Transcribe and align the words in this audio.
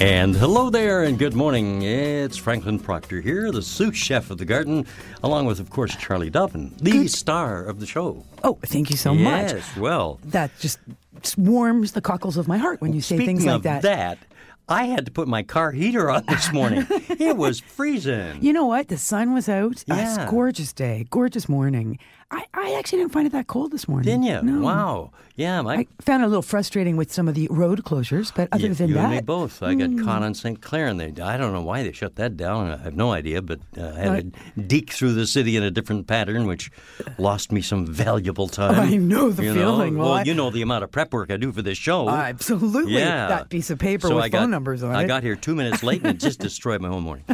And 0.00 0.36
hello 0.36 0.70
there, 0.70 1.02
and 1.02 1.18
good 1.18 1.34
morning. 1.34 1.82
It's 1.82 2.36
Franklin 2.36 2.78
Proctor 2.78 3.20
here, 3.20 3.50
the 3.50 3.62
sous 3.62 3.96
chef 3.96 4.30
of 4.30 4.38
the 4.38 4.44
garden, 4.44 4.86
along 5.24 5.46
with, 5.46 5.58
of 5.58 5.70
course, 5.70 5.96
Charlie 5.96 6.30
Dobbin, 6.30 6.72
the 6.80 7.08
star 7.08 7.64
of 7.64 7.80
the 7.80 7.86
show. 7.86 8.24
Oh, 8.44 8.58
thank 8.62 8.90
you 8.90 8.96
so 8.96 9.12
much. 9.12 9.50
Yes, 9.50 9.76
well, 9.76 10.20
That 10.26 10.52
just, 10.60 10.78
warms 11.36 11.92
the 11.92 12.00
cockles 12.00 12.36
of 12.36 12.46
my 12.46 12.58
heart 12.58 12.80
when 12.80 12.92
you 12.92 13.00
say 13.00 13.18
things 13.18 13.44
like 13.44 13.56
of 13.56 13.62
that. 13.64 13.82
that, 13.82 14.18
I 14.68 14.84
had 14.84 15.04
to 15.06 15.10
put 15.10 15.26
my 15.26 15.42
car 15.42 15.72
heater 15.72 16.08
on 16.10 16.24
this 16.28 16.52
morning. 16.52 16.86
it 16.90 17.36
was 17.36 17.58
freezing. 17.58 18.40
You 18.40 18.52
know 18.52 18.66
what? 18.66 18.86
The 18.86 18.98
sun 18.98 19.34
was 19.34 19.48
out. 19.48 19.82
Yeah. 19.88 20.22
It's 20.22 20.30
gorgeous 20.30 20.72
day, 20.72 21.06
gorgeous 21.10 21.48
morning. 21.48 21.98
I, 22.30 22.44
I 22.52 22.74
actually 22.78 22.98
didn't 22.98 23.12
find 23.12 23.26
it 23.26 23.32
that 23.32 23.46
cold 23.46 23.72
this 23.72 23.88
morning. 23.88 24.04
Didn't 24.04 24.24
you? 24.24 24.42
No. 24.42 24.60
Wow. 24.60 25.10
Yeah, 25.36 25.62
my, 25.62 25.76
I 25.76 25.86
found 26.02 26.22
it 26.22 26.26
a 26.26 26.28
little 26.28 26.42
frustrating 26.42 26.96
with 26.96 27.12
some 27.12 27.28
of 27.28 27.34
the 27.36 27.46
road 27.48 27.84
closures, 27.84 28.32
but 28.34 28.48
other 28.52 28.74
than 28.74 28.88
you 28.88 28.94
that, 28.96 29.04
and 29.04 29.14
me 29.14 29.20
both. 29.20 29.62
I 29.62 29.74
got 29.76 29.96
caught 30.04 30.22
on 30.24 30.34
St. 30.34 30.60
Clair, 30.60 30.88
and 30.88 30.98
they, 30.98 31.22
I 31.22 31.36
don't 31.36 31.52
know 31.52 31.62
why 31.62 31.84
they 31.84 31.92
shut 31.92 32.16
that 32.16 32.36
down. 32.36 32.68
I 32.72 32.76
have 32.78 32.96
no 32.96 33.12
idea, 33.12 33.40
but 33.40 33.60
uh, 33.78 33.92
I 33.96 34.00
had 34.00 34.34
to 34.34 34.60
deke 34.60 34.90
through 34.90 35.12
the 35.14 35.28
city 35.28 35.56
in 35.56 35.62
a 35.62 35.70
different 35.70 36.08
pattern, 36.08 36.46
which 36.48 36.72
lost 37.18 37.52
me 37.52 37.62
some 37.62 37.86
valuable 37.86 38.48
time. 38.48 38.74
I 38.80 38.96
know 38.96 39.30
the 39.30 39.44
you 39.44 39.54
feeling. 39.54 39.94
Know? 39.94 40.00
Well, 40.00 40.08
Well, 40.10 40.18
I- 40.18 40.22
you 40.24 40.34
know 40.34 40.50
the 40.50 40.60
amount 40.62 40.82
of 40.84 40.90
prep 40.90 41.12
work 41.12 41.30
I 41.30 41.36
do 41.36 41.52
for 41.52 41.62
this 41.62 41.78
show. 41.78 42.08
absolutely 42.10 42.94
Yeah. 42.98 43.28
that 43.28 43.48
piece 43.48 43.70
of 43.70 43.78
paper 43.78 44.08
So 44.08 44.16
with 44.16 44.24
I 44.24 44.30
phone 44.30 44.40
got, 44.42 44.50
numbers 44.50 44.82
on 44.82 44.92
I 44.94 45.02
it. 45.02 45.04
I 45.04 45.06
got 45.06 45.22
here 45.22 45.36
two 45.36 45.54
minutes 45.54 45.84
late 45.84 46.02
and 46.02 46.16
it 46.16 46.20
just 46.20 46.40
destroyed 46.40 46.80
my 46.82 46.88
whole 46.88 47.00
morning. 47.00 47.24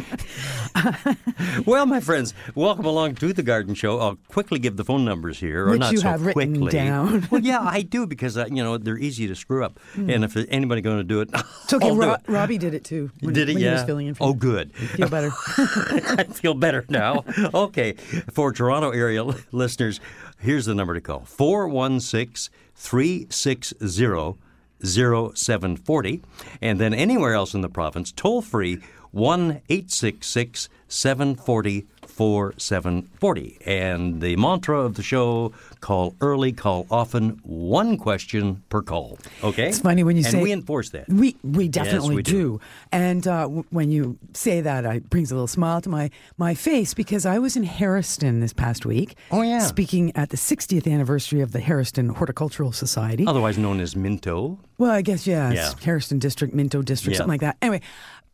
well, 1.65 1.87
my 1.87 1.99
friends, 2.01 2.35
welcome 2.53 2.85
along 2.85 3.15
to 3.15 3.33
the 3.33 3.41
Garden 3.43 3.73
Show. 3.73 3.99
I'll 3.99 4.17
quickly 4.27 4.59
give 4.59 4.77
the 4.77 4.84
phone 4.85 5.03
numbers 5.05 5.39
here, 5.39 5.65
or 5.67 5.71
Which 5.71 5.79
not 5.79 5.91
you 5.91 5.97
so 5.99 6.07
have 6.07 6.25
written 6.25 6.53
quickly. 6.61 6.71
down. 6.71 7.27
well, 7.31 7.41
yeah, 7.41 7.59
I 7.61 7.81
do 7.81 8.05
because 8.07 8.37
uh, 8.37 8.45
you 8.49 8.63
know 8.63 8.77
they're 8.77 8.97
easy 8.97 9.27
to 9.27 9.35
screw 9.35 9.63
up, 9.63 9.79
and 9.95 10.23
if 10.23 10.35
anybody 10.49 10.81
going 10.81 10.97
to 10.97 11.03
do 11.03 11.21
it, 11.21 11.29
It's 11.63 11.73
okay. 11.73 11.87
I'll 11.87 11.95
do 11.95 12.11
it. 12.11 12.21
Robbie 12.27 12.57
did 12.57 12.73
it 12.73 12.83
too. 12.83 13.11
When, 13.21 13.33
Did 13.33 13.49
it? 13.49 13.57
yeah. 13.57 13.69
He 13.69 13.73
was 13.73 13.83
filling 13.83 14.07
in 14.07 14.13
for 14.13 14.23
oh, 14.25 14.29
you. 14.29 14.35
good. 14.35 14.73
Feel 14.75 15.09
better. 15.09 15.31
I 15.57 16.25
feel 16.31 16.53
better 16.53 16.85
now. 16.89 17.25
Okay. 17.53 17.93
For 18.31 18.51
Toronto 18.53 18.91
area 18.91 19.23
listeners, 19.51 19.99
here's 20.39 20.65
the 20.65 20.75
number 20.75 20.93
to 20.93 21.01
call 21.01 21.21
416 21.21 22.53
360 22.75 24.37
0740. 24.83 26.21
And 26.61 26.79
then 26.79 26.93
anywhere 26.93 27.33
else 27.33 27.53
in 27.53 27.61
the 27.61 27.69
province, 27.69 28.11
toll 28.11 28.41
free 28.41 28.79
1 29.11 29.61
866 29.69 30.69
740 30.87 31.87
4740. 32.15 33.57
And 33.65 34.21
the 34.21 34.35
mantra 34.37 34.79
of 34.79 34.95
the 34.95 35.03
show 35.03 35.51
call 35.81 36.15
early, 36.21 36.51
call 36.51 36.87
often, 36.89 37.39
one 37.43 37.97
question 37.97 38.63
per 38.69 38.81
call. 38.81 39.17
Okay? 39.43 39.67
It's 39.69 39.79
funny 39.79 40.03
when 40.03 40.15
you 40.15 40.23
and 40.23 40.31
say 40.31 40.41
we 40.41 40.51
enforce 40.51 40.89
that. 40.91 41.07
We 41.09 41.35
we 41.43 41.67
definitely 41.67 42.15
we 42.15 42.23
do. 42.23 42.31
do. 42.31 42.61
And 42.91 43.27
uh, 43.27 43.41
w- 43.43 43.65
when 43.69 43.91
you 43.91 44.17
say 44.33 44.61
that, 44.61 44.85
it 44.85 45.09
brings 45.09 45.31
a 45.31 45.35
little 45.35 45.47
smile 45.47 45.81
to 45.81 45.89
my 45.89 46.09
my 46.37 46.55
face 46.55 46.93
because 46.93 47.25
I 47.25 47.39
was 47.39 47.55
in 47.55 47.63
Harriston 47.63 48.39
this 48.41 48.53
past 48.53 48.85
week. 48.85 49.15
Oh, 49.31 49.41
yeah. 49.41 49.59
speaking 49.59 50.11
at 50.15 50.29
the 50.29 50.37
60th 50.37 50.91
anniversary 50.91 51.41
of 51.41 51.51
the 51.51 51.59
Harriston 51.59 52.15
Horticultural 52.15 52.71
Society. 52.71 53.25
Otherwise 53.27 53.57
known 53.57 53.79
as 53.79 53.95
Minto. 53.95 54.59
Well, 54.77 54.91
I 54.91 55.01
guess 55.01 55.25
yeah, 55.27 55.51
Yeah. 55.51 55.69
Harriston 55.81 56.19
District, 56.19 56.53
Minto 56.53 56.81
District, 56.81 57.13
Yeah. 57.13 57.17
something 57.19 57.29
like 57.33 57.41
that. 57.41 57.57
Anyway, 57.61 57.81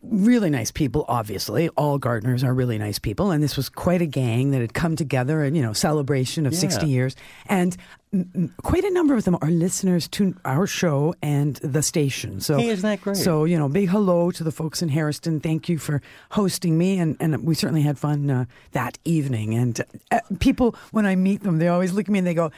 really 0.03 0.49
nice 0.49 0.71
people. 0.71 1.05
Obviously, 1.07 1.69
all 1.69 1.97
gardeners 1.97 2.43
are 2.43 2.53
really 2.53 2.77
nice 2.77 2.99
people, 2.99 3.31
and 3.31 3.43
this 3.43 3.55
was 3.57 3.69
quite 3.69 4.01
a 4.01 4.05
gang 4.05 4.51
that 4.51 4.61
had 4.61 4.73
come 4.73 4.95
together 4.95 5.43
and 5.43 5.55
you 5.55 5.61
know 5.61 5.73
celebration 5.73 6.45
of 6.45 6.53
Yeah. 6.53 6.59
sixty 6.59 6.87
years, 6.87 7.15
and 7.47 7.77
mm, 8.13 8.49
quite 8.63 8.83
a 8.83 8.91
number 8.91 9.15
of 9.15 9.23
them 9.25 9.37
are 9.41 9.49
listeners 9.49 10.07
to 10.09 10.35
our 10.45 10.65
show 10.67 11.13
and 11.21 11.55
the 11.57 11.81
station. 11.83 12.41
So 12.41 12.57
Hey, 12.57 12.69
isn't 12.69 12.89
that 12.89 13.01
great? 13.01 13.17
So 13.17 13.43
you 13.45 13.57
know, 13.57 13.69
big 13.69 13.89
hello 13.89 14.31
to 14.31 14.43
the 14.43 14.51
folks 14.51 14.81
in 14.81 14.89
Harriston. 14.89 15.41
Thank 15.41 15.69
you 15.69 15.77
for 15.77 16.01
hosting 16.31 16.77
me, 16.77 16.97
and 16.99 17.15
and 17.19 17.43
we 17.45 17.53
certainly 17.55 17.83
had 17.83 17.97
fun 17.99 18.29
uh, 18.29 18.45
that 18.71 18.97
evening. 19.05 19.53
And 19.55 19.79
uh, 20.11 20.19
people, 20.39 20.75
when 20.91 21.05
I 21.05 21.15
meet 21.15 21.43
them, 21.43 21.59
they 21.59 21.67
always 21.67 21.93
look 21.93 22.07
at 22.07 22.11
me 22.11 22.19
and 22.19 22.27
they 22.27 22.33
go. 22.33 22.51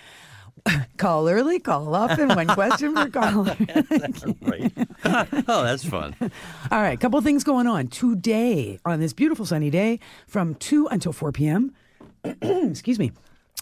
Call 0.97 1.28
early, 1.28 1.59
call 1.59 1.94
often. 1.94 2.29
One 2.29 2.47
question 2.47 2.94
per 2.94 3.09
caller. 3.09 3.56
right. 4.41 4.72
oh, 5.47 5.63
that's 5.63 5.84
fun. 5.84 6.16
All 6.72 6.81
right, 6.81 7.00
couple 7.00 7.18
of 7.18 7.25
things 7.25 7.44
going 7.44 7.68
on 7.68 7.88
today 7.88 8.79
on 8.85 9.00
this 9.00 9.13
beautiful 9.13 9.46
sunny 9.46 9.69
day 9.69 10.00
from 10.28 10.56
2 10.56 10.88
until 10.88 11.12
4 11.12 11.31
p.m. 11.31 11.74
Excuse 12.41 13.00
me. 13.00 13.12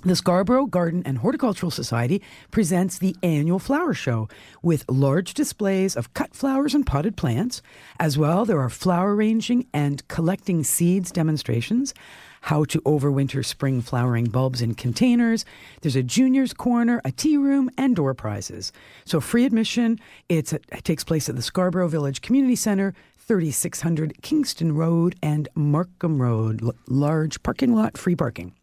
The 0.04 0.16
Scarborough 0.16 0.66
Garden 0.66 1.04
and 1.06 1.20
Horticultural 1.20 1.70
Society 1.70 2.24
presents 2.50 2.98
the 2.98 3.16
annual 3.22 3.60
flower 3.60 3.94
show 3.94 4.28
with 4.64 4.90
large 4.90 5.36
displays 5.36 5.96
of 5.96 6.12
cut 6.16 6.34
flowers 6.34 6.74
and 6.74 6.88
potted 6.88 7.16
plants. 7.16 7.62
As 8.00 8.18
well, 8.18 8.44
there 8.44 8.60
are 8.60 8.70
flower 8.70 9.16
arranging 9.16 9.68
and 9.76 10.08
collecting 10.08 10.64
seeds 10.64 11.12
demonstrations, 11.12 11.94
how 12.42 12.66
to 12.66 12.82
overwinter 12.82 13.46
spring 13.46 13.82
flowering 13.82 14.26
bulbs 14.26 14.62
in 14.62 14.76
containers. 14.76 15.46
There's 15.82 15.96
a 15.96 16.04
juniors 16.04 16.54
corner, 16.54 17.02
a 17.06 17.12
tea 17.12 17.38
room, 17.38 17.70
and 17.78 17.96
door 17.96 18.14
prizes. 18.14 18.72
So 19.06 19.20
free 19.20 19.46
admission. 19.46 20.00
It's 20.28 20.54
it 20.54 20.84
takes 20.84 21.04
place 21.04 21.30
at 21.30 21.36
the 21.36 21.42
Scarborough 21.42 21.88
Village 21.88 22.22
Community 22.22 22.56
Center, 22.56 22.94
3600 23.18 24.22
Kingston 24.22 24.76
Road 24.76 25.16
and 25.22 25.48
Markham 25.56 26.22
Road. 26.22 26.64
L- 26.64 26.74
large 26.88 27.42
parking 27.44 27.74
lot, 27.74 27.98
free 27.98 28.16
parking. 28.16 28.54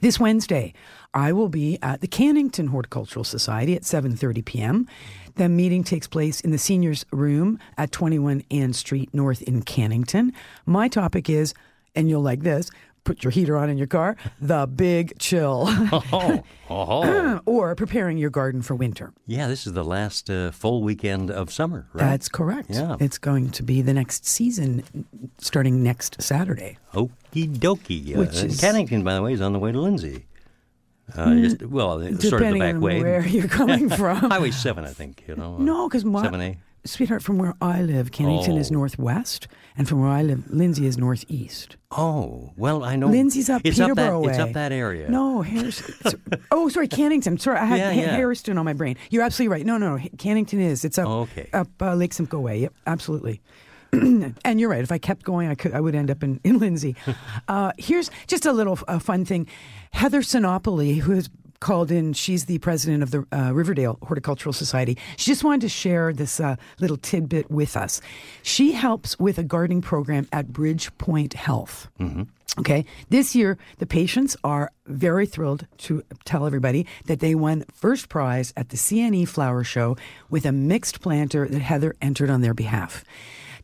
This 0.00 0.20
Wednesday, 0.20 0.72
I 1.12 1.32
will 1.32 1.48
be 1.48 1.78
at 1.82 2.00
the 2.00 2.08
Cannington 2.08 2.68
Horticultural 2.68 3.24
Society 3.24 3.74
at 3.74 3.82
7:30 3.82 4.44
p.m. 4.44 4.88
The 5.36 5.48
meeting 5.48 5.82
takes 5.82 6.06
place 6.06 6.40
in 6.40 6.52
the 6.52 6.58
seniors 6.58 7.04
room 7.10 7.58
at 7.76 7.90
21 7.90 8.42
Ann 8.50 8.72
Street 8.72 9.12
North 9.12 9.42
in 9.42 9.62
Cannington. 9.62 10.32
My 10.64 10.86
topic 10.88 11.28
is, 11.28 11.54
and 11.94 12.08
you'll 12.08 12.22
like 12.22 12.42
this, 12.42 12.70
put 13.04 13.22
your 13.22 13.30
heater 13.30 13.56
on 13.56 13.68
in 13.68 13.76
your 13.76 13.86
car, 13.86 14.16
the 14.40 14.66
big 14.66 15.18
chill, 15.18 15.64
Oh, 15.68 16.42
oh. 16.70 17.40
or 17.44 17.74
preparing 17.74 18.16
your 18.18 18.30
garden 18.30 18.62
for 18.62 18.74
winter. 18.74 19.12
yeah, 19.26 19.46
this 19.46 19.66
is 19.66 19.74
the 19.74 19.84
last 19.84 20.30
uh, 20.30 20.50
full 20.50 20.82
weekend 20.82 21.30
of 21.30 21.52
summer, 21.52 21.86
right? 21.92 22.04
That's 22.10 22.28
correct. 22.28 22.70
Yeah. 22.70 22.96
It's 23.00 23.18
going 23.18 23.50
to 23.50 23.62
be 23.62 23.82
the 23.82 23.92
next 23.92 24.24
season 24.26 24.82
starting 25.38 25.82
next 25.82 26.22
Saturday. 26.22 26.78
Okie 26.94 27.56
dokie. 27.58 28.14
Uh, 28.16 28.20
Which 28.20 28.42
is- 28.42 28.60
Cannington, 28.60 29.04
by 29.04 29.14
the 29.14 29.22
way, 29.22 29.32
is 29.34 29.40
on 29.42 29.52
the 29.52 29.58
way 29.58 29.70
to 29.72 29.80
Lindsay. 29.80 30.24
Uh, 31.14 31.34
just, 31.34 31.62
well, 31.62 31.98
sort 32.00 32.12
of 32.12 32.18
the 32.18 32.30
Depending 32.30 32.60
back 32.62 32.74
on 32.76 32.80
way. 32.80 33.02
where 33.02 33.26
you're 33.26 33.46
coming 33.60 33.90
from. 33.90 34.16
Highway 34.16 34.50
7, 34.50 34.84
I 34.86 34.92
think, 34.94 35.24
you 35.28 35.36
know. 35.36 35.56
uh, 35.56 35.58
No, 35.58 35.86
because 35.86 36.02
my 36.06 36.26
7A. 36.26 36.56
Sweetheart, 36.86 37.22
from 37.22 37.38
where 37.38 37.54
I 37.62 37.80
live, 37.82 38.10
Cannington 38.10 38.58
is 38.58 38.70
Oh. 38.70 38.74
northwest, 38.74 39.48
and 39.76 39.88
from 39.88 40.00
where 40.02 40.10
I 40.10 40.22
live, 40.22 40.44
Lindsay 40.50 40.86
is 40.86 40.98
northeast. 40.98 41.76
Oh, 41.90 42.52
well, 42.56 42.84
I 42.84 42.96
know. 42.96 43.06
Lindsay's 43.08 43.48
up 43.48 43.62
it's 43.64 43.78
Peterborough 43.78 44.18
up 44.20 44.24
that, 44.26 44.30
It's 44.30 44.38
up 44.38 44.52
that 44.52 44.70
area. 44.72 45.08
No, 45.08 45.42
Harriston. 45.42 46.42
oh, 46.50 46.68
sorry, 46.68 46.88
Cannington. 46.88 47.40
Sorry, 47.40 47.58
I 47.58 47.64
had 47.64 47.78
Yeah, 47.78 47.90
yeah. 47.92 48.18
Harriston 48.18 48.58
on 48.58 48.64
my 48.66 48.74
brain. 48.74 48.96
You're 49.10 49.22
absolutely 49.22 49.52
right. 49.56 49.64
No, 49.64 49.78
no, 49.78 49.96
no. 49.96 50.02
Cannington 50.16 50.60
is. 50.60 50.84
It's 50.84 50.98
up 50.98 51.08
Okay. 51.08 51.48
up 51.54 51.68
uh, 51.80 51.94
Lake 51.94 52.12
Simcoe 52.12 52.40
Way. 52.40 52.58
Yep, 52.60 52.74
absolutely. 52.86 53.40
and 53.92 54.60
you're 54.60 54.68
right. 54.68 54.82
If 54.82 54.92
I 54.92 54.98
kept 54.98 55.22
going, 55.24 55.48
I 55.48 55.54
could. 55.54 55.72
I 55.72 55.80
would 55.80 55.94
end 55.94 56.10
up 56.10 56.22
in, 56.22 56.40
in 56.44 56.58
Lindsay. 56.58 56.96
Uh, 57.48 57.72
here's 57.78 58.10
just 58.26 58.46
a 58.46 58.52
little 58.52 58.78
uh, 58.88 58.98
fun 58.98 59.24
thing. 59.24 59.46
Heather 59.92 60.20
Sinopoli, 60.22 60.98
who 61.00 61.12
has 61.12 61.28
called 61.64 61.90
in. 61.90 62.12
She's 62.12 62.44
the 62.44 62.58
president 62.58 63.02
of 63.02 63.10
the 63.10 63.26
uh, 63.32 63.52
Riverdale 63.52 63.98
Horticultural 64.02 64.52
Society. 64.52 64.98
She 65.16 65.30
just 65.30 65.42
wanted 65.42 65.62
to 65.62 65.70
share 65.70 66.12
this 66.12 66.38
uh, 66.38 66.56
little 66.78 66.98
tidbit 66.98 67.50
with 67.50 67.74
us. 67.74 68.02
She 68.42 68.72
helps 68.72 69.18
with 69.18 69.38
a 69.38 69.42
gardening 69.42 69.80
program 69.80 70.28
at 70.30 70.48
Bridgepoint 70.48 71.32
Health. 71.32 71.88
Okay. 72.58 72.84
This 73.08 73.34
year, 73.34 73.56
the 73.78 73.86
patients 73.86 74.36
are 74.44 74.70
very 74.86 75.24
thrilled 75.26 75.66
to 75.78 76.04
tell 76.26 76.46
everybody 76.46 76.86
that 77.06 77.20
they 77.20 77.34
won 77.34 77.64
first 77.72 78.10
prize 78.10 78.52
at 78.58 78.68
the 78.68 78.76
CNE 78.76 79.26
Flower 79.26 79.64
Show 79.64 79.96
with 80.28 80.44
a 80.44 80.52
mixed 80.52 81.00
planter 81.00 81.48
that 81.48 81.62
Heather 81.62 81.96
entered 82.02 82.28
on 82.28 82.42
their 82.42 82.54
behalf. 82.54 83.04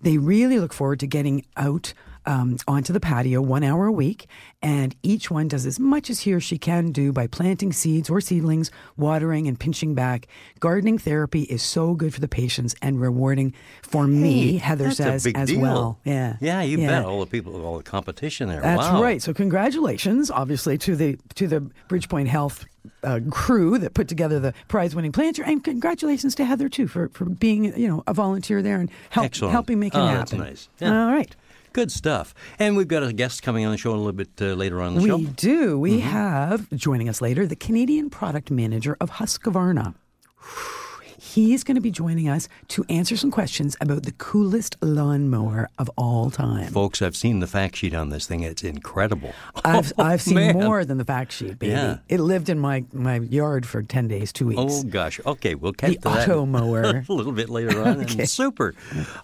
They 0.00 0.16
really 0.16 0.58
look 0.58 0.72
forward 0.72 1.00
to 1.00 1.06
getting 1.06 1.44
out 1.54 1.92
um, 2.30 2.56
onto 2.68 2.92
the 2.92 3.00
patio 3.00 3.40
one 3.42 3.64
hour 3.64 3.86
a 3.86 3.92
week, 3.92 4.26
and 4.62 4.94
each 5.02 5.30
one 5.30 5.48
does 5.48 5.66
as 5.66 5.80
much 5.80 6.10
as 6.10 6.20
he 6.20 6.32
or 6.32 6.38
she 6.40 6.58
can 6.58 6.92
do 6.92 7.12
by 7.12 7.26
planting 7.26 7.72
seeds 7.72 8.08
or 8.08 8.20
seedlings, 8.20 8.70
watering, 8.96 9.48
and 9.48 9.58
pinching 9.58 9.94
back. 9.94 10.28
Gardening 10.60 10.96
therapy 10.98 11.42
is 11.42 11.62
so 11.62 11.94
good 11.94 12.14
for 12.14 12.20
the 12.20 12.28
patients 12.28 12.74
and 12.82 13.00
rewarding 13.00 13.52
for 13.82 14.06
me, 14.06 14.58
Heather 14.58 14.84
That's 14.84 14.96
says, 14.98 15.26
a 15.26 15.28
big 15.30 15.36
as 15.36 15.48
deal. 15.48 15.60
well. 15.60 15.98
Yeah. 16.04 16.36
Yeah, 16.40 16.62
you 16.62 16.78
Yeah. 16.78 16.88
bet. 17.00 17.04
All 17.04 17.20
the 17.20 17.26
people, 17.26 17.64
all 17.64 17.78
the 17.78 17.82
competition 17.82 18.48
there. 18.48 18.60
That's 18.60 18.80
wow. 18.92 19.02
right. 19.02 19.20
So 19.20 19.34
congratulations, 19.34 20.30
obviously, 20.30 20.78
to 20.78 20.94
the 20.96 21.18
to 21.34 21.46
the 21.48 21.60
Bridgepoint 21.88 22.26
Health 22.28 22.64
uh, 23.02 23.20
crew 23.30 23.76
that 23.78 23.92
put 23.94 24.08
together 24.08 24.38
the 24.40 24.54
prize-winning 24.68 25.12
planter, 25.12 25.42
and 25.42 25.62
congratulations 25.64 26.34
to 26.36 26.44
Heather 26.44 26.68
too 26.68 26.86
for, 26.88 27.08
for 27.10 27.24
being 27.26 27.64
you 27.76 27.88
know 27.88 28.02
a 28.06 28.14
volunteer 28.14 28.62
there 28.62 28.78
and 28.80 28.90
help, 29.10 29.26
Excellent. 29.26 29.52
helping 29.52 29.78
make 29.80 29.94
it 29.94 29.98
Oh, 29.98 30.06
happen. 30.06 30.38
that's 30.38 30.50
nice. 30.50 30.68
Yeah. 30.78 31.06
All 31.06 31.12
right. 31.12 31.34
Good 31.72 31.92
stuff. 31.92 32.34
And 32.58 32.76
we've 32.76 32.88
got 32.88 33.02
a 33.02 33.12
guest 33.12 33.42
coming 33.42 33.64
on 33.64 33.70
the 33.72 33.78
show 33.78 33.92
a 33.92 33.96
little 33.96 34.12
bit 34.12 34.30
uh, 34.40 34.54
later 34.54 34.80
on 34.80 34.88
in 34.88 34.94
the 34.96 35.02
We 35.02 35.08
show. 35.08 35.16
We 35.18 35.24
do. 35.26 35.78
We 35.78 35.90
Mm-hmm. 35.98 36.08
have 36.08 36.70
joining 36.70 37.08
us 37.08 37.20
later 37.20 37.46
the 37.46 37.56
Canadian 37.56 38.10
product 38.10 38.50
manager 38.50 38.96
of 39.00 39.10
Husqvarna. 39.12 39.94
He's 41.30 41.62
going 41.62 41.76
to 41.76 41.80
be 41.80 41.92
joining 41.92 42.28
us 42.28 42.48
to 42.68 42.84
answer 42.88 43.16
some 43.16 43.30
questions 43.30 43.76
about 43.80 44.02
the 44.02 44.10
coolest 44.10 44.76
lawnmower 44.82 45.68
of 45.78 45.88
all 45.96 46.28
time. 46.28 46.72
Folks, 46.72 47.00
I've 47.00 47.14
seen 47.14 47.38
the 47.38 47.46
fact 47.46 47.76
sheet 47.76 47.94
on 47.94 48.08
this 48.08 48.26
thing. 48.26 48.42
It's 48.42 48.64
incredible. 48.64 49.32
I've, 49.64 49.92
I've 49.96 50.20
seen 50.20 50.34
man. 50.34 50.56
more 50.56 50.84
than 50.84 50.98
the 50.98 51.04
fact 51.04 51.30
sheet, 51.30 51.56
baby. 51.60 51.70
Yeah. 51.70 51.98
It 52.08 52.18
lived 52.18 52.48
in 52.48 52.58
my, 52.58 52.84
my 52.92 53.20
yard 53.20 53.64
for 53.64 53.80
10 53.80 54.08
days, 54.08 54.32
two 54.32 54.48
weeks. 54.48 54.60
Oh 54.60 54.82
gosh. 54.82 55.20
Okay, 55.24 55.54
we'll 55.54 55.72
catch 55.72 55.92
The 55.92 56.10
that 56.10 56.28
Automower. 56.28 57.08
a 57.08 57.12
little 57.12 57.30
bit 57.30 57.48
later 57.48 57.80
on. 57.80 58.00
Okay. 58.10 58.24
Super. 58.24 58.74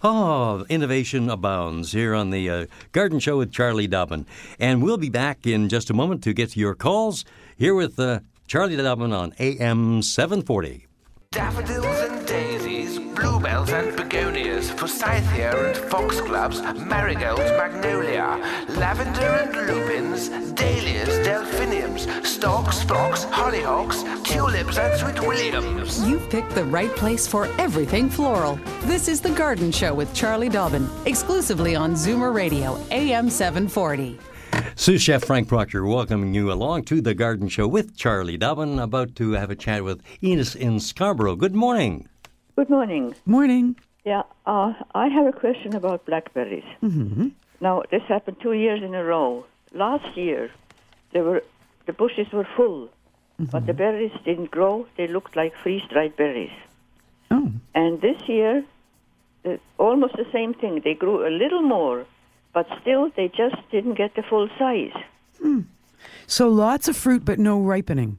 Oh, 0.05 0.65
innovation 0.69 1.29
abounds 1.29 1.91
here 1.91 2.15
on 2.15 2.31
the 2.31 2.49
uh, 2.49 2.67
Garden 2.93 3.19
Show 3.19 3.39
with 3.39 3.51
Charlie 3.51 3.87
Dobbin, 3.89 4.27
and 4.61 4.83
we'll 4.83 4.99
be 4.99 5.09
back 5.09 5.47
in 5.47 5.69
just 5.69 5.91
a 5.91 5.95
moment 5.95 6.23
to 6.25 6.33
get 6.33 6.51
to 6.51 6.61
your 6.61 6.75
calls 6.75 7.25
here 7.57 7.75
with 7.75 7.99
uh, 7.99 8.21
Charlie 8.47 8.77
Dobbin 8.77 9.13
on 9.13 9.33
AM 9.41 10.03
740. 10.03 10.86
Daffodils 11.33 12.01
and 12.01 12.27
daisies, 12.27 12.99
bluebells 12.99 13.71
and 13.71 13.97
begonias, 13.97 14.71
forsythia 14.71 15.51
and 15.51 15.77
foxgloves, 15.91 16.63
marigolds, 16.87 17.51
magnolia, 17.53 18.39
lavender 18.69 19.21
and 19.21 19.55
lupins, 19.67 20.29
dahlias, 20.55 21.27
delphiniums, 21.27 22.07
stocks, 22.27 22.83
phlox, 22.85 23.25
hollyhocks, 23.27 24.03
tulips 24.25 24.79
and 24.79 24.99
sweet 24.99 25.21
williams. 25.27 26.07
You've 26.09 26.29
picked 26.31 26.55
the 26.55 26.65
right 26.65 26.95
place 26.97 27.27
for 27.27 27.47
everything 27.59 28.09
floral. 28.09 28.59
This 28.83 29.09
is 29.09 29.21
The 29.21 29.31
Garden 29.31 29.73
Show 29.73 29.95
with 29.95 30.15
Charlie 30.15 30.49
Dobbin, 30.49 30.89
exclusively 31.05 31.75
on 31.75 31.95
Zoomer 31.95 32.33
Radio, 32.33 32.79
AM 32.91 33.29
740. 33.29 34.19
Sous 34.75 35.01
Chef 35.01 35.25
Frank 35.25 35.49
Proctor 35.49 35.85
welcoming 35.85 36.35
you 36.35 36.53
along 36.53 36.85
to 36.85 37.01
the 37.01 37.15
Garden 37.15 37.49
Show 37.49 37.67
with 37.67 37.97
Charlie 37.97 38.37
Dobbin, 38.37 38.79
about 38.79 39.17
to 39.17 39.33
have 39.33 39.51
a 39.51 39.57
chat 39.57 39.85
with 39.85 40.03
Enos 40.23 40.55
in 40.55 40.81
Scarborough. 40.81 41.37
Good 41.37 41.55
morning. 41.55 42.09
Good 42.57 42.71
morning. 42.71 43.15
Morning. 43.25 43.77
Yeah, 44.05 44.23
uh, 44.47 44.73
I 44.95 45.09
have 45.09 45.27
a 45.27 45.33
question 45.33 45.75
about 45.75 46.07
blackberries. 46.07 46.65
Mm-hmm. 46.83 47.29
Now, 47.61 47.83
this 47.91 48.03
happened 48.03 48.37
two 48.41 48.53
years 48.53 48.83
in 48.83 48.95
a 48.95 49.03
row. 49.03 49.45
Last 49.73 50.17
year, 50.17 50.51
there 51.13 51.25
were 51.25 51.43
the 51.87 51.93
bushes 51.93 52.31
were 52.33 52.47
full, 52.57 52.89
but 53.39 53.67
the 53.67 53.73
berries 53.73 54.13
didn't 54.25 54.51
grow. 54.51 54.87
They 54.97 55.07
looked 55.09 55.37
like 55.37 55.55
freeze-dried 55.63 56.17
berries. 56.17 56.51
Oh. 57.31 57.51
And 57.75 58.01
this 58.01 58.21
year, 58.29 58.65
uh, 59.45 59.57
almost 59.79 60.17
the 60.17 60.27
same 60.33 60.55
thing. 60.55 60.81
They 60.85 60.95
grew 60.95 61.27
a 61.27 61.31
little 61.31 61.63
more, 61.63 62.07
but 62.57 62.67
still, 62.81 63.11
they 63.17 63.29
just 63.29 63.57
didn't 63.71 63.97
get 63.99 64.15
the 64.15 64.23
full 64.23 64.49
size. 64.59 64.97
So 66.27 66.49
lots 66.49 66.89
of 66.89 66.97
fruit, 66.97 67.23
but 67.23 67.39
no 67.39 67.61
ripening. 67.61 68.19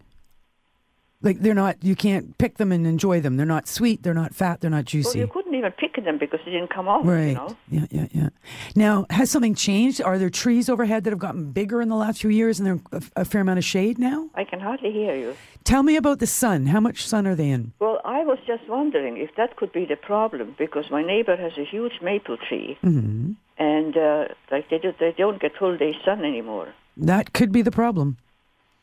Like 1.24 1.40
they're 1.40 1.56
not, 1.56 1.84
you 1.84 1.96
can't 1.96 2.38
pick 2.38 2.58
them 2.58 2.72
and 2.72 2.86
enjoy 2.86 3.20
them. 3.20 3.38
They're 3.38 3.48
not 3.48 3.68
sweet, 3.68 4.04
they're 4.04 4.14
not 4.14 4.36
fat, 4.36 4.62
they're 4.62 4.70
not 4.70 4.86
juicy. 4.86 5.18
Well, 5.18 5.28
you 5.28 5.34
couldn't 5.34 5.56
even 5.56 5.72
pick 5.72 5.96
them 6.06 6.20
because 6.20 6.40
they 6.46 6.52
didn't 6.52 6.70
come 6.70 6.88
off. 6.88 7.04
Right. 7.04 7.30
You 7.30 7.34
know. 7.34 7.58
Yeah, 7.72 7.86
yeah, 7.90 8.08
yeah. 8.12 8.30
Now, 8.76 9.08
has 9.10 9.32
something 9.32 9.56
changed? 9.56 10.04
Are 10.04 10.20
there 10.20 10.30
trees 10.30 10.70
overhead 10.70 11.04
that 11.06 11.10
have 11.10 11.18
gotten 11.18 11.52
bigger 11.52 11.82
in 11.82 11.90
the 11.90 11.96
last 11.96 12.22
few 12.22 12.30
years 12.30 12.60
and 12.60 12.68
they're 12.68 12.80
a, 12.92 13.22
a 13.22 13.26
fair 13.26 13.42
amount 13.42 13.58
of 13.58 13.66
shade 13.66 13.98
now? 13.98 14.30
I 14.36 14.44
can 14.44 14.60
hardly 14.60 14.92
hear 14.92 15.16
you. 15.16 15.36
Tell 15.64 15.82
me 15.82 15.96
about 15.96 16.20
the 16.20 16.28
sun. 16.28 16.68
How 16.68 16.80
much 16.80 17.08
sun 17.08 17.26
are 17.26 17.34
they 17.34 17.50
in? 17.50 17.74
Well, 17.80 18.00
I 18.06 18.24
was 18.24 18.38
just 18.46 18.70
wondering 18.70 19.18
if 19.18 19.32
that 19.38 19.56
could 19.56 19.72
be 19.74 19.86
the 19.86 19.96
problem 19.96 20.54
because 20.60 20.92
my 20.92 21.02
neighbor 21.02 21.36
has 21.36 21.58
a 21.58 21.66
huge 21.66 21.94
maple 22.04 22.38
tree, 22.38 22.78
Mm-hmm. 22.84 23.32
And 23.60 23.96
uh, 23.98 24.26
like 24.52 24.70
they 24.70 24.78
do, 24.80 24.94
they 25.00 25.14
don't 25.18 25.42
get 25.42 25.56
full 25.58 25.78
day 25.78 25.96
sun 26.06 26.24
anymore. 26.26 26.74
That 26.96 27.34
could 27.34 27.52
be 27.52 27.62
the 27.62 27.72
problem. 27.72 28.18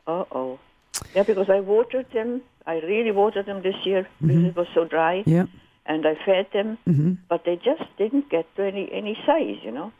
Uh 0.06 0.24
oh. 0.32 0.58
Yeah, 1.14 1.24
because 1.24 1.50
I 1.50 1.60
watered 1.60 2.06
them. 2.12 2.42
I 2.66 2.74
really 2.80 3.10
watered 3.10 3.46
them 3.46 3.62
this 3.62 3.74
year 3.84 4.08
because 4.20 4.44
it 4.44 4.56
was 4.56 4.66
so 4.74 4.84
dry, 4.84 5.18
Mm-hmm. 5.20 5.30
Yeah. 5.30 5.46
and 5.86 6.06
I 6.06 6.14
fed 6.24 6.46
them, 6.52 6.78
Mm-hmm. 6.88 7.12
but 7.28 7.44
they 7.44 7.56
just 7.56 7.82
didn't 7.98 8.30
get 8.30 8.46
to 8.56 8.62
any 8.64 8.90
any 8.92 9.16
size, 9.26 9.58
you 9.62 9.70
know. 9.72 9.92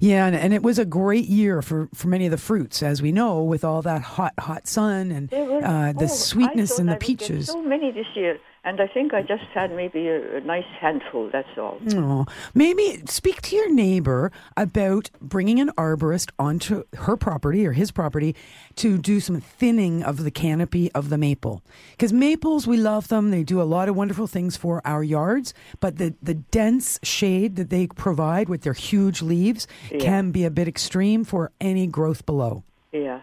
Yeah, 0.00 0.26
and, 0.26 0.34
and 0.36 0.52
it 0.52 0.62
was 0.62 0.78
a 0.78 0.84
great 0.84 1.26
year 1.26 1.62
for, 1.62 1.88
for 1.94 2.08
many 2.08 2.26
of 2.26 2.30
the 2.30 2.36
fruits, 2.38 2.82
as 2.82 3.00
we 3.00 3.12
know, 3.12 3.42
with 3.42 3.64
all 3.64 3.80
that 3.82 4.02
hot, 4.02 4.34
hot 4.38 4.66
sun 4.66 5.10
and 5.12 5.30
were, 5.30 5.64
uh, 5.64 5.92
the 5.92 6.04
oh, 6.04 6.06
sweetness 6.08 6.78
in 6.78 6.86
the 6.86 6.94
I 6.96 6.98
peaches. 6.98 7.46
so 7.46 7.62
many 7.62 7.90
this 7.92 8.06
year, 8.14 8.38
and 8.62 8.80
I 8.80 8.86
think 8.86 9.14
I 9.14 9.22
just 9.22 9.44
had 9.54 9.74
maybe 9.74 10.08
a, 10.08 10.36
a 10.36 10.40
nice 10.40 10.66
handful. 10.80 11.30
That's 11.32 11.48
all. 11.56 11.78
Oh, 11.94 12.26
maybe 12.54 13.02
speak 13.06 13.40
to 13.42 13.56
your 13.56 13.72
neighbor 13.72 14.30
about 14.56 15.10
bringing 15.20 15.60
an 15.60 15.70
arborist 15.78 16.30
onto 16.38 16.84
her 16.94 17.16
property 17.16 17.66
or 17.66 17.72
his 17.72 17.90
property 17.90 18.36
to 18.76 18.98
do 18.98 19.20
some 19.20 19.40
thinning 19.40 20.02
of 20.02 20.24
the 20.24 20.30
canopy 20.30 20.92
of 20.92 21.08
the 21.08 21.16
maple. 21.16 21.62
Because 21.92 22.12
maples, 22.12 22.66
we 22.66 22.76
love 22.76 23.08
them. 23.08 23.30
They 23.30 23.44
do 23.44 23.62
a 23.62 23.64
lot 23.64 23.88
of 23.88 23.96
wonderful 23.96 24.26
things 24.26 24.56
for 24.56 24.82
our 24.84 25.02
yards, 25.02 25.54
but 25.80 25.96
the, 25.96 26.14
the 26.22 26.34
dense 26.34 26.98
shade 27.02 27.56
that 27.56 27.70
they 27.70 27.86
provide 27.86 28.48
with 28.48 28.62
their 28.62 28.74
huge 28.74 29.22
leaves 29.22 29.66
can 29.98 30.32
be 30.32 30.44
a 30.44 30.50
bit 30.50 30.68
extreme 30.68 31.24
for 31.24 31.50
any 31.60 31.86
growth 31.86 32.26
below. 32.26 32.62
Yeah. 32.92 33.22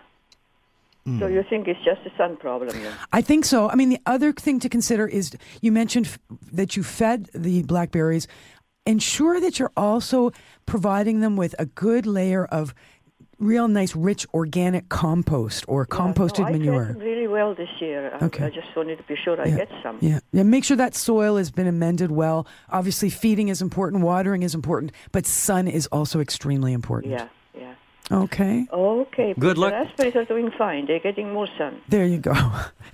Hmm. 1.07 1.19
So 1.19 1.27
you 1.27 1.41
think 1.50 1.67
it's 1.70 1.79
just 1.86 2.01
a 2.05 2.12
sun 2.17 2.36
problem? 2.36 2.70
Then? 2.70 2.93
I 3.13 3.22
think 3.22 3.46
so. 3.46 3.70
I 3.70 3.75
mean, 3.75 3.89
the 3.89 4.01
other 4.05 4.34
thing 4.34 4.60
to 4.60 4.67
consider 4.70 5.08
is 5.08 5.31
you 5.62 5.72
mentioned 5.72 6.08
f- 6.08 6.20
that 6.51 6.75
you 6.75 6.84
fed 6.84 7.29
the 7.34 7.63
blackberries. 7.63 8.27
Ensure 8.86 9.39
that 9.39 9.58
you're 9.58 9.72
also 9.77 10.31
providing 10.65 11.22
them 11.22 11.38
with 11.38 11.55
a 11.60 11.65
good 11.65 12.05
layer 12.05 12.46
of 12.46 12.74
real 13.39 13.67
nice, 13.67 13.96
rich 13.96 14.25
organic 14.34 14.89
compost 14.89 15.63
or 15.67 15.86
composted 15.86 16.39
no, 16.39 16.46
I 16.48 16.51
manure. 16.51 16.96
really 16.98 17.27
well 17.27 17.53
this 17.53 17.70
year. 17.79 18.12
I, 18.20 18.25
Okay. 18.25 18.46
I 18.46 18.50
just 18.50 18.75
wanted 18.75 18.98
to 18.98 19.03
be 19.03 19.15
sure 19.15 19.39
I 19.39 19.46
Yeah. 19.46 19.58
get 19.58 19.70
some. 19.84 19.98
Yeah, 20.01 20.20
yeah. 20.34 20.43
Make 20.43 20.63
sure 20.63 20.75
that 20.77 20.96
soil 20.96 21.38
has 21.38 21.51
been 21.51 21.67
amended 21.67 22.12
well. 22.12 22.48
Obviously, 22.70 23.10
feeding 23.10 23.48
is 23.50 23.62
important, 23.62 24.03
watering 24.03 24.41
is 24.43 24.55
important, 24.55 24.91
but 25.12 25.25
sun 25.25 25.67
is 25.67 25.88
also 25.88 26.20
extremely 26.20 26.74
important. 26.74 27.12
Yeah, 27.13 27.24
yeah. 27.24 27.27
Okay. 28.11 28.65
Okay. 28.71 29.33
but 29.33 29.41
Good 29.41 29.57
the 29.57 29.61
luck. 29.61 29.73
raspberries 29.73 30.15
are 30.15 30.25
doing 30.25 30.49
fine. 30.57 30.85
They're 30.87 30.99
getting 30.99 31.33
more 31.33 31.47
sun. 31.57 31.81
There 31.89 32.05
you 32.05 32.19
go. 32.19 32.33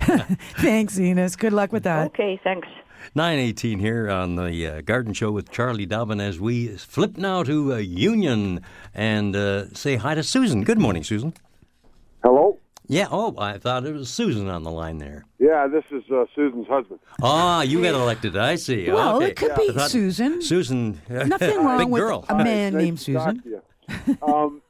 Thanks, 0.58 0.98
Enos. 0.98 1.36
Good 1.36 1.52
luck 1.52 1.72
with 1.72 1.84
that. 1.84 2.06
Okay, 2.08 2.40
thanks. 2.42 2.66
918 3.14 3.78
here 3.78 4.10
on 4.10 4.36
the 4.36 4.66
uh, 4.66 4.80
Garden 4.80 5.12
Show 5.12 5.30
with 5.30 5.50
Charlie 5.50 5.86
Dobbin 5.86 6.20
as 6.20 6.40
we 6.40 6.68
flip 6.68 7.16
now 7.16 7.42
to 7.44 7.74
uh, 7.74 7.76
Union 7.76 8.60
and 8.94 9.36
uh, 9.36 9.72
say 9.74 9.96
hi 9.96 10.14
to 10.14 10.22
Susan. 10.22 10.64
Good 10.64 10.78
morning, 10.78 11.04
Susan. 11.04 11.34
Hello? 12.24 12.58
Yeah, 12.86 13.06
oh, 13.10 13.34
I 13.38 13.58
thought 13.58 13.86
it 13.86 13.92
was 13.92 14.10
Susan 14.10 14.48
on 14.48 14.62
the 14.62 14.70
line 14.70 14.98
there. 14.98 15.24
Yeah, 15.38 15.66
this 15.66 15.84
is 15.90 16.02
uh, 16.10 16.24
Susan's 16.34 16.66
husband. 16.66 17.00
Ah, 17.22 17.62
you 17.62 17.82
got 17.82 17.94
elected. 17.94 18.36
I 18.36 18.56
see. 18.56 18.90
Well, 18.90 19.16
okay. 19.16 19.28
it 19.28 19.36
could 19.36 19.54
be 19.54 19.78
Susan. 19.88 20.42
Susan. 20.42 21.00
Nothing 21.08 21.58
wrong 21.64 21.78
Big 21.78 21.88
with 21.88 22.00
girl. 22.02 22.24
a 22.28 22.34
man 22.42 22.72
Nice 22.74 22.82
named 22.82 23.00
Susan. 23.00 23.42
um, 24.22 24.60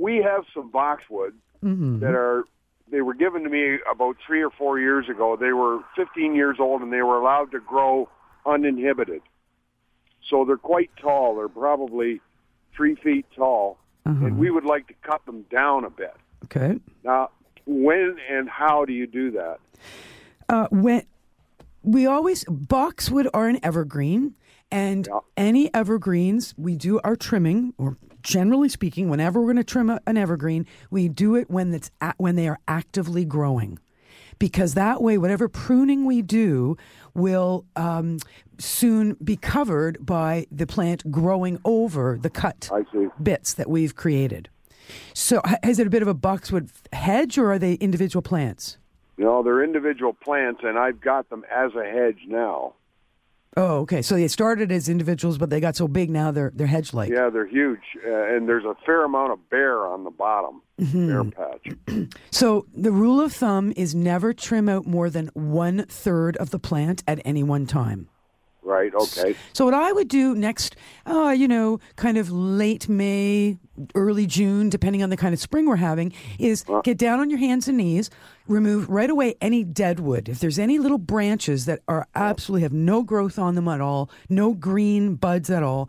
we 0.00 0.16
have 0.22 0.44
some 0.54 0.70
boxwood 0.70 1.34
Mm-hmm. 1.62 1.98
that 2.00 2.14
are, 2.14 2.44
they 2.90 3.02
were 3.02 3.12
given 3.12 3.42
to 3.44 3.50
me 3.50 3.76
about 3.92 4.16
three 4.26 4.42
or 4.42 4.48
four 4.48 4.80
years 4.80 5.10
ago. 5.10 5.36
They 5.38 5.52
were 5.52 5.80
15 5.94 6.34
years 6.34 6.56
old 6.58 6.80
and 6.80 6.90
they 6.90 7.02
were 7.02 7.18
allowed 7.20 7.50
to 7.52 7.60
grow 7.60 8.08
uninhibited. 8.46 9.20
So 10.30 10.46
they're 10.46 10.56
quite 10.56 10.90
tall. 10.98 11.36
They're 11.36 11.50
probably 11.50 12.22
three 12.74 12.94
feet 12.94 13.26
tall. 13.36 13.76
Uh-huh. 14.06 14.24
And 14.24 14.38
we 14.38 14.50
would 14.50 14.64
like 14.64 14.86
to 14.88 14.94
cut 15.02 15.24
them 15.26 15.44
down 15.50 15.84
a 15.84 15.90
bit. 15.90 16.14
Okay. 16.44 16.80
Now, 17.04 17.28
when 17.66 18.16
and 18.30 18.48
how 18.48 18.86
do 18.86 18.94
you 18.94 19.06
do 19.06 19.30
that? 19.32 19.58
Uh, 20.48 20.66
when 20.70 21.02
we 21.82 22.06
always 22.06 22.44
boxwood 22.48 23.28
are 23.34 23.48
an 23.48 23.58
evergreen, 23.62 24.34
and 24.70 25.06
Yeah. 25.12 25.18
any 25.36 25.68
evergreens 25.74 26.54
we 26.56 26.74
do 26.76 27.00
our 27.04 27.16
trimming, 27.16 27.74
or 27.76 27.98
generally 28.22 28.68
speaking, 28.68 29.08
whenever 29.08 29.40
we're 29.40 29.46
going 29.46 29.56
to 29.56 29.64
trim 29.64 29.90
a, 29.90 30.00
an 30.06 30.16
evergreen, 30.16 30.66
we 30.90 31.08
do 31.08 31.34
it 31.34 31.50
when 31.50 31.72
it's 31.74 31.90
a, 32.00 32.14
when 32.18 32.36
they 32.36 32.48
are 32.48 32.58
actively 32.68 33.24
growing, 33.24 33.78
because 34.38 34.74
that 34.74 35.02
way, 35.02 35.18
whatever 35.18 35.48
pruning 35.48 36.04
we 36.04 36.22
do 36.22 36.76
will 37.14 37.64
um, 37.76 38.18
soon 38.58 39.16
be 39.22 39.36
covered 39.36 40.04
by 40.04 40.46
the 40.50 40.66
plant 40.66 41.10
growing 41.10 41.58
over 41.64 42.18
the 42.20 42.30
cut 42.30 42.70
bits 43.22 43.54
that 43.54 43.68
we've 43.68 43.94
created. 43.94 44.48
So, 45.14 45.40
is 45.64 45.78
it 45.78 45.86
a 45.86 45.90
bit 45.90 46.02
of 46.02 46.08
a 46.08 46.14
boxwood 46.14 46.70
hedge, 46.92 47.38
or 47.38 47.52
are 47.52 47.58
they 47.58 47.74
individual 47.74 48.22
plants? 48.22 48.76
No, 49.18 49.42
they're 49.42 49.62
individual 49.62 50.14
plants, 50.14 50.62
and 50.64 50.78
I've 50.78 51.00
got 51.00 51.28
them 51.28 51.44
as 51.50 51.72
a 51.74 51.84
hedge 51.84 52.20
now. 52.26 52.74
Oh, 53.56 53.78
okay. 53.80 54.00
So 54.00 54.14
they 54.14 54.28
started 54.28 54.70
as 54.70 54.88
individuals, 54.88 55.36
but 55.36 55.50
they 55.50 55.58
got 55.60 55.74
so 55.74 55.88
big 55.88 56.08
now 56.08 56.30
they're 56.30 56.52
they're 56.54 56.68
hedge 56.68 56.94
like. 56.94 57.10
Yeah, 57.10 57.30
they're 57.30 57.48
huge, 57.48 57.80
uh, 58.06 58.34
and 58.36 58.48
there's 58.48 58.64
a 58.64 58.74
fair 58.86 59.04
amount 59.04 59.32
of 59.32 59.50
bear 59.50 59.86
on 59.86 60.04
the 60.04 60.10
bottom, 60.10 60.62
bare 60.78 61.24
patch. 61.24 62.08
So 62.30 62.66
the 62.72 62.92
rule 62.92 63.20
of 63.20 63.32
thumb 63.32 63.72
is 63.76 63.94
never 63.94 64.32
trim 64.32 64.68
out 64.68 64.86
more 64.86 65.10
than 65.10 65.28
one 65.34 65.84
third 65.86 66.36
of 66.36 66.50
the 66.50 66.58
plant 66.58 67.02
at 67.08 67.20
any 67.24 67.42
one 67.42 67.66
time. 67.66 68.08
Right? 68.62 68.94
Okay. 68.94 69.34
So 69.52 69.64
what 69.64 69.74
I 69.74 69.92
would 69.92 70.08
do 70.08 70.34
next, 70.34 70.76
uh, 71.06 71.34
you 71.36 71.48
know, 71.48 71.80
kind 71.96 72.18
of 72.18 72.30
late 72.30 72.88
May, 72.88 73.58
early 73.94 74.26
June, 74.26 74.68
depending 74.68 75.02
on 75.02 75.10
the 75.10 75.16
kind 75.16 75.32
of 75.32 75.40
spring 75.40 75.66
we're 75.66 75.76
having, 75.76 76.12
is 76.38 76.64
get 76.84 76.98
down 76.98 77.20
on 77.20 77.30
your 77.30 77.38
hands 77.38 77.68
and 77.68 77.78
knees, 77.78 78.10
remove 78.46 78.88
right 78.88 79.10
away 79.10 79.34
any 79.40 79.64
dead 79.64 80.00
wood. 80.00 80.28
If 80.28 80.40
there's 80.40 80.58
any 80.58 80.78
little 80.78 80.98
branches 80.98 81.64
that 81.66 81.80
are 81.88 82.06
absolutely 82.14 82.62
have 82.62 82.72
no 82.72 83.02
growth 83.02 83.38
on 83.38 83.54
them 83.54 83.68
at 83.68 83.80
all, 83.80 84.10
no 84.28 84.52
green 84.52 85.14
buds 85.14 85.50
at 85.50 85.62
all, 85.62 85.88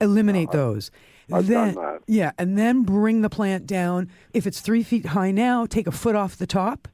eliminate 0.00 0.52
those. 0.52 0.90
I've 1.32 1.46
then, 1.46 1.74
done 1.74 1.84
that. 1.84 2.02
Yeah, 2.06 2.32
and 2.38 2.58
then 2.58 2.82
bring 2.82 3.22
the 3.22 3.30
plant 3.30 3.66
down. 3.66 4.10
If 4.32 4.46
it's 4.46 4.60
three 4.60 4.82
feet 4.82 5.06
high 5.06 5.30
now, 5.30 5.66
take 5.66 5.86
a 5.86 5.92
foot 5.92 6.14
off 6.14 6.36
the 6.36 6.46
top 6.46 6.88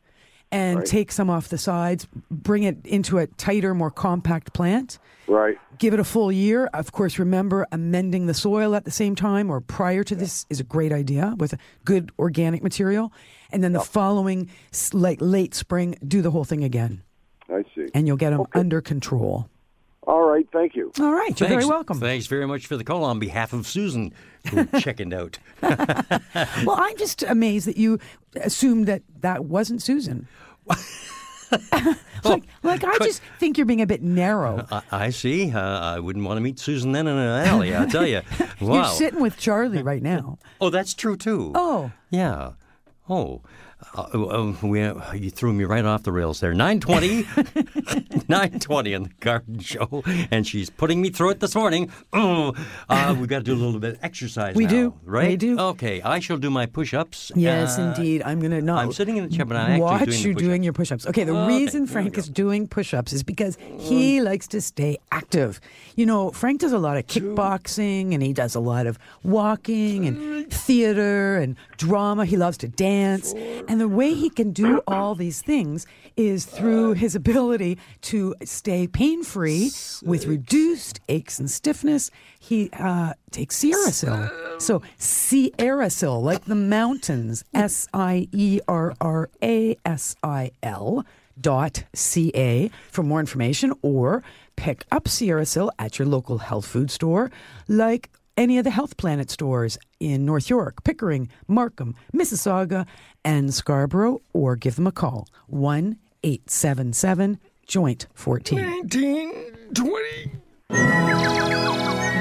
and 0.51 0.85
take 0.87 1.13
some 1.13 1.29
off 1.29 1.49
the 1.49 1.59
sides, 1.59 2.07
bring 2.31 2.63
it 2.63 2.85
into 2.87 3.19
a 3.19 3.27
tighter, 3.27 3.75
more 3.75 3.91
compact 3.91 4.53
plant 4.53 4.99
Right. 5.27 5.59
give 5.79 5.93
it 5.93 6.01
a 6.01 6.05
full 6.05 6.33
year. 6.33 6.71
Of 6.73 6.91
course, 6.93 7.19
remember 7.19 7.67
amending 7.71 8.27
the 8.27 8.35
soil 8.35 8.75
at 8.75 8.85
the 8.87 8.91
same 8.91 9.15
time 9.15 9.51
or 9.51 9.61
prior 9.61 10.03
to 10.05 10.15
this 10.15 10.47
is 10.49 10.59
a 10.59 10.65
great 10.65 10.91
idea 10.93 11.35
with 11.39 11.55
good 11.85 12.11
organic 12.19 12.63
material. 12.63 13.13
And 13.53 13.63
then 13.63 13.73
the 13.73 13.81
following, 13.81 14.49
like 14.93 15.19
late 15.21 15.55
spring, 15.55 15.97
do 16.07 16.23
the 16.23 16.31
whole 16.31 16.45
thing 16.45 16.65
again, 16.65 17.03
I 17.51 17.65
see. 17.75 17.89
and 17.95 18.07
you'll 18.07 18.17
get 18.17 18.31
them 18.31 18.47
under 18.55 18.81
control. 18.81 19.49
All 20.09 20.23
right. 20.25 20.49
Thank 20.51 20.75
you. 20.75 20.91
All 21.01 21.13
right, 21.13 21.39
you're 21.39 21.51
very 21.51 21.67
welcome. 21.67 22.01
Thanks 22.01 22.27
very 22.27 22.47
much 22.47 22.67
for 22.67 22.79
the 22.79 22.83
call 22.85 23.05
on 23.05 23.19
behalf 23.19 23.53
of 23.53 23.67
Susan, 23.67 24.15
who 24.51 24.65
checking 24.81 25.13
out. 25.13 25.39
Well, 25.63 26.77
I'm 26.79 26.97
just 26.97 27.23
amazed 27.25 27.67
that 27.67 27.77
you 27.77 27.99
assumed 28.37 28.87
that 28.87 29.03
that 29.21 29.45
wasn't 29.45 29.83
Susan. 29.83 30.27
like, 32.25 32.45
like 32.63 32.85
I 32.85 32.97
just 33.03 33.21
think 33.39 33.59
you're 33.59 33.67
being 33.67 33.81
a 33.83 33.87
bit 33.87 34.03
narrow. 34.03 34.67
I, 34.71 34.83
I 34.91 35.11
see. 35.11 35.53
Uh, 35.53 35.61
I 35.61 35.99
wouldn't 36.01 36.25
want 36.25 36.37
to 36.39 36.41
meet 36.41 36.59
Susan 36.59 36.93
then 36.93 37.07
in 37.07 37.17
an 37.17 37.47
alley. 37.47 37.75
I'll 37.75 37.89
tell 37.89 38.07
you. 38.07 38.23
Wow. 38.61 38.75
You're 38.75 38.85
sitting 38.87 39.21
with 39.21 39.37
Charlie 39.37 39.83
right 39.83 40.03
now. 40.03 40.39
oh, 40.61 40.71
that's 40.71 40.95
true 40.95 41.17
too. 41.17 41.53
Oh. 41.55 41.91
Yeah. 42.11 42.53
Oh. 43.09 43.43
Uh, 43.95 44.01
uh, 44.03 44.55
we, 44.63 44.83
uh, 44.83 45.13
you 45.13 45.31
threw 45.31 45.53
me 45.53 45.65
right 45.65 45.85
off 45.85 46.03
the 46.03 46.11
rails 46.13 46.41
there. 46.41 46.53
920, 46.53 47.23
920 48.29 48.95
on 48.95 49.03
the 49.05 49.09
garden 49.21 49.59
show, 49.61 50.03
and 50.31 50.47
she's 50.47 50.69
putting 50.69 51.01
me 51.01 51.11
through 51.11 51.31
it 51.31 51.41
this 51.41 51.55
morning. 51.55 51.91
Oh, 52.13 52.55
uh, 52.89 53.15
we've 53.19 53.29
got 53.29 53.39
to 53.39 53.45
do 53.45 53.55
a 53.55 53.57
little 53.57 53.79
bit 53.79 53.95
of 53.95 53.99
exercise 54.03 54.57
We 54.57 54.65
now, 54.65 54.71
do. 54.71 54.95
right? 55.05 55.29
We 55.29 55.37
do. 55.37 55.59
Okay, 55.59 56.03
I 56.03 56.19
shall 56.19 56.39
do 56.39 56.51
my 56.51 56.67
push-ups. 56.67 57.33
Yes, 57.37 57.79
Uh, 57.79 57.95
indeed. 57.97 58.23
I'm 58.25 58.41
going 58.41 58.51
to 58.51 58.61
not. 58.61 58.85
I'm 58.85 58.93
sitting 58.93 59.17
in 59.17 59.29
the 59.29 59.35
chair, 59.35 59.45
but 59.47 59.57
I'm 59.57 59.71
actually 59.73 59.81
watch 59.81 60.05
doing 60.09 60.23
you 60.27 60.35
doing 60.35 60.63
your 60.65 60.73
push-ups. 60.73 61.07
Okay, 61.07 61.25
the 61.25 61.37
Okay, 61.37 61.47
reason 61.59 61.87
Frank 61.87 62.19
is 62.19 62.29
doing 62.29 62.67
push-ups 62.67 63.13
is 63.13 63.23
because 63.23 63.57
he 63.79 64.21
likes 64.21 64.49
to 64.49 64.61
stay 64.61 64.99
active. 65.13 65.61
You 65.95 66.07
know, 66.07 66.31
Frank 66.33 66.61
does 66.61 66.73
a 66.73 66.79
lot 66.79 66.97
of 66.97 67.07
kickboxing 67.07 68.13
and 68.13 68.23
he 68.23 68.33
does 68.33 68.55
a 68.55 68.61
lot 68.61 68.87
of 68.87 68.99
walking 69.23 70.07
and 70.07 70.53
theater 70.53 71.37
and 71.37 71.57
drama. 71.77 72.25
He 72.25 72.37
loves 72.37 72.59
to 72.59 72.69
dance, 72.69 73.33
and 73.69 73.81
the 73.81 73.89
way 73.89 74.15
he 74.15 74.31
can 74.31 74.53
do 74.53 74.83
all 74.87 75.15
these 75.15 75.43
things 75.43 75.87
is 76.17 76.47
through 76.47 76.95
his 76.95 77.15
ability 77.15 77.79
to 78.01 78.35
stay 78.43 78.89
pain-free 78.89 79.71
with 80.03 80.27
reduced 80.27 81.01
aches 81.09 81.39
and 81.39 81.51
stiffness. 81.51 82.11
He 82.39 82.71
uh, 82.73 83.13
takes 83.31 83.63
Sierrasil. 83.63 84.61
So 84.61 84.83
Sierrasil, 84.99 86.23
like 86.23 86.47
the 86.47 86.55
mountains, 86.55 87.45
S 87.55 87.87
I 87.93 88.27
E 88.33 88.61
R 88.67 88.95
R 89.01 89.29
A 89.43 89.77
S 89.85 90.17
I 90.23 90.51
L 90.63 91.05
dot 91.41 91.85
C 91.95 92.33
A 92.35 92.69
for 92.91 93.05
more 93.05 93.21
information 93.21 93.73
or 93.83 94.25
pick 94.57 94.85
up 94.91 95.05
Sierrasil 95.05 95.71
at 95.79 95.99
your 95.99 96.09
local 96.09 96.39
health 96.39 96.67
food 96.67 96.91
store 96.91 97.31
like 97.69 98.11
any 98.39 98.57
of 98.57 98.65
the 98.65 98.71
Health 98.71 98.97
Planet 98.97 99.31
stores 99.31 99.77
in 99.99 100.25
North 100.25 100.49
York, 100.49 100.85
Pickering, 100.85 101.29
Markham, 101.49 101.97
Mississauga, 102.15 102.87
and 103.25 103.53
Scarborough, 103.53 104.23
or 104.33 104.55
give 104.55 104.77
them 104.77 104.87
a 104.87 104.93
call 104.93 105.27
1 105.49 105.99
877 106.23 107.39
Joint 107.67 108.07
14. 108.15 108.87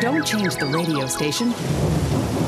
Don't 0.01 0.25
change 0.25 0.55
the 0.57 0.69
radio 0.73 1.05
station. 1.05 1.51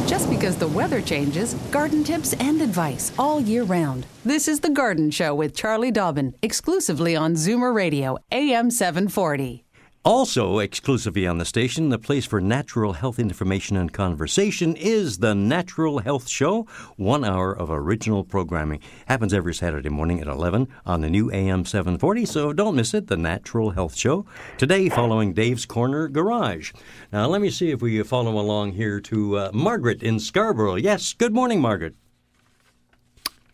Just 0.07 0.29
because 0.29 0.57
the 0.57 0.67
weather 0.67 1.01
changes, 1.01 1.53
garden 1.71 2.03
tips 2.03 2.33
and 2.33 2.61
advice 2.61 3.11
all 3.19 3.39
year 3.39 3.63
round. 3.63 4.07
This 4.25 4.47
is 4.47 4.59
The 4.59 4.71
Garden 4.71 5.11
Show 5.11 5.35
with 5.35 5.55
Charlie 5.55 5.91
Dobbin, 5.91 6.33
exclusively 6.41 7.15
on 7.15 7.35
Zoomer 7.35 7.73
Radio, 7.73 8.17
AM 8.31 8.71
740. 8.71 9.63
Also, 10.05 10.59
exclusively 10.59 11.27
on 11.27 11.39
the 11.39 11.45
station, 11.45 11.89
the 11.89 11.99
place 11.99 12.25
for 12.25 12.39
natural 12.39 12.93
health 12.93 13.19
information 13.19 13.75
and 13.75 13.91
conversation 13.91 14.73
is 14.77 15.17
the 15.17 15.35
Natural 15.35 15.99
Health 15.99 16.29
Show. 16.29 16.65
One 16.95 17.25
hour 17.25 17.51
of 17.51 17.69
original 17.69 18.23
programming 18.23 18.79
happens 19.07 19.33
every 19.33 19.53
Saturday 19.53 19.89
morning 19.89 20.21
at 20.21 20.27
11 20.27 20.69
on 20.85 21.01
the 21.01 21.09
new 21.09 21.29
AM 21.33 21.65
740, 21.65 22.25
so 22.25 22.53
don't 22.53 22.77
miss 22.77 22.93
it. 22.93 23.07
The 23.07 23.17
Natural 23.17 23.71
Health 23.71 23.93
Show. 23.97 24.25
Today, 24.57 24.87
following 24.87 25.33
Dave's 25.33 25.65
Corner 25.65 26.07
Garage. 26.07 26.71
Now, 27.11 27.27
let 27.27 27.41
me 27.41 27.49
see 27.49 27.71
if 27.71 27.81
we 27.81 28.01
follow 28.03 28.39
along 28.39 28.71
here 28.71 29.01
to 29.01 29.37
uh, 29.37 29.51
Margaret 29.53 30.01
in 30.01 30.21
Scarborough. 30.21 30.75
Yes, 30.75 31.11
good 31.11 31.33
morning, 31.33 31.59
Margaret. 31.59 31.93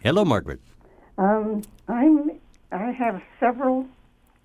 Hello, 0.04 0.24
Margaret. 0.24 0.60
Um, 1.18 1.64
I'm. 1.88 2.40
I 2.72 2.92
have 2.92 3.24
several 3.40 3.88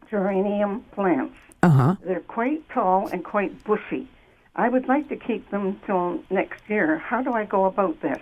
geranium 0.09 0.83
plants. 0.93 1.35
Uh 1.63 1.69
huh. 1.69 1.97
They're 2.05 2.21
quite 2.21 2.69
tall 2.71 3.09
and 3.09 3.25
quite 3.25 3.65
bushy. 3.65 4.09
I 4.57 4.69
would 4.69 4.89
like 4.89 5.09
to 5.11 5.17
keep 5.17 5.51
them 5.51 5.81
till 5.87 6.23
next 6.31 6.63
year. 6.69 6.99
How 6.99 7.23
do 7.23 7.33
I 7.33 7.45
go 7.45 7.65
about 7.67 8.01
this? 8.01 8.19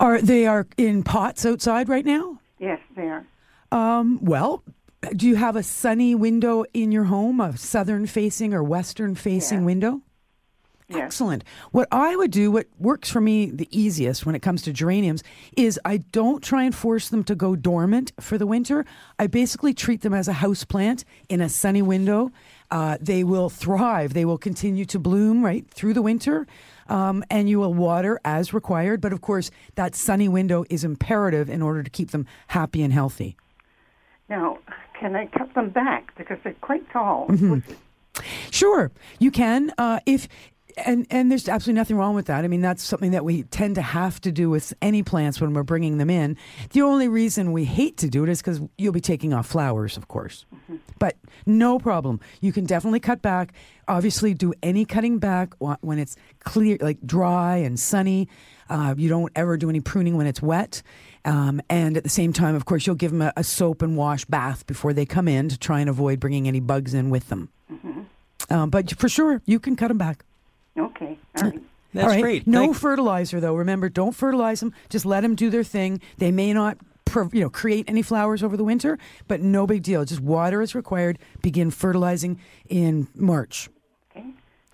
Are 0.00 0.20
they 0.20 0.46
are 0.46 0.66
in 0.76 1.02
pots 1.02 1.44
outside 1.46 1.88
right 1.88 2.04
now? 2.04 2.38
Yes, 2.58 2.80
they 2.96 3.08
are. 3.08 3.24
Um, 3.70 4.18
well, 4.22 4.62
do 5.14 5.28
you 5.28 5.36
have 5.36 5.56
a 5.56 5.62
sunny 5.62 6.14
window 6.14 6.64
in 6.72 6.90
your 6.92 7.04
home, 7.04 7.40
a 7.40 7.56
southern 7.56 8.06
facing 8.06 8.52
or 8.54 8.62
western 8.64 9.14
facing 9.14 9.60
Yeah. 9.60 9.64
window? 9.66 10.00
Yes. 10.88 11.00
Excellent. 11.00 11.44
What 11.70 11.86
I 11.92 12.16
would 12.16 12.30
do, 12.30 12.50
what 12.50 12.66
works 12.78 13.10
for 13.10 13.20
me 13.20 13.50
the 13.50 13.68
easiest 13.70 14.24
when 14.24 14.34
it 14.34 14.40
comes 14.40 14.62
to 14.62 14.72
geraniums, 14.72 15.22
is 15.54 15.78
I 15.84 15.98
don't 15.98 16.42
try 16.42 16.62
and 16.62 16.74
force 16.74 17.10
them 17.10 17.24
to 17.24 17.34
go 17.34 17.56
dormant 17.56 18.12
for 18.20 18.38
the 18.38 18.46
winter. 18.46 18.86
I 19.18 19.26
basically 19.26 19.74
treat 19.74 20.00
them 20.00 20.14
as 20.14 20.28
a 20.28 20.32
house 20.32 20.64
plant 20.64 21.04
in 21.28 21.42
a 21.42 21.48
sunny 21.50 21.82
window. 21.82 22.32
Uh, 22.70 22.96
they 23.02 23.22
will 23.22 23.50
thrive. 23.50 24.14
They 24.14 24.24
will 24.24 24.38
continue 24.38 24.86
to 24.86 24.98
bloom 24.98 25.44
right 25.44 25.68
through 25.70 25.92
the 25.92 26.02
winter, 26.02 26.46
um, 26.88 27.22
and 27.28 27.50
you 27.50 27.58
will 27.58 27.74
water 27.74 28.18
as 28.24 28.54
required. 28.54 29.02
But 29.02 29.12
of 29.12 29.20
course, 29.20 29.50
that 29.74 29.94
sunny 29.94 30.28
window 30.28 30.64
is 30.70 30.84
imperative 30.84 31.50
in 31.50 31.60
order 31.60 31.82
to 31.82 31.90
keep 31.90 32.12
them 32.12 32.26
happy 32.48 32.82
and 32.82 32.94
healthy. 32.94 33.36
Now, 34.30 34.58
can 34.98 35.14
I 35.16 35.26
cut 35.26 35.52
them 35.54 35.68
back 35.68 36.16
because 36.16 36.38
they're 36.44 36.54
quite 36.62 36.90
tall? 36.90 37.26
Mm-hmm. 37.28 37.74
Sure, 38.50 38.90
you 39.18 39.30
can. 39.30 39.72
Uh, 39.78 40.00
if 40.06 40.28
and 40.84 41.06
and 41.10 41.30
there's 41.30 41.48
absolutely 41.48 41.78
nothing 41.78 41.96
wrong 41.96 42.14
with 42.14 42.26
that. 42.26 42.44
I 42.44 42.48
mean, 42.48 42.60
that's 42.60 42.82
something 42.82 43.10
that 43.12 43.24
we 43.24 43.44
tend 43.44 43.74
to 43.76 43.82
have 43.82 44.20
to 44.22 44.32
do 44.32 44.50
with 44.50 44.72
any 44.80 45.02
plants 45.02 45.40
when 45.40 45.52
we're 45.54 45.62
bringing 45.62 45.98
them 45.98 46.10
in. 46.10 46.36
The 46.70 46.82
only 46.82 47.08
reason 47.08 47.52
we 47.52 47.64
hate 47.64 47.96
to 47.98 48.08
do 48.08 48.24
it 48.24 48.28
is 48.28 48.40
because 48.40 48.60
you'll 48.76 48.92
be 48.92 49.00
taking 49.00 49.32
off 49.32 49.46
flowers, 49.46 49.96
of 49.96 50.08
course. 50.08 50.44
But 50.98 51.16
no 51.46 51.78
problem. 51.78 52.20
You 52.40 52.52
can 52.52 52.64
definitely 52.66 53.00
cut 53.00 53.22
back. 53.22 53.52
Obviously, 53.86 54.34
do 54.34 54.52
any 54.62 54.84
cutting 54.84 55.18
back 55.18 55.54
when 55.80 55.98
it's 55.98 56.16
clear, 56.40 56.76
like 56.80 56.98
dry 57.04 57.56
and 57.56 57.78
sunny. 57.78 58.28
Uh, 58.68 58.94
you 58.98 59.08
don't 59.08 59.32
ever 59.34 59.56
do 59.56 59.70
any 59.70 59.80
pruning 59.80 60.16
when 60.16 60.26
it's 60.26 60.42
wet. 60.42 60.82
Um, 61.24 61.60
and 61.70 61.96
at 61.96 62.02
the 62.02 62.10
same 62.10 62.32
time, 62.32 62.54
of 62.54 62.64
course, 62.64 62.86
you'll 62.86 62.96
give 62.96 63.12
them 63.12 63.22
a, 63.22 63.32
a 63.36 63.44
soap 63.44 63.82
and 63.82 63.96
wash 63.96 64.24
bath 64.26 64.66
before 64.66 64.92
they 64.92 65.06
come 65.06 65.28
in 65.28 65.48
to 65.48 65.58
try 65.58 65.80
and 65.80 65.88
avoid 65.88 66.20
bringing 66.20 66.46
any 66.48 66.60
bugs 66.60 66.94
in 66.94 67.10
with 67.10 67.28
them. 67.28 67.48
Um, 68.50 68.70
but 68.70 68.94
for 68.98 69.08
sure, 69.08 69.42
you 69.46 69.58
can 69.58 69.76
cut 69.76 69.88
them 69.88 69.98
back. 69.98 70.24
Okay. 70.78 71.18
All 71.36 71.44
right. 71.50 71.60
That's 71.94 72.04
All 72.04 72.10
right. 72.12 72.22
great. 72.22 72.46
No 72.46 72.60
Thank- 72.66 72.76
fertilizer, 72.76 73.40
though. 73.40 73.54
Remember, 73.54 73.88
don't 73.88 74.14
fertilize 74.14 74.60
them. 74.60 74.72
Just 74.90 75.06
let 75.06 75.22
them 75.22 75.34
do 75.34 75.48
their 75.50 75.64
thing. 75.64 76.00
They 76.18 76.30
may 76.30 76.52
not, 76.52 76.76
you 77.32 77.40
know, 77.40 77.48
create 77.50 77.86
any 77.88 78.02
flowers 78.02 78.42
over 78.42 78.56
the 78.56 78.64
winter, 78.64 78.98
but 79.26 79.40
no 79.40 79.66
big 79.66 79.82
deal. 79.82 80.04
Just 80.04 80.20
water 80.20 80.60
is 80.60 80.74
required. 80.74 81.18
Begin 81.42 81.70
fertilizing 81.70 82.38
in 82.68 83.08
March. 83.14 83.70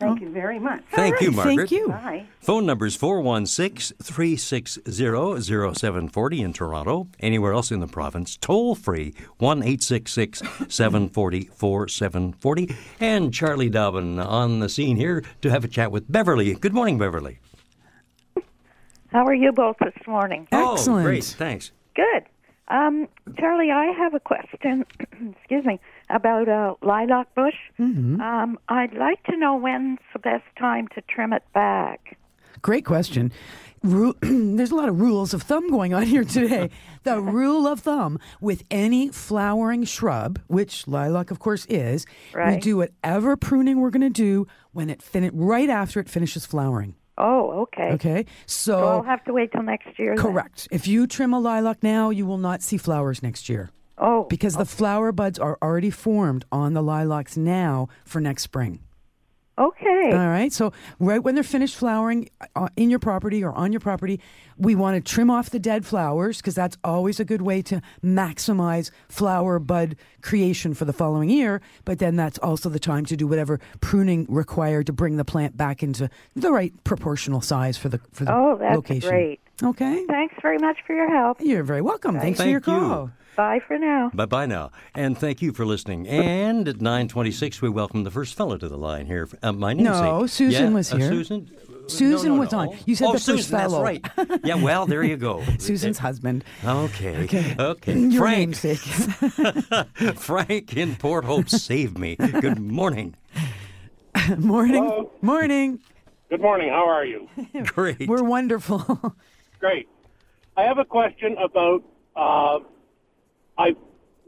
Okay. 0.04 0.11
Thank 0.11 0.20
you 0.20 0.30
very 0.30 0.58
much. 0.58 0.82
Thank 0.90 1.20
you, 1.20 1.30
Margaret. 1.30 1.56
Thank 1.56 1.70
you. 1.70 1.88
Bye. 1.88 2.26
Phone 2.40 2.66
numbers 2.66 2.96
416 2.96 3.96
360 4.02 4.82
0740 4.90 6.42
in 6.42 6.52
Toronto. 6.52 7.08
Anywhere 7.20 7.52
else 7.52 7.70
in 7.70 7.80
the 7.80 7.87
province, 7.87 8.37
toll 8.37 8.75
free 8.75 9.14
1 9.38 9.58
866 9.58 10.42
740 10.68 11.44
4740. 11.54 12.76
And 13.00 13.32
Charlie 13.32 13.70
Dobbin 13.70 14.18
on 14.18 14.61
the 14.61 14.68
scene 14.68 14.96
here 14.96 15.25
to 15.42 15.50
have 15.50 15.64
a 15.64 15.68
chat 15.68 15.90
with 15.90 16.11
Beverly. 16.11 16.54
Good 16.54 16.75
morning, 16.75 16.99
Beverly. 16.99 17.38
How 19.08 19.25
are 19.25 19.34
you 19.34 19.52
both 19.52 19.76
this 19.78 19.94
morning? 20.06 20.49
Oh, 20.52 20.75
Excellent. 20.75 21.04
great. 21.04 21.25
Thanks. 21.25 21.70
Good. 21.94 22.25
Um, 22.68 23.08
Charlie, 23.38 23.70
I 23.70 23.87
have 23.96 24.14
a 24.14 24.20
question. 24.20 24.84
excuse 25.38 25.64
me 25.64 25.78
about 26.11 26.49
a 26.49 26.75
lilac 26.82 27.34
bush. 27.34 27.54
Mm-hmm. 27.78 28.20
Um, 28.20 28.58
I'd 28.68 28.94
like 28.94 29.23
to 29.25 29.37
know 29.37 29.56
when's 29.56 29.99
the 30.12 30.18
best 30.18 30.44
time 30.58 30.88
to 30.94 31.00
trim 31.02 31.32
it 31.32 31.42
back. 31.52 32.16
Great 32.62 32.84
question. 32.84 33.32
Ru- 33.82 34.16
There's 34.23 34.70
a 34.70 34.75
lot 34.75 34.88
of 34.88 34.99
rules 35.00 35.34
of 35.34 35.42
thumb 35.42 35.70
going 35.70 35.92
on 35.92 36.04
here 36.04 36.25
today. 36.25 36.70
the 37.02 37.20
rule 37.20 37.66
of 37.66 37.80
thumb 37.80 38.18
with 38.40 38.62
any 38.70 39.08
flowering 39.08 39.84
shrub, 39.84 40.40
which 40.46 40.88
lilac, 40.88 41.30
of 41.30 41.38
course, 41.38 41.66
is, 41.66 42.06
we 42.34 42.56
do 42.56 42.78
whatever 42.78 43.37
pruning 43.37 43.80
we're 43.80 43.90
going 43.90 44.00
to 44.00 44.08
do 44.11 44.46
when 44.73 44.88
it 44.88 45.02
fin- 45.02 45.30
right 45.34 45.68
after 45.68 46.00
it 46.00 46.08
finishes 46.08 46.46
flowering. 46.46 46.94
Oh, 47.18 47.62
okay. 47.62 47.92
Okay, 47.92 48.26
So 48.46 48.84
I'll 48.88 49.02
have 49.02 49.23
to 49.25 49.32
wait 49.32 49.52
till 49.52 49.62
next 49.62 49.99
year. 49.99 50.16
then? 50.16 50.25
Correct. 50.25 50.66
If 50.73 50.88
you 50.88 51.06
trim 51.06 51.32
a 51.32 51.38
lilac 51.38 51.82
now, 51.82 52.11
you 52.11 52.26
will 52.26 52.38
not 52.38 52.61
see 52.62 52.76
flowers 52.76 53.23
next 53.23 53.49
year 53.49 53.70
Oh, 53.98 54.24
because 54.24 54.56
the 54.56 54.64
flower 54.64 55.12
buds 55.12 55.38
are 55.38 55.56
already 55.62 55.90
formed 55.90 56.44
on 56.50 56.74
the 56.74 56.82
lilacs 56.82 57.36
now 57.36 57.88
for 58.04 58.20
next 58.20 58.42
spring. 58.42 58.80
okay. 59.56 60.10
All 60.12 60.28
right. 60.28 60.52
So 60.52 60.72
right 60.98 61.20
when 61.22 61.34
they're 61.36 61.44
finished 61.44 61.76
flowering 61.76 62.28
uh, 62.56 62.68
in 62.76 62.90
your 62.90 62.98
property 62.98 63.42
or 63.44 63.52
on 63.52 63.72
your 63.72 63.78
property, 63.80 64.20
we 64.58 64.74
want 64.74 64.96
to 64.96 65.12
trim 65.14 65.30
off 65.30 65.50
the 65.50 65.60
dead 65.60 65.86
flowers 65.86 66.38
because 66.38 66.56
that's 66.56 66.76
always 66.82 67.20
a 67.20 67.24
good 67.24 67.40
way 67.40 67.62
to 67.62 67.80
maximize 68.02 68.90
flower 69.08 69.58
bud 69.60 69.94
creation 70.22 70.74
for 70.74 70.84
the 70.84 70.92
following 70.92 71.30
year. 71.30 71.60
But 71.84 72.00
then 72.00 72.16
that's 72.16 72.38
also 72.38 72.68
the 72.68 72.80
time 72.80 73.04
to 73.06 73.16
do 73.16 73.26
whatever 73.28 73.60
pruning 73.80 74.26
required 74.28 74.86
to 74.86 74.92
bring 74.92 75.16
the 75.18 75.24
plant 75.24 75.56
back 75.56 75.82
into 75.84 76.10
the 76.34 76.50
right 76.50 76.72
proportional 76.84 77.40
size 77.40 77.76
for 77.78 77.88
the 77.88 78.00
for 78.12 78.24
the 78.24 78.34
Oh, 78.34 78.56
that's 78.58 78.74
location. 78.74 79.08
great. 79.10 79.40
Okay. 79.62 80.04
Thanks 80.06 80.34
very 80.42 80.58
much 80.58 80.78
for 80.84 80.94
your 80.96 81.08
help. 81.08 81.40
You're 81.40 81.62
very 81.62 81.80
welcome. 81.80 82.18
Thanks 82.18 82.40
for 82.40 82.48
your 82.48 82.60
Thank 82.60 82.76
you. 82.82 82.88
call. 82.88 83.10
Bye 83.36 83.60
for 83.66 83.78
now. 83.78 84.10
Bye 84.14 84.26
bye 84.26 84.46
now. 84.46 84.70
And 84.94 85.18
thank 85.18 85.42
you 85.42 85.52
for 85.52 85.66
listening. 85.66 86.06
And 86.06 86.68
at 86.68 86.80
926, 86.80 87.60
we 87.62 87.68
welcome 87.68 88.04
the 88.04 88.10
first 88.10 88.36
fellow 88.36 88.56
to 88.56 88.68
the 88.68 88.76
line 88.78 89.06
here. 89.06 89.28
Uh, 89.42 89.52
my 89.52 89.72
namesake. 89.72 90.02
No, 90.02 90.26
Susan 90.26 90.62
Yeah, 90.62 90.70
was 90.70 90.92
uh, 90.92 90.96
here. 90.96 91.08
Susan? 91.08 91.50
Susan 91.88 92.28
No, 92.30 92.34
no, 92.36 92.40
was 92.40 92.52
no. 92.52 92.58
on. 92.60 92.78
You 92.86 92.94
said 92.94 93.06
oh, 93.08 93.12
the 93.12 93.18
first 93.18 93.26
Susan, 93.26 93.58
fellow. 93.58 93.84
That's 93.84 94.18
right. 94.30 94.40
Yeah, 94.44 94.54
well, 94.62 94.86
there 94.86 95.02
you 95.02 95.16
go. 95.16 95.42
Susan's 95.58 95.98
husband. 95.98 96.44
Okay. 96.64 97.24
Okay. 97.24 97.56
Okay. 97.58 97.98
Your 97.98 98.22
Frank. 98.22 98.38
namesake. 98.38 98.78
Frank 100.16 100.76
in 100.76 100.96
Port 100.96 101.24
Hope, 101.24 101.48
save 101.50 101.98
me. 101.98 102.16
Good 102.16 102.58
morning. 102.60 103.16
morning. 104.38 105.08
Morning. 105.20 105.80
Good 106.30 106.40
morning. 106.40 106.70
How 106.70 106.88
are 106.88 107.04
you? 107.04 107.28
Great. 107.66 108.08
We're 108.08 108.22
wonderful. 108.22 109.12
Great. 109.60 109.88
I 110.56 110.62
have 110.62 110.78
a 110.78 110.84
question 110.84 111.36
about 111.36 111.82
uh, 112.16 112.58
I 113.58 113.76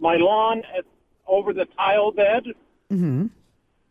my 0.01 0.17
lawn 0.17 0.63
at, 0.77 0.85
over 1.27 1.53
the 1.53 1.67
tile 1.77 2.13
bed 2.13 2.45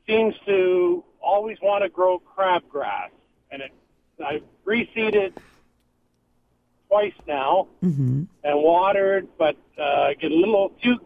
seems 0.08 0.36
to 0.46 1.04
always 1.22 1.58
want 1.62 1.84
to 1.84 1.90
grow 1.90 2.22
crabgrass, 2.38 3.10
and 3.52 3.62
it 3.62 3.72
I've 4.24 4.44
reseeded 4.66 5.34
twice 6.88 7.14
now 7.28 7.68
and 8.44 8.58
watered, 8.62 9.28
but 9.38 9.58
uh, 9.78 10.14
get 10.20 10.32
a 10.32 10.36
little 10.36 10.72
few 10.82 11.00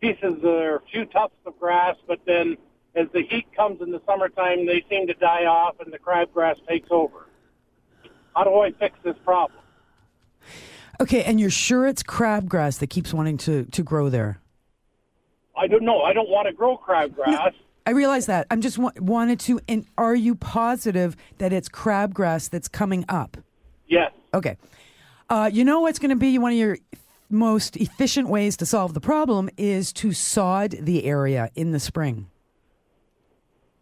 pieces 0.00 0.42
or 0.42 0.76
a 0.76 0.80
few 0.90 1.04
tufts 1.06 1.36
of 1.44 1.58
grass, 1.58 1.96
but 2.06 2.20
then 2.24 2.56
as 2.94 3.08
the 3.12 3.22
heat 3.22 3.46
comes 3.54 3.82
in 3.82 3.90
the 3.90 4.00
summertime, 4.06 4.64
they 4.64 4.82
seem 4.88 5.06
to 5.08 5.14
die 5.14 5.44
off, 5.44 5.80
and 5.80 5.92
the 5.92 5.98
crabgrass 5.98 6.56
takes 6.66 6.88
over. 6.90 7.26
How 8.34 8.44
do 8.44 8.54
I 8.60 8.72
fix 8.72 8.98
this 9.02 9.16
problem? 9.24 9.60
Okay, 11.00 11.24
and 11.24 11.38
you're 11.38 11.50
sure 11.50 11.86
it's 11.86 12.02
crabgrass 12.02 12.78
that 12.78 12.88
keeps 12.88 13.12
wanting 13.12 13.36
to, 13.38 13.64
to 13.66 13.82
grow 13.82 14.08
there? 14.08 14.40
I 15.56 15.66
don't 15.66 15.82
know. 15.82 16.02
I 16.02 16.12
don't 16.12 16.28
want 16.28 16.48
to 16.48 16.52
grow 16.52 16.76
crabgrass. 16.76 17.52
I 17.86 17.90
realize 17.90 18.26
that. 18.26 18.46
I'm 18.50 18.60
just 18.60 18.78
wa- 18.78 18.92
wanted 18.98 19.38
to. 19.40 19.60
And 19.68 19.86
are 19.96 20.14
you 20.14 20.34
positive 20.34 21.16
that 21.38 21.52
it's 21.52 21.68
crabgrass 21.68 22.50
that's 22.50 22.68
coming 22.68 23.04
up? 23.08 23.36
Yes. 23.86 24.12
Okay. 24.34 24.56
Uh, 25.30 25.50
you 25.52 25.64
know 25.64 25.80
what's 25.80 25.98
going 25.98 26.10
to 26.10 26.16
be 26.16 26.38
one 26.38 26.52
of 26.52 26.58
your 26.58 26.78
most 27.30 27.76
efficient 27.76 28.28
ways 28.28 28.56
to 28.58 28.66
solve 28.66 28.94
the 28.94 29.00
problem 29.00 29.48
is 29.56 29.92
to 29.92 30.12
sod 30.12 30.72
the 30.80 31.04
area 31.04 31.50
in 31.54 31.72
the 31.72 31.80
spring. 31.80 32.28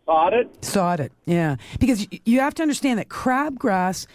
Sod 0.07 0.35
it. 0.35 0.65
Sod 0.65 1.01
it, 1.01 1.13
yeah. 1.25 1.57
Because 1.81 2.07
you 2.25 2.41
have 2.41 2.55
to 2.55 2.63
understand 2.63 2.99
that 2.99 3.09
crabgrass, 3.09 4.07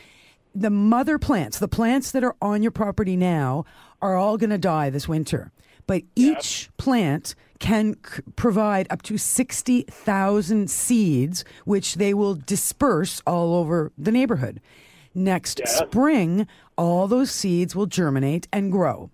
the 0.54 0.70
mother 0.70 1.18
plants, 1.18 1.60
the 1.60 1.68
plants 1.68 2.12
that 2.12 2.24
are 2.24 2.36
on 2.42 2.62
your 2.62 2.72
property 2.72 3.16
now, 3.16 3.66
are 4.02 4.16
all 4.16 4.38
going 4.38 4.50
to 4.50 4.58
die 4.58 4.90
this 4.90 5.08
winter. 5.08 5.52
But 5.88 6.04
each 6.16 6.70
plant 6.78 7.36
can 7.60 7.96
c- 8.06 8.22
provide 8.36 8.88
up 8.90 9.02
to 9.04 9.18
60,000 9.18 10.70
seeds, 10.70 11.44
which 11.66 11.96
they 11.96 12.14
will 12.14 12.36
disperse 12.36 13.22
all 13.26 13.56
over 13.56 13.92
the 13.98 14.12
neighborhood. 14.12 14.62
Next 15.16 15.62
spring, 15.66 16.48
all 16.78 17.08
those 17.08 17.32
seeds 17.32 17.76
will 17.76 17.88
germinate 17.88 18.48
and 18.54 18.72
grow. 18.72 19.10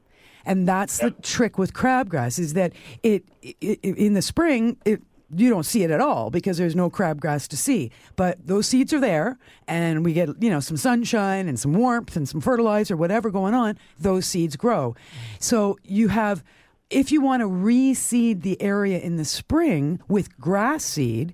And 0.46 0.68
that's 0.68 1.00
the 1.00 1.12
trick 1.12 1.58
with 1.58 1.74
crabgrass 1.74 2.38
is 2.38 2.54
that 2.54 2.74
it, 3.02 3.26
it, 3.42 3.58
it 3.62 3.98
in 3.98 4.14
the 4.14 4.22
spring 4.22 4.78
it 4.86 5.02
you 5.34 5.50
don't 5.50 5.66
see 5.66 5.84
it 5.84 5.92
at 5.92 6.02
all 6.02 6.30
because 6.30 6.58
there's 6.58 6.76
no 6.76 6.90
crabgrass 6.90 7.48
to 7.50 7.58
see. 7.58 7.92
But 8.16 8.46
those 8.46 8.68
seeds 8.68 8.94
are 8.94 9.00
there, 9.00 9.38
and 9.68 10.04
we 10.06 10.14
get 10.14 10.30
you 10.42 10.50
know 10.50 10.60
some 10.60 10.78
sunshine 10.78 11.48
and 11.48 11.60
some 11.60 11.74
warmth 11.74 12.16
and 12.16 12.28
some 12.28 12.42
fertilizer, 12.42 12.96
whatever 12.98 13.30
going 13.32 13.54
on. 13.54 13.78
Those 14.00 14.26
seeds 14.26 14.56
grow. 14.56 14.96
So 15.40 15.78
you 15.84 16.10
have, 16.10 16.44
if 16.90 17.12
you 17.12 17.22
want 17.22 17.42
to 17.42 17.48
reseed 17.48 18.42
the 18.42 18.62
area 18.62 19.00
in 19.00 19.18
the 19.18 19.26
spring 19.26 20.00
with 20.08 20.38
grass 20.40 20.84
seed. 20.84 21.34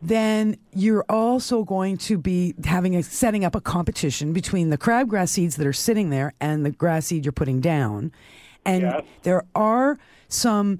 Then 0.00 0.56
you're 0.72 1.04
also 1.08 1.64
going 1.64 1.96
to 1.96 2.18
be 2.18 2.54
having 2.64 2.94
a 2.94 3.02
setting 3.02 3.44
up 3.44 3.56
a 3.56 3.60
competition 3.60 4.32
between 4.32 4.70
the 4.70 4.78
crabgrass 4.78 5.30
seeds 5.30 5.56
that 5.56 5.66
are 5.66 5.72
sitting 5.72 6.10
there 6.10 6.34
and 6.40 6.64
the 6.64 6.70
grass 6.70 7.06
seed 7.06 7.24
you're 7.24 7.32
putting 7.32 7.60
down. 7.60 8.12
And 8.64 8.82
Yes. 8.82 9.02
there 9.24 9.42
are 9.56 9.98
some 10.28 10.78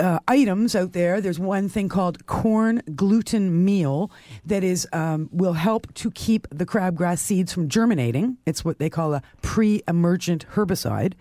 uh, 0.00 0.18
items 0.28 0.74
out 0.74 0.92
there. 0.92 1.20
There's 1.20 1.38
one 1.38 1.68
thing 1.68 1.88
called 1.88 2.26
corn 2.26 2.82
gluten 2.94 3.64
meal 3.64 4.10
that 4.44 4.62
is 4.64 4.86
um, 4.92 5.28
will 5.32 5.54
help 5.54 5.92
to 5.94 6.10
keep 6.10 6.46
the 6.50 6.66
crabgrass 6.66 7.18
seeds 7.18 7.52
from 7.52 7.68
germinating. 7.68 8.38
It's 8.46 8.64
what 8.64 8.78
they 8.78 8.90
call 8.90 9.14
a 9.14 9.22
pre-emergent 9.42 10.46
herbicide. 10.52 11.14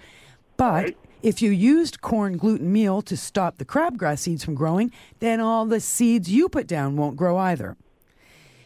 But 0.58 0.96
if 1.22 1.42
you 1.42 1.52
used 1.52 2.02
corn 2.02 2.38
gluten 2.38 2.72
meal 2.72 3.02
to 3.02 3.18
stop 3.18 3.58
the 3.58 3.66
crabgrass 3.66 4.20
seeds 4.20 4.44
from 4.46 4.56
growing, 4.56 4.92
then 5.20 5.40
all 5.40 5.66
the 5.66 5.80
seeds 5.80 6.30
you 6.30 6.48
put 6.50 6.68
down 6.68 6.98
won't 6.98 7.18
grow 7.18 7.38
either. 7.38 7.78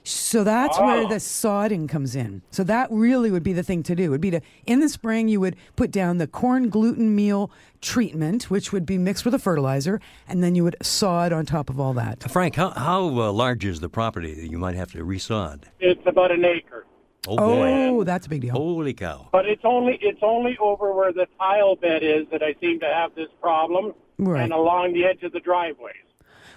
So 0.09 0.43
that's 0.43 0.79
where 0.79 1.07
the 1.07 1.15
sodding 1.15 1.87
comes 1.87 2.15
in. 2.15 2.41
So 2.51 2.63
that 2.63 2.87
really 2.91 3.29
would 3.31 3.43
be 3.43 3.53
the 3.53 3.63
thing 3.63 3.83
to 3.83 3.95
do. 3.95 4.09
Would 4.09 4.21
be 4.21 4.31
to 4.31 4.41
in 4.65 4.79
the 4.79 4.89
spring 4.89 5.27
you 5.27 5.39
would 5.39 5.55
put 5.75 5.91
down 5.91 6.17
the 6.17 6.25
corn 6.27 6.69
gluten 6.69 7.15
meal 7.15 7.51
treatment, 7.81 8.49
which 8.49 8.71
would 8.73 8.85
be 8.85 8.97
mixed 8.97 9.23
with 9.23 9.33
a 9.33 9.39
fertilizer, 9.39 10.01
and 10.27 10.43
then 10.43 10.55
you 10.55 10.63
would 10.63 10.75
sod 10.81 11.31
on 11.31 11.45
top 11.45 11.69
of 11.69 11.79
all 11.79 11.93
that. 11.93 12.29
Frank, 12.31 12.55
how, 12.55 12.71
how 12.71 13.03
uh, 13.07 13.31
large 13.31 13.63
is 13.65 13.79
the 13.79 13.89
property 13.89 14.33
that 14.33 14.49
you 14.49 14.57
might 14.57 14.75
have 14.75 14.91
to 14.93 15.05
resod? 15.05 15.63
It's 15.79 16.01
about 16.05 16.31
an 16.31 16.43
acre, 16.43 16.85
Oh, 17.27 17.37
boy. 17.37 17.67
Oh, 17.89 18.03
that's 18.03 18.25
a 18.25 18.29
big 18.29 18.41
deal. 18.41 18.53
Holy 18.53 18.93
cow. 18.93 19.29
but 19.31 19.45
it's 19.45 19.61
only 19.63 19.99
it's 20.01 20.21
only 20.23 20.57
over 20.59 20.93
where 20.93 21.11
the 21.13 21.27
tile 21.37 21.75
bed 21.75 22.01
is 22.03 22.25
that 22.31 22.41
I 22.41 22.55
seem 22.59 22.79
to 22.79 22.87
have 22.87 23.13
this 23.13 23.29
problem, 23.41 23.93
Right. 24.17 24.41
and 24.41 24.53
along 24.53 24.93
the 24.93 25.05
edge 25.05 25.21
of 25.23 25.33
the 25.33 25.39
driveways. 25.39 25.93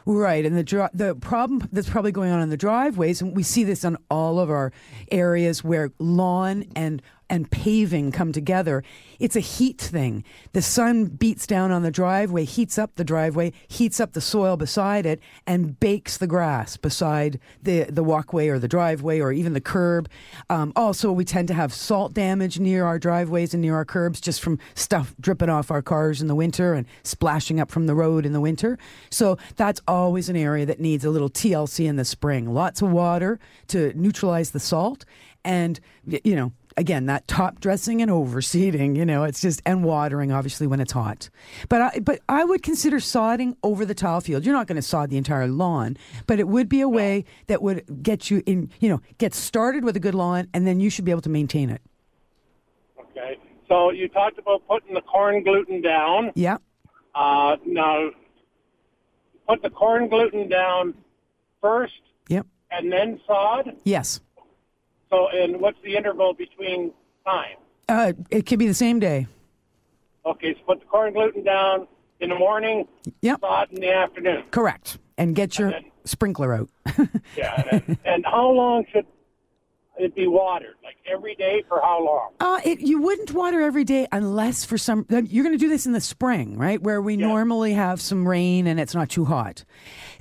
Right, 0.04 0.44
and 0.44 0.56
the 0.56 0.90
the 0.92 1.14
problem 1.14 1.68
that's 1.70 1.88
probably 1.88 2.12
going 2.12 2.32
on 2.32 2.40
in 2.40 2.50
the 2.50 2.56
driveways, 2.56 3.22
and 3.22 3.36
we 3.36 3.42
see 3.42 3.62
this 3.62 3.84
on 3.84 3.96
all 4.10 4.40
of 4.40 4.50
our 4.50 4.72
areas 5.10 5.62
where 5.62 5.92
lawn 5.98 6.64
and 6.74 7.00
and 7.28 7.50
paving 7.50 8.12
come 8.12 8.32
together. 8.32 8.82
It's 9.18 9.36
a 9.36 9.40
heat 9.40 9.78
thing. 9.78 10.24
The 10.52 10.62
sun 10.62 11.06
beats 11.06 11.46
down 11.46 11.70
on 11.70 11.82
the 11.82 11.90
driveway, 11.90 12.44
heats 12.44 12.78
up 12.78 12.96
the 12.96 13.04
driveway, 13.04 13.52
heats 13.68 14.00
up 14.00 14.12
the 14.12 14.20
soil 14.20 14.56
beside 14.56 15.06
it, 15.06 15.20
and 15.46 15.78
bakes 15.80 16.16
the 16.16 16.26
grass 16.26 16.76
beside 16.76 17.40
the 17.62 17.84
the 17.84 18.04
walkway 18.04 18.48
or 18.48 18.58
the 18.58 18.68
driveway 18.68 19.20
or 19.20 19.32
even 19.32 19.52
the 19.52 19.60
curb. 19.60 20.08
Um, 20.50 20.72
also, 20.76 21.10
we 21.12 21.24
tend 21.24 21.48
to 21.48 21.54
have 21.54 21.72
salt 21.72 22.12
damage 22.12 22.58
near 22.58 22.84
our 22.84 22.98
driveways 22.98 23.54
and 23.54 23.62
near 23.62 23.76
our 23.76 23.84
curbs 23.84 24.20
just 24.20 24.42
from 24.42 24.58
stuff 24.74 25.14
dripping 25.20 25.48
off 25.48 25.70
our 25.70 25.82
cars 25.82 26.20
in 26.20 26.28
the 26.28 26.34
winter 26.34 26.74
and 26.74 26.86
splashing 27.02 27.60
up 27.60 27.70
from 27.70 27.86
the 27.86 27.94
road 27.94 28.26
in 28.26 28.32
the 28.32 28.40
winter. 28.40 28.78
So 29.10 29.38
that's 29.56 29.80
always 29.88 30.28
an 30.28 30.36
area 30.36 30.66
that 30.66 30.80
needs 30.80 31.04
a 31.04 31.10
little 31.10 31.30
TLC 31.30 31.86
in 31.86 31.96
the 31.96 32.04
spring. 32.04 32.52
Lots 32.52 32.82
of 32.82 32.90
water 32.90 33.38
to 33.68 33.92
neutralize 33.94 34.50
the 34.50 34.60
salt, 34.60 35.04
and 35.44 35.80
you 36.04 36.36
know. 36.36 36.52
Again, 36.76 37.06
that 37.06 37.28
top 37.28 37.60
dressing 37.60 38.00
and 38.00 38.10
overseeding, 38.10 38.96
you 38.96 39.04
know, 39.04 39.24
it's 39.24 39.40
just 39.40 39.60
and 39.66 39.84
watering 39.84 40.32
obviously 40.32 40.66
when 40.66 40.80
it's 40.80 40.92
hot. 40.92 41.28
But 41.68 41.80
I, 41.82 41.98
but 42.00 42.20
I 42.28 42.44
would 42.44 42.62
consider 42.62 42.96
sodding 42.96 43.56
over 43.62 43.84
the 43.84 43.94
tile 43.94 44.20
field. 44.20 44.44
You're 44.46 44.54
not 44.54 44.66
going 44.66 44.76
to 44.76 44.82
sod 44.82 45.10
the 45.10 45.16
entire 45.18 45.46
lawn, 45.48 45.96
but 46.26 46.38
it 46.40 46.48
would 46.48 46.68
be 46.68 46.80
a 46.80 46.88
way 46.88 47.24
that 47.48 47.62
would 47.62 47.84
get 48.02 48.30
you 48.30 48.42
in, 48.46 48.70
you 48.80 48.88
know, 48.88 49.00
get 49.18 49.34
started 49.34 49.84
with 49.84 49.96
a 49.96 50.00
good 50.00 50.14
lawn, 50.14 50.48
and 50.54 50.66
then 50.66 50.80
you 50.80 50.88
should 50.88 51.04
be 51.04 51.10
able 51.10 51.20
to 51.22 51.28
maintain 51.30 51.68
it. 51.68 51.82
Okay, 52.98 53.36
so 53.68 53.90
you 53.90 54.08
talked 54.08 54.38
about 54.38 54.66
putting 54.66 54.94
the 54.94 55.02
corn 55.02 55.42
gluten 55.44 55.82
down. 55.82 56.32
Yeah. 56.34 56.56
Uh, 57.14 57.56
now, 57.66 58.08
put 59.46 59.60
the 59.62 59.68
corn 59.70 60.08
gluten 60.08 60.48
down 60.48 60.94
first, 61.60 62.00
Yep. 62.28 62.46
and 62.70 62.90
then 62.90 63.20
sod. 63.26 63.76
Yes. 63.84 64.20
So, 65.12 65.28
and 65.28 65.60
what's 65.60 65.76
the 65.84 65.94
interval 65.94 66.32
between 66.32 66.90
time? 67.26 67.56
Uh, 67.86 68.14
it 68.30 68.46
could 68.46 68.58
be 68.58 68.66
the 68.66 68.72
same 68.74 68.98
day. 68.98 69.26
Okay, 70.24 70.54
so 70.54 70.60
put 70.66 70.80
the 70.80 70.86
corn 70.86 71.12
gluten 71.12 71.44
down 71.44 71.86
in 72.20 72.30
the 72.30 72.34
morning, 72.34 72.88
Yep. 73.20 73.40
sod 73.40 73.70
in 73.72 73.80
the 73.82 73.92
afternoon. 73.92 74.44
Correct. 74.50 74.96
And 75.18 75.34
get 75.36 75.58
your 75.58 75.74
sprinkler 76.04 76.54
out. 76.54 76.70
Yeah. 77.36 77.62
and, 77.70 77.98
and 78.06 78.24
how 78.24 78.48
long 78.50 78.86
should 78.90 79.04
it 79.98 80.14
be 80.14 80.26
watered? 80.26 80.76
Like 80.82 80.96
every 81.12 81.34
day 81.34 81.62
for 81.68 81.80
how 81.82 82.02
long? 82.02 82.30
Uh, 82.40 82.60
it, 82.64 82.80
you 82.80 83.02
wouldn't 83.02 83.32
water 83.32 83.60
every 83.60 83.84
day 83.84 84.06
unless 84.12 84.64
for 84.64 84.78
some. 84.78 85.04
You're 85.10 85.44
going 85.44 85.54
to 85.54 85.58
do 85.58 85.68
this 85.68 85.84
in 85.84 85.92
the 85.92 86.00
spring, 86.00 86.56
right, 86.56 86.80
where 86.80 87.02
we 87.02 87.16
normally 87.18 87.74
have 87.74 88.00
some 88.00 88.26
rain 88.26 88.66
and 88.66 88.80
it's 88.80 88.94
not 88.94 89.10
too 89.10 89.26
hot. 89.26 89.64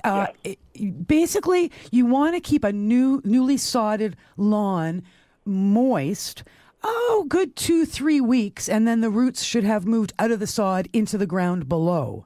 Uh, 0.04 0.28
it- 0.44 0.60
basically, 1.08 1.72
you 1.92 2.06
want 2.06 2.36
to 2.36 2.42
keep 2.42 2.64
a 2.64 2.72
new, 2.74 3.22
newly 3.24 3.58
sodded 3.58 4.16
lawn 4.38 5.04
moist. 5.46 6.44
Oh, 6.84 7.26
good 7.30 7.56
two, 7.56 7.86
three 7.86 8.20
weeks, 8.22 8.68
and 8.68 8.88
then 8.88 9.02
the 9.02 9.10
roots 9.10 9.44
should 9.44 9.64
have 9.64 9.86
moved 9.86 10.14
out 10.18 10.32
of 10.32 10.40
the 10.40 10.48
sod 10.48 10.88
into 10.94 11.18
the 11.18 11.28
ground 11.28 11.70
below. 11.70 12.26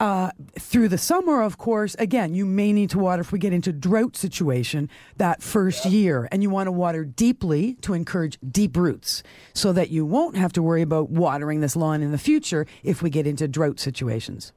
Uh, 0.00 0.30
through 0.58 0.88
the 0.88 0.98
summer, 0.98 1.42
of 1.42 1.58
course, 1.58 1.94
again, 1.98 2.34
you 2.34 2.44
may 2.46 2.72
need 2.72 2.90
to 2.90 2.98
water 2.98 3.20
if 3.20 3.30
we 3.30 3.38
get 3.38 3.52
into 3.52 3.72
drought 3.72 4.16
situation 4.16 4.88
that 5.18 5.42
first 5.42 5.84
year, 5.84 6.26
and 6.32 6.42
you 6.42 6.48
want 6.50 6.66
to 6.66 6.72
water 6.72 7.04
deeply 7.04 7.74
to 7.82 7.92
encourage 7.92 8.38
deep 8.50 8.76
roots, 8.76 9.22
so 9.52 9.72
that 9.72 9.90
you 9.90 10.04
won't 10.06 10.36
have 10.36 10.52
to 10.54 10.62
worry 10.62 10.82
about 10.82 11.10
watering 11.10 11.60
this 11.60 11.76
lawn 11.76 12.02
in 12.02 12.10
the 12.10 12.18
future 12.18 12.66
if 12.82 13.02
we 13.02 13.10
get 13.10 13.26
into 13.26 13.46
drought 13.46 13.78
situations. 13.78 14.52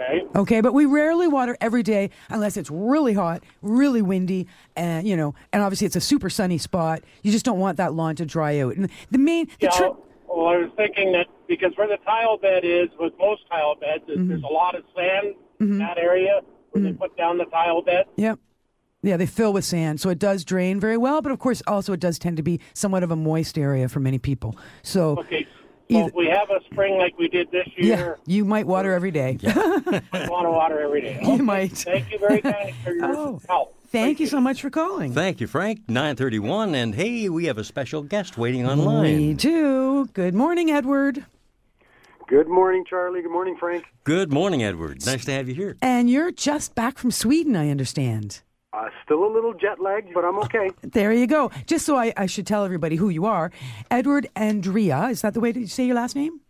Okay. 0.00 0.22
Okay, 0.36 0.60
but 0.60 0.74
we 0.74 0.86
rarely 0.86 1.26
water 1.26 1.56
every 1.60 1.82
day 1.82 2.10
unless 2.30 2.56
it's 2.56 2.70
really 2.70 3.14
hot, 3.14 3.42
really 3.62 4.02
windy, 4.02 4.46
and 4.76 5.06
you 5.06 5.16
know, 5.16 5.34
and 5.52 5.62
obviously 5.62 5.86
it's 5.86 5.96
a 5.96 6.00
super 6.00 6.30
sunny 6.30 6.58
spot. 6.58 7.00
You 7.22 7.32
just 7.32 7.44
don't 7.44 7.58
want 7.58 7.78
that 7.78 7.94
lawn 7.94 8.14
to 8.16 8.24
dry 8.26 8.60
out. 8.60 8.76
And 8.76 8.88
the 9.10 9.18
main, 9.18 9.46
the 9.46 9.66
Yeah. 9.66 9.70
trick. 9.70 9.92
well, 10.28 10.46
I 10.48 10.56
was 10.58 10.70
thinking 10.76 11.12
that 11.12 11.26
because 11.48 11.72
where 11.76 11.88
the 11.88 11.96
tile 12.04 12.36
bed 12.38 12.64
is, 12.64 12.88
with 13.00 13.12
most 13.18 13.42
tile 13.50 13.74
beds, 13.74 14.04
is 14.08 14.18
Mm-hmm. 14.18 14.28
there's 14.28 14.42
a 14.44 14.46
lot 14.52 14.76
of 14.76 14.84
sand 14.94 15.34
in 15.60 15.78
that 15.78 15.98
area 15.98 16.40
where 16.70 16.84
they 16.84 16.92
put 16.92 17.16
down 17.16 17.38
the 17.38 17.46
tile 17.46 17.82
bed. 17.82 18.04
Yep. 18.16 18.38
Yeah, 19.02 19.16
they 19.16 19.26
fill 19.26 19.52
with 19.52 19.64
sand, 19.64 20.00
so 20.00 20.10
it 20.10 20.18
does 20.18 20.44
drain 20.44 20.78
very 20.80 20.96
well. 20.96 21.22
But 21.22 21.32
of 21.32 21.38
course, 21.38 21.62
also 21.66 21.92
it 21.92 22.00
does 22.00 22.18
tend 22.18 22.36
to 22.36 22.42
be 22.42 22.60
somewhat 22.74 23.02
of 23.04 23.10
a 23.10 23.16
moist 23.16 23.56
area 23.56 23.88
for 23.88 24.00
many 24.00 24.18
people. 24.18 24.56
So, 24.82 25.18
Okay. 25.20 25.46
So 25.90 26.06
if 26.06 26.14
we 26.14 26.26
have 26.26 26.50
a 26.50 26.60
spring 26.70 26.98
like 26.98 27.18
we 27.18 27.28
did 27.28 27.50
this 27.50 27.66
yeah, 27.76 27.96
year, 27.96 28.18
you 28.26 28.44
might 28.44 28.66
water 28.66 28.92
every 28.92 29.10
day. 29.10 29.38
we 29.42 29.48
want 29.52 30.44
to 30.44 30.50
water 30.50 30.80
every 30.80 31.00
day. 31.00 31.18
You 31.22 31.42
might. 31.42 31.72
Thank 31.72 32.12
you 32.12 32.18
very 32.18 32.42
kindly 32.42 32.74
for 32.84 32.92
your 32.92 33.16
Oh. 33.16 33.40
help. 33.48 33.74
Thank 33.90 34.20
you 34.20 34.26
so 34.26 34.38
much 34.38 34.60
for 34.60 34.68
calling. 34.68 35.14
Thank 35.14 35.40
you, 35.40 35.46
Frank. 35.46 35.80
931. 35.88 36.74
And 36.74 36.94
hey, 36.94 37.30
we 37.30 37.46
have 37.46 37.56
a 37.56 37.64
special 37.64 38.02
guest 38.02 38.36
waiting 38.36 38.66
online. 38.66 39.16
Me 39.16 39.34
too. 39.34 40.06
Good 40.12 40.34
morning, 40.34 40.70
Edward. 40.70 41.24
Good 42.26 42.48
morning, 42.48 42.84
Charlie. 42.86 43.22
Good 43.22 43.30
morning, 43.32 43.56
Frank. 43.58 43.86
Good 44.04 44.30
morning, 44.30 44.62
Edward. 44.62 45.06
Nice 45.06 45.24
to 45.24 45.32
have 45.32 45.48
you 45.48 45.54
here. 45.54 45.78
And 45.80 46.10
you're 46.10 46.30
just 46.30 46.74
back 46.74 46.98
from 46.98 47.10
Sweden, 47.10 47.56
I 47.56 47.70
understand. 47.70 48.42
Uh, 48.78 48.90
still 49.04 49.24
a 49.24 49.32
little 49.32 49.54
jet 49.54 49.80
lagged, 49.80 50.14
but 50.14 50.24
I'm 50.24 50.38
okay. 50.40 50.70
There 50.82 51.12
you 51.12 51.26
go. 51.26 51.50
Just 51.66 51.84
so 51.84 51.96
I, 51.96 52.12
I 52.16 52.26
should 52.26 52.46
tell 52.46 52.64
everybody 52.64 52.94
who 52.94 53.08
you 53.08 53.26
are. 53.26 53.50
Edward 53.90 54.28
Andrea, 54.36 55.06
is 55.06 55.22
that 55.22 55.34
the 55.34 55.40
way 55.40 55.52
to 55.52 55.66
say 55.66 55.86
your 55.86 55.96
last 55.96 56.14
name? 56.14 56.40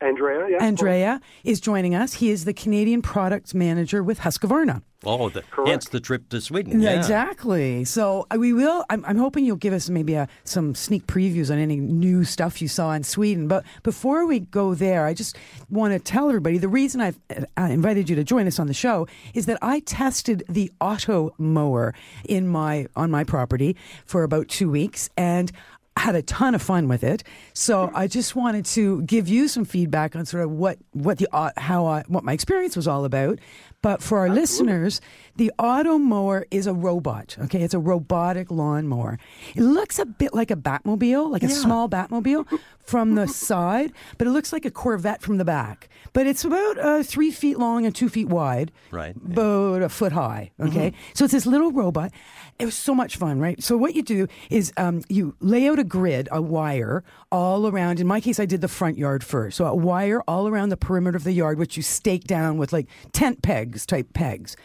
Andrea, 0.00 0.48
yeah. 0.48 0.64
Andrea 0.64 1.20
is 1.44 1.60
joining 1.60 1.94
us. 1.94 2.14
He 2.14 2.30
is 2.30 2.44
the 2.46 2.54
Canadian 2.54 3.02
Products 3.02 3.52
Manager 3.54 4.02
with 4.02 4.20
Husqvarna. 4.20 4.82
Oh, 5.04 5.30
the, 5.30 5.42
hence 5.66 5.88
the 5.88 6.00
trip 6.00 6.28
to 6.28 6.40
Sweden. 6.42 6.80
Yeah, 6.80 6.90
Yeah. 6.92 6.98
exactly. 6.98 7.84
So 7.86 8.26
uh, 8.30 8.36
we 8.38 8.52
will. 8.52 8.84
I'm, 8.90 9.02
I'm 9.06 9.16
hoping 9.16 9.44
you'll 9.46 9.56
give 9.56 9.72
us 9.72 9.88
maybe 9.88 10.12
a, 10.14 10.28
some 10.44 10.74
sneak 10.74 11.06
previews 11.06 11.50
on 11.50 11.58
any 11.58 11.76
new 11.76 12.24
stuff 12.24 12.60
you 12.60 12.68
saw 12.68 12.92
in 12.92 13.02
Sweden. 13.02 13.48
But 13.48 13.64
before 13.82 14.26
we 14.26 14.40
go 14.40 14.74
there, 14.74 15.06
I 15.06 15.14
just 15.14 15.38
want 15.70 15.92
to 15.94 15.98
tell 15.98 16.28
everybody 16.28 16.58
the 16.58 16.68
reason 16.68 17.00
I've 17.00 17.18
uh, 17.30 17.62
invited 17.62 18.10
you 18.10 18.16
to 18.16 18.24
join 18.24 18.46
us 18.46 18.58
on 18.58 18.66
the 18.66 18.74
show 18.74 19.06
is 19.34 19.46
that 19.46 19.58
I 19.62 19.80
tested 19.80 20.44
the 20.48 20.70
Automower 20.80 21.94
in 22.28 22.46
my 22.48 22.86
on 22.96 23.10
my 23.10 23.24
property 23.24 23.76
for 24.06 24.22
about 24.22 24.48
two 24.48 24.70
weeks 24.70 25.10
and. 25.16 25.52
Had 25.96 26.14
a 26.14 26.22
ton 26.22 26.54
of 26.54 26.62
fun 26.62 26.88
with 26.88 27.04
it, 27.04 27.22
so 27.52 27.88
hmm. 27.88 27.96
I 27.96 28.06
just 28.06 28.34
wanted 28.34 28.64
to 28.66 29.02
give 29.02 29.28
you 29.28 29.48
some 29.48 29.64
feedback 29.64 30.16
on 30.16 30.24
sort 30.24 30.44
of 30.44 30.50
what 30.50 30.78
what 30.92 31.18
the 31.18 31.28
au- 31.32 31.52
how 31.56 31.86
I, 31.86 32.04
what 32.08 32.24
my 32.24 32.32
experience 32.32 32.74
was 32.74 32.88
all 32.88 33.04
about. 33.04 33.38
But 33.82 34.02
for 34.02 34.18
our 34.18 34.28
listeners, 34.28 35.00
the 35.36 35.52
auto 35.58 35.98
mower 35.98 36.46
is 36.50 36.66
a 36.66 36.72
robot. 36.74 37.36
Okay, 37.44 37.62
it's 37.62 37.74
a 37.74 37.78
robotic 37.78 38.50
lawnmower. 38.50 39.18
It 39.54 39.62
looks 39.62 39.98
a 39.98 40.04
bit 40.06 40.34
like 40.34 40.50
a 40.50 40.56
Batmobile, 40.56 41.30
like 41.30 41.42
a 41.42 41.48
small 41.48 41.88
Batmobile 41.88 42.46
from 42.80 43.14
the 43.14 43.26
side, 43.48 43.92
but 44.18 44.26
it 44.26 44.30
looks 44.30 44.52
like 44.52 44.64
a 44.64 44.70
Corvette 44.70 45.22
from 45.22 45.38
the 45.38 45.44
back. 45.44 45.88
But 46.12 46.26
it's 46.26 46.44
about 46.44 46.78
uh, 46.78 47.02
three 47.02 47.30
feet 47.30 47.58
long 47.58 47.86
and 47.86 47.94
two 47.94 48.08
feet 48.08 48.28
wide, 48.28 48.72
Right. 48.90 49.14
about 49.16 49.82
a 49.82 49.88
foot 49.88 50.12
high. 50.12 50.50
Okay, 50.60 50.92
so 51.14 51.24
it's 51.24 51.32
this 51.32 51.46
little 51.46 51.70
robot. 51.72 52.10
It 52.58 52.64
was 52.66 52.74
so 52.74 52.94
much 52.94 53.16
fun, 53.16 53.38
right? 53.40 53.62
So 53.62 53.76
what 53.76 53.94
you 53.94 54.02
do 54.02 54.26
is 54.50 54.72
um, 54.76 55.02
you 55.08 55.34
lay 55.40 55.66
out 55.68 55.78
a 55.78 55.84
grid, 55.84 56.28
a 56.30 56.42
wire 56.42 57.02
all 57.32 57.66
around. 57.66 58.00
In 58.00 58.06
my 58.06 58.20
case, 58.20 58.38
I 58.38 58.44
did 58.44 58.60
the 58.60 58.68
front 58.68 58.98
yard 58.98 59.24
first, 59.24 59.56
so 59.56 59.64
a 59.66 59.74
wire 59.74 60.20
all 60.28 60.46
around 60.48 60.68
the 60.68 60.76
perimeter 60.76 61.16
of 61.16 61.24
the 61.24 61.32
yard, 61.32 61.58
which 61.58 61.76
you 61.76 61.82
stake 61.82 62.24
down 62.24 62.58
with 62.58 62.72
like 62.72 62.86
tent 63.12 63.40
pegs 63.42 63.86
type 63.86 64.12
pegs, 64.12 64.56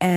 and 0.00 0.09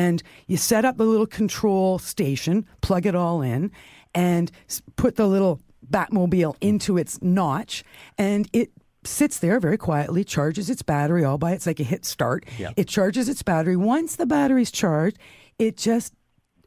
you 0.48 0.58
set 0.58 0.86
up 0.86 1.00
a 1.00 1.04
little 1.04 1.28
control 1.28 2.00
station, 2.00 2.66
plug 2.82 3.06
it 3.06 3.16
all 3.16 3.42
in, 3.42 3.72
and 4.16 4.52
put 4.96 5.16
the 5.16 5.28
little 5.28 5.60
Batmobile 5.90 6.56
into 6.62 6.98
its 6.98 7.22
notch, 7.22 7.84
and 8.18 8.48
it 8.54 8.72
sits 9.06 9.40
there 9.40 9.60
very 9.60 9.78
quietly, 9.78 10.24
charges 10.24 10.70
its 10.70 10.82
battery 10.82 11.24
all 11.24 11.38
by 11.38 11.52
it's 11.52 11.68
like 11.68 11.80
a 11.80 11.84
hit 11.84 12.06
start. 12.06 12.46
Yeah. 12.58 12.72
It 12.78 12.88
charges 12.88 13.28
its 13.28 13.44
battery. 13.44 13.76
Once 13.76 14.16
the 14.16 14.26
battery's 14.26 14.72
charged, 14.72 15.18
it 15.60 15.78
just 15.78 16.14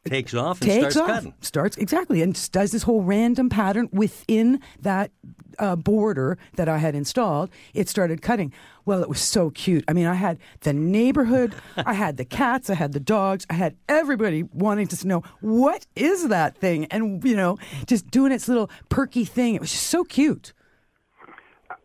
takes 0.07 0.35
off 0.35 0.61
and 0.61 0.71
takes 0.71 0.95
starts 0.95 0.97
off, 0.97 1.07
cutting. 1.07 1.35
starts 1.41 1.77
exactly, 1.77 2.23
and 2.23 2.51
does 2.53 2.73
this 2.73 2.83
whole 2.83 3.03
random 3.03 3.49
pattern 3.49 3.89
within 3.93 4.61
that 4.81 5.11
uh, 5.59 5.77
border 5.77 6.39
that 6.57 6.69
I 6.69 6.79
had 6.79 6.95
installed. 6.95 7.51
It 7.75 7.89
started 7.89 8.23
cutting. 8.23 8.53
Well, 8.85 9.03
it 9.03 9.09
was 9.09 9.21
so 9.21 9.51
cute. 9.51 9.85
I 9.89 9.93
mean, 9.93 10.07
I 10.07 10.15
had 10.15 10.39
the 10.61 10.73
neighborhood, 10.73 11.55
I 11.77 11.95
had 11.95 12.17
the 12.17 12.25
cats, 12.25 12.71
I 12.71 12.75
had 12.75 12.93
the 12.93 13.01
dogs, 13.01 13.47
I 13.51 13.55
had 13.55 13.77
everybody 13.89 14.45
wanting 14.45 14.87
to 14.89 15.07
know 15.09 15.23
what 15.41 15.87
is 15.97 16.29
that 16.29 16.57
thing, 16.57 16.87
and 16.87 17.23
you 17.25 17.37
know, 17.37 17.59
just 17.87 18.11
doing 18.11 18.33
its 18.33 18.49
little 18.49 18.71
perky 18.89 19.25
thing. 19.25 19.55
It 19.55 19.61
was 19.61 19.73
just 19.73 19.87
so 19.87 20.05
cute. 20.05 20.53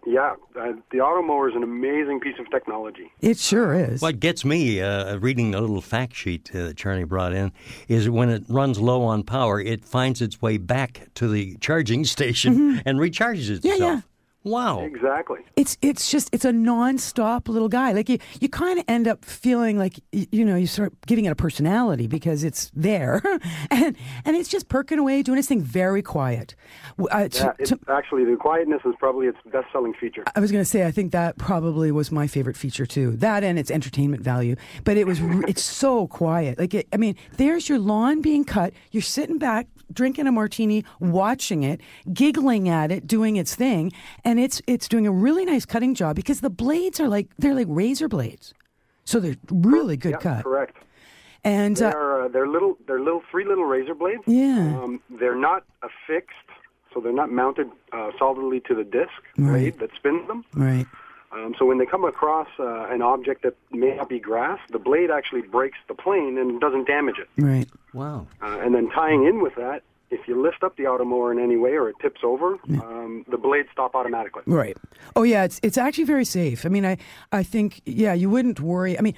Yeah, 0.06 0.34
uh, 0.60 0.74
the 0.92 0.98
Automower 0.98 1.50
is 1.50 1.56
an 1.56 1.64
amazing 1.64 2.22
piece 2.22 2.40
of 2.40 2.50
technology. 2.50 3.12
It 3.22 3.38
sure 3.38 3.74
is. 3.74 4.02
What 4.02 4.20
gets 4.20 4.44
me 4.44 4.82
uh, 4.82 5.18
reading 5.18 5.52
the 5.52 5.62
little 5.62 5.82
fact 5.82 6.16
sheet 6.16 6.50
uh, 6.54 6.68
that 6.68 6.78
Charlie 6.78 7.04
brought 7.04 7.34
in 7.34 7.52
is 7.88 8.10
when 8.10 8.30
it 8.30 8.44
runs 8.50 8.80
low 8.80 9.04
on 9.04 9.24
power, 9.24 9.62
it 9.62 9.86
finds 9.86 10.22
its 10.22 10.42
way 10.42 10.58
back 10.58 11.10
to 11.16 11.28
the 11.28 11.56
charging 11.58 12.04
station 12.16 12.82
and 12.86 13.00
recharges 13.00 13.50
itself. 13.50 13.80
Mm-hmm. 13.80 13.84
Yeah, 13.84 13.94
yeah. 13.94 14.02
Wow. 14.44 14.82
Exactly. 14.84 15.40
It's 15.56 15.78
it's 15.84 16.10
just 16.10 16.30
it's 16.32 16.46
a 16.46 16.52
nonstop 16.52 17.48
little 17.48 17.70
guy. 17.70 17.92
Like 17.92 18.10
you, 18.10 18.18
you 18.40 18.50
kind 18.50 18.80
of 18.80 18.86
end 18.88 19.08
up 19.08 19.24
feeling 19.24 19.78
like 19.78 20.00
y- 20.12 20.26
you 20.32 20.44
know 20.44 20.56
you 20.56 20.66
start 20.66 20.94
giving 21.06 21.26
it 21.26 21.30
a 21.30 21.36
personality 21.36 22.08
because 22.08 22.44
it's 22.44 22.72
there, 22.74 23.22
and 23.70 23.96
and 24.26 24.36
it's 24.36 24.50
just 24.50 24.68
perking 24.68 24.98
away 24.98 25.22
doing 25.22 25.38
its 25.38 25.48
thing 25.48 25.62
very 25.62 26.02
quiet. 26.02 26.56
Uh, 26.98 27.28
to- 27.28 27.38
Yeah, 27.44 27.52
it's, 27.60 27.70
to- 27.70 27.80
actually, 27.88 28.26
the 28.26 28.36
quietness 28.36 28.82
is 28.84 28.96
probably 28.98 29.28
its 29.28 29.38
best-selling 29.52 29.94
feature. 29.94 30.24
I 30.36 30.40
was 30.40 30.52
going 30.52 30.64
to 30.64 30.70
say 30.70 30.88
I 30.88 30.92
think 30.92 31.12
that 31.12 31.38
probably 31.38 31.92
was 31.92 32.12
my 32.12 32.26
favorite 32.26 32.58
feature 32.58 32.88
too. 32.88 33.12
That 33.18 33.44
and 33.44 33.60
its 33.60 33.70
entertainment 33.70 34.24
value. 34.24 34.56
But 34.84 34.98
it 34.98 35.06
was 35.06 35.20
it's 35.48 35.62
so 35.64 36.08
quiet. 36.08 36.58
Like 36.58 36.74
it, 36.74 36.88
I 36.92 36.98
mean, 36.98 37.16
there's 37.38 37.70
your 37.70 37.78
lawn 37.78 38.22
being 38.22 38.44
cut. 38.46 38.74
You're 38.90 39.02
sitting 39.04 39.38
back 39.38 39.68
drinking 39.94 40.26
a 40.26 40.32
martini, 40.32 40.86
watching 41.02 41.64
it, 41.64 41.82
giggling 42.14 42.70
at 42.70 42.92
it, 42.92 43.06
doing 43.06 43.36
its 43.36 43.56
thing, 43.56 43.92
and 44.24 44.31
it's 44.40 44.62
it's 44.68 44.88
doing 44.88 45.08
a 45.08 45.12
really 45.12 45.46
nice 45.46 45.66
cutting 45.66 45.96
job 45.96 46.16
because 46.16 46.42
the 46.42 46.50
blades 46.50 47.00
are 47.00 47.08
like 47.08 47.28
they're 47.38 47.54
like 47.56 47.68
razor 47.70 48.08
blades. 48.08 48.54
So 49.06 49.20
they're 49.20 49.36
really 49.50 49.98
good 49.98 50.12
yeah, 50.12 50.18
cut. 50.18 50.44
correct. 50.44 50.78
And 51.44 51.76
They 51.78 51.86
uh, 51.86 51.92
are 51.94 52.26
uh, 52.26 52.28
they're 52.28 52.48
little 52.48 52.78
they're 52.88 53.00
little 53.02 53.24
three 53.32 53.46
little 53.46 53.66
razor 53.66 53.96
blades. 53.96 54.22
Yeah. 54.28 54.80
Um, 54.82 55.02
they're 55.10 55.36
not 55.36 55.64
affixed, 55.82 56.36
so 56.94 57.00
they're 57.00 57.12
not 57.14 57.32
mounted 57.32 57.70
uh, 57.92 58.12
solidly 58.20 58.60
to 58.68 58.76
the 58.76 58.84
disc 58.84 59.10
Right. 59.38 59.50
blade 59.76 59.80
that 59.80 59.90
spins 59.96 60.28
them. 60.28 60.46
right. 60.54 60.86
Um, 61.34 61.56
so 61.58 61.66
when 61.66 61.78
they 61.78 61.86
come 61.86 62.04
across 62.04 62.50
uh, 62.60 62.88
an 62.90 63.02
object 63.02 63.44
that 63.44 63.56
may 63.72 63.96
not 63.96 64.10
be 64.10 64.20
grass, 64.20 64.60
the 64.70 64.78
blade 64.80 65.10
actually 65.10 65.42
breaks 65.44 65.78
the 65.88 65.94
plane 65.96 66.38
and 66.38 66.60
doesn't 66.60 66.86
damage 66.88 67.16
it. 67.20 67.30
Right. 67.42 67.70
Wow. 67.94 68.28
Uh, 68.42 68.60
and 68.62 68.76
then 68.76 68.90
tying 68.90 69.26
in 69.26 69.42
with 69.42 69.56
that, 69.56 69.82
if 70.12 70.28
you 70.28 70.40
lift 70.42 70.62
up 70.62 70.76
the 70.76 70.84
automower 70.84 71.32
in 71.32 71.40
any 71.40 71.56
way 71.58 71.72
or 71.72 71.90
it 71.90 71.96
tips 72.02 72.20
over, 72.24 72.58
um, 72.82 73.26
the 73.30 73.38
blades 73.38 73.70
stop 73.72 73.96
automatically. 73.96 74.44
Right. 74.46 74.78
Oh 75.16 75.24
yeah, 75.24 75.44
it's 75.46 75.60
it's 75.64 75.78
actually 75.78 76.04
very 76.04 76.26
safe. 76.26 76.66
I 76.66 76.70
mean, 76.70 76.86
I 76.86 76.98
I 77.32 77.44
think 77.44 77.82
yeah, 77.86 78.14
you 78.14 78.30
wouldn't 78.30 78.60
worry. 78.60 78.98
I 79.00 79.02
mean, 79.02 79.16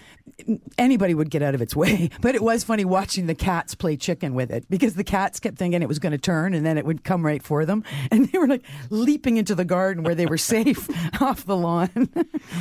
anybody 0.77 1.13
would 1.13 1.29
get 1.31 1.41
out 1.41 1.55
of 1.55 1.61
its 1.61 1.75
way. 1.83 2.09
But 2.21 2.35
it 2.35 2.43
was 2.43 2.63
funny 2.63 2.85
watching 2.85 3.25
the 3.27 3.35
cats 3.35 3.75
play 3.75 3.97
chicken 3.97 4.35
with 4.35 4.51
it 4.51 4.65
because 4.69 4.93
the 4.93 5.03
cats 5.03 5.39
kept 5.39 5.57
thinking 5.57 5.81
it 5.81 5.87
was 5.87 5.99
going 5.99 6.11
to 6.11 6.17
turn 6.17 6.53
and 6.53 6.65
then 6.65 6.77
it 6.77 6.85
would 6.85 7.03
come 7.03 7.25
right 7.25 7.41
for 7.43 7.65
them, 7.65 7.83
and 8.11 8.27
they 8.29 8.37
were 8.37 8.47
like 8.47 8.63
leaping 8.89 9.37
into 9.37 9.55
the 9.55 9.65
garden 9.65 10.03
where 10.03 10.15
they 10.15 10.27
were 10.27 10.37
safe 10.53 10.87
off 11.21 11.45
the 11.45 11.57
lawn. 11.57 11.89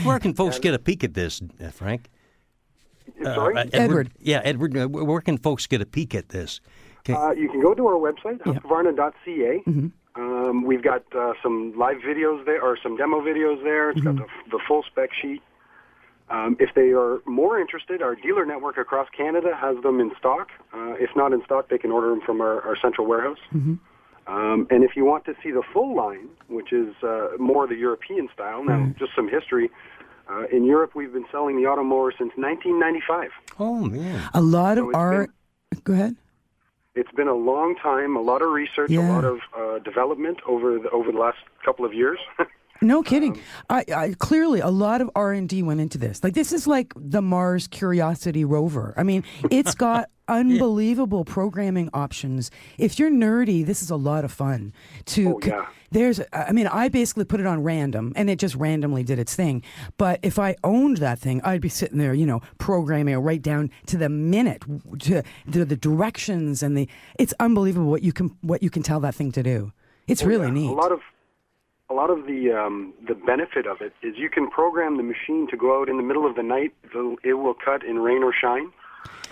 Where 0.05 0.18
can 0.18 0.33
folks 0.35 0.59
get 0.59 0.75
a 0.75 0.79
peek 0.79 1.05
at 1.05 1.14
this, 1.14 1.42
uh, 1.62 1.68
Frank? 1.71 2.09
Sorry? 3.23 3.57
Uh, 3.57 3.64
Edward. 3.73 4.11
Yeah, 4.21 4.40
Edward. 4.45 4.77
uh, 4.77 4.88
Where 4.88 5.21
can 5.21 5.37
folks 5.37 5.66
get 5.66 5.81
a 5.81 5.87
peek 5.87 6.14
at 6.14 6.31
this? 6.31 6.61
Okay. 7.05 7.15
Uh, 7.15 7.33
you 7.33 7.49
can 7.49 7.61
go 7.61 7.75
to 7.75 7.87
our 7.87 7.95
website, 7.99 8.38
husqvarna.ca. 8.43 9.62
Mm-hmm. 9.67 9.88
Um, 10.15 10.65
we've 10.65 10.83
got 10.83 11.03
uh, 11.17 11.33
some 11.43 11.73
live 11.77 11.97
videos 11.99 12.45
there, 12.45 12.62
or 12.62 12.79
some 12.83 12.97
demo 12.97 13.21
videos 13.21 13.62
there. 13.65 13.91
It's 13.91 14.01
Mm-hmm. 14.01 14.19
got 14.19 14.29
the, 14.45 14.51
the 14.59 14.61
full 14.69 14.83
spec 14.85 15.11
sheet. 15.21 15.43
Um, 16.31 16.57
if 16.61 16.71
they 16.75 16.93
are 16.93 17.21
more 17.27 17.59
interested, 17.59 18.01
our 18.03 18.15
dealer 18.15 18.47
network 18.47 18.79
across 18.79 19.09
Canada 19.17 19.51
has 19.55 19.77
them 19.83 20.01
in 20.01 20.12
stock. 20.19 20.49
Uh, 20.73 20.93
if 20.95 21.11
not 21.17 21.33
in 21.33 21.43
stock, 21.45 21.69
they 21.69 21.79
can 21.79 21.91
order 21.91 22.09
them 22.11 22.21
from 22.25 22.41
our, 22.41 22.61
our 22.62 22.77
central 22.81 23.07
warehouse. 23.07 23.38
Mm-hmm. 23.53 23.75
Um, 24.33 24.69
and 24.71 24.85
if 24.85 24.93
you 24.97 25.05
want 25.05 25.25
to 25.25 25.35
see 25.43 25.51
the 25.51 25.62
full 25.73 25.97
line, 25.97 26.29
which 26.49 26.73
is 26.73 26.95
uh, 27.03 27.31
more 27.38 27.67
the 27.67 27.75
European 27.75 28.29
style, 28.33 28.65
now 28.65 28.95
just 28.99 29.12
some 29.17 29.29
history. 29.29 29.71
Uh, 30.31 30.45
in 30.53 30.65
Europe, 30.65 30.95
we've 30.95 31.12
been 31.12 31.27
selling 31.33 31.57
the 31.57 31.62
Automower 31.69 32.12
since 32.17 32.31
1995. 32.37 33.31
oh 33.59 33.81
man. 33.81 34.31
a 34.33 34.41
lot 34.41 34.79
of 34.79 34.85
So 34.85 34.88
it's 34.91 34.97
our. 34.97 35.29
Go 35.85 35.93
ahead. 35.95 36.17
It's 36.94 37.11
been 37.12 37.28
a 37.28 37.35
long 37.35 37.74
time, 37.76 38.16
a 38.16 38.20
lot 38.20 38.42
of 38.42 38.50
research, 38.50 38.90
Yeah. 38.90 39.09
a 39.09 39.12
lot 39.12 39.24
of 39.24 39.38
uh, 39.57 39.78
development 39.78 40.38
over 40.46 40.78
the, 40.78 40.90
over 40.90 41.11
the 41.11 41.18
last 41.18 41.38
couple 41.64 41.85
of 41.85 41.94
years. 41.94 42.18
No 42.85 43.00
kidding. 43.00 43.38
I, 43.70 43.85
I 43.94 44.14
clearly 44.18 44.59
a 44.59 44.66
lot 44.70 45.00
of 45.02 45.09
R 45.14 45.31
and 45.33 45.48
D 45.48 45.62
went 45.62 45.81
into 45.81 45.98
this. 45.98 46.24
Like 46.24 46.35
this 46.35 46.52
is 46.52 46.66
like 46.66 46.92
the 46.96 47.22
Mars 47.22 47.68
Curiosity 47.68 48.44
rover. 48.44 48.92
I 48.96 49.05
mean, 49.05 49.22
it's 49.52 49.74
got 49.87 50.11
unbelievable 50.29 51.25
programming 51.25 51.91
options. 51.93 52.51
If 52.79 52.99
you're 52.99 53.11
nerdy, 53.11 53.65
this 53.65 53.83
is 53.83 53.91
a 53.91 53.97
lot 53.97 54.25
of 54.25 54.33
fun. 54.33 54.73
To 55.07 55.35
Oh, 55.35 55.41
yeah. 55.45 55.67
there's, 55.91 56.21
I 56.33 56.53
mean, 56.53 56.67
I 56.67 56.89
basically 56.89 57.25
put 57.25 57.41
it 57.41 57.47
on 57.47 57.63
random, 57.63 58.13
and 58.17 58.31
it 58.31 58.39
just 58.39 58.55
randomly 58.55 59.03
did 59.03 59.19
its 59.19 59.35
thing. 59.35 59.63
But 59.97 60.21
if 60.23 60.39
I 60.39 60.57
owned 60.65 60.99
that 60.99 61.19
thing, 61.19 61.41
I'd 61.43 61.61
be 61.61 61.69
sitting 61.69 61.99
there, 61.99 62.15
you 62.15 62.27
know, 62.27 62.41
programming 62.59 63.15
it 63.15 63.19
right 63.19 63.43
down 63.43 63.71
to 63.87 63.97
the 63.97 64.09
minute, 64.09 64.63
to 65.01 65.23
the, 65.47 65.65
the 65.65 65.77
directions 65.77 66.63
and 66.63 66.77
the. 66.77 66.89
It's 67.19 67.35
unbelievable 67.41 67.91
what 67.91 68.03
you 68.03 68.13
can 68.13 68.37
what 68.41 68.63
you 68.63 68.71
can 68.71 68.83
tell 68.83 69.01
that 69.01 69.15
thing 69.15 69.33
to 69.33 69.43
do. 69.43 69.73
It's 70.09 70.23
really 70.23 70.47
Yeah, 70.47 70.55
neat. 70.55 70.71
A 70.71 70.73
lot 70.73 70.93
of 70.93 71.01
a 71.91 71.95
lot 71.95 72.11
of 72.11 72.27
the 72.27 72.53
um, 72.53 72.95
the 73.07 73.15
benefit 73.15 73.67
of 73.67 73.81
it 73.81 73.93
is 74.03 74.17
you 74.17 74.31
can 74.31 74.51
program 74.51 74.97
the 74.97 75.03
machine 75.03 75.47
to 75.51 75.57
go 75.57 75.81
out 75.81 75.89
in 75.89 75.97
the 75.99 76.03
middle 76.03 76.27
of 76.27 76.37
the 76.37 76.43
night. 76.43 76.73
It 77.23 77.35
will 77.35 77.55
cut 77.55 77.85
in 77.85 77.99
rain 77.99 78.23
or 78.23 78.33
shine. 78.33 78.73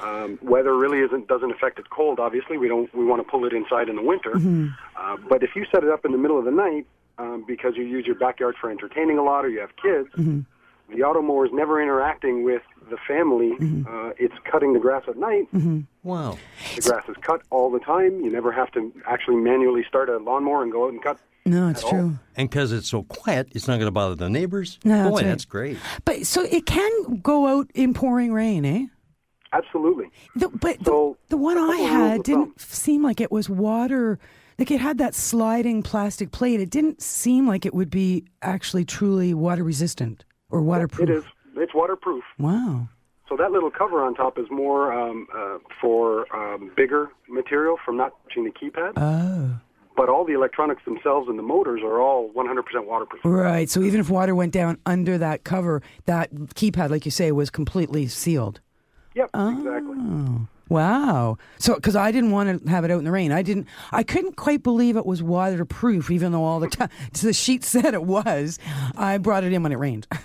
Um, 0.02 0.38
weather 0.42 0.74
really 0.76 1.00
isn't 1.00 1.28
doesn't 1.28 1.50
affect 1.50 1.78
it 1.78 1.90
cold. 1.90 2.18
Obviously, 2.20 2.56
we 2.56 2.68
don't 2.68 2.92
we 2.94 3.04
want 3.04 3.24
to 3.24 3.30
pull 3.30 3.44
it 3.44 3.52
inside 3.52 3.88
in 3.88 3.96
the 3.96 4.02
winter. 4.02 4.32
Uh, 4.98 5.16
but 5.28 5.42
if 5.42 5.50
you 5.54 5.66
set 5.72 5.84
it 5.84 5.90
up 5.90 6.04
in 6.04 6.12
the 6.12 6.18
middle 6.18 6.38
of 6.38 6.44
the 6.44 6.50
night 6.50 6.86
um, 7.18 7.44
because 7.46 7.74
you 7.76 7.84
use 7.84 8.06
your 8.06 8.14
backyard 8.16 8.54
for 8.60 8.70
entertaining 8.70 9.18
a 9.18 9.22
lot 9.22 9.44
or 9.44 9.48
you 9.50 9.60
have 9.60 9.74
kids, 9.76 10.08
the 10.16 11.00
automower 11.02 11.46
is 11.46 11.52
never 11.52 11.80
interacting 11.82 12.42
with 12.44 12.62
the 12.88 12.96
family. 13.06 13.52
Uh, 13.86 14.10
it's 14.18 14.34
cutting 14.50 14.72
the 14.72 14.80
grass 14.80 15.02
at 15.06 15.16
night. 15.16 15.46
Wow. 16.02 16.38
The 16.76 16.80
grass 16.82 17.04
is 17.08 17.16
cut 17.20 17.42
all 17.50 17.70
the 17.70 17.78
time. 17.78 18.20
You 18.20 18.30
never 18.30 18.50
have 18.52 18.72
to 18.72 18.92
actually 19.06 19.36
manually 19.36 19.84
start 19.86 20.08
a 20.08 20.16
lawnmower 20.16 20.62
and 20.62 20.72
go 20.72 20.86
out 20.86 20.92
and 20.92 21.02
cut. 21.02 21.18
no, 21.44 21.68
it's 21.68 21.80
at 21.80 21.84
all. 21.84 21.90
true. 21.90 22.18
And 22.36 22.48
because 22.50 22.72
it's 22.72 22.88
so 22.88 23.02
quiet, 23.04 23.48
it's 23.52 23.68
not 23.68 23.74
going 23.74 23.86
to 23.86 23.90
bother 23.92 24.14
the 24.14 24.30
neighbors. 24.30 24.78
No, 24.84 24.96
that's 25.04 25.14
right. 25.16 25.24
that's 25.26 25.44
great. 25.44 25.78
But 26.04 26.26
so 26.26 26.42
it 26.42 26.64
can 26.66 27.20
go 27.22 27.46
out 27.46 27.70
in 27.74 27.92
pouring 27.94 28.32
rain, 28.32 28.64
eh? 28.64 28.86
Absolutely. 29.52 30.06
The, 30.36 30.48
but 30.48 30.84
So, 30.84 31.16
the, 31.28 31.36
the 31.36 31.42
one 31.42 31.58
I 31.58 31.76
had 31.76 32.22
didn't 32.22 32.44
thumb. 32.46 32.54
seem 32.58 33.02
like 33.02 33.20
it 33.20 33.32
was 33.32 33.48
water. 33.48 34.18
Like 34.58 34.70
it 34.70 34.80
had 34.80 34.98
that 34.98 35.14
sliding 35.14 35.82
plastic 35.82 36.30
plate. 36.32 36.60
It 36.60 36.70
didn't 36.70 37.00
seem 37.02 37.46
like 37.48 37.64
it 37.66 37.74
would 37.74 37.90
be 37.90 38.24
actually 38.42 38.84
truly 38.84 39.34
water 39.34 39.64
resistant 39.64 40.24
or 40.50 40.62
waterproof. 40.62 41.08
It 41.08 41.12
is. 41.12 41.24
It's 41.56 41.74
waterproof. 41.74 42.22
Wow. 42.38 42.88
So 43.28 43.36
that 43.36 43.50
little 43.52 43.70
cover 43.70 44.02
on 44.04 44.14
top 44.14 44.38
is 44.38 44.46
more 44.50 44.92
um, 44.92 45.26
uh, 45.36 45.58
for 45.80 46.26
um, 46.34 46.70
bigger 46.76 47.10
material 47.28 47.76
from 47.84 47.96
not 47.96 48.12
touching 48.24 48.44
the 48.44 48.50
keypad. 48.50 48.92
Oh. 48.96 49.60
but 49.96 50.08
all 50.08 50.24
the 50.24 50.32
electronics 50.32 50.82
themselves 50.84 51.28
and 51.28 51.38
the 51.38 51.42
motors 51.42 51.80
are 51.84 52.00
all 52.00 52.30
100% 52.34 52.86
waterproof. 52.86 53.20
Right. 53.24 53.68
So 53.68 53.82
even 53.82 54.00
if 54.00 54.08
water 54.10 54.34
went 54.34 54.52
down 54.52 54.78
under 54.86 55.16
that 55.18 55.44
cover, 55.44 55.82
that 56.06 56.32
keypad, 56.34 56.90
like 56.90 57.04
you 57.04 57.10
say, 57.10 57.30
was 57.32 57.50
completely 57.50 58.06
sealed. 58.08 58.60
Yep, 59.14 59.30
exactly. 59.34 59.96
Oh, 59.98 60.46
wow. 60.68 61.36
So, 61.58 61.74
because 61.74 61.96
I 61.96 62.12
didn't 62.12 62.30
want 62.30 62.64
to 62.64 62.70
have 62.70 62.84
it 62.84 62.90
out 62.90 62.98
in 62.98 63.04
the 63.04 63.10
rain, 63.10 63.32
I 63.32 63.42
didn't. 63.42 63.66
I 63.90 64.02
couldn't 64.02 64.36
quite 64.36 64.62
believe 64.62 64.96
it 64.96 65.04
was 65.04 65.22
waterproof, 65.22 66.10
even 66.10 66.32
though 66.32 66.44
all 66.44 66.60
the 66.60 66.68
time 66.68 66.90
the 67.20 67.32
sheet 67.32 67.64
said 67.64 67.92
it 67.94 68.04
was. 68.04 68.58
I 68.96 69.18
brought 69.18 69.42
it 69.44 69.52
in 69.52 69.62
when 69.62 69.72
it 69.72 69.78
rained. 69.78 70.06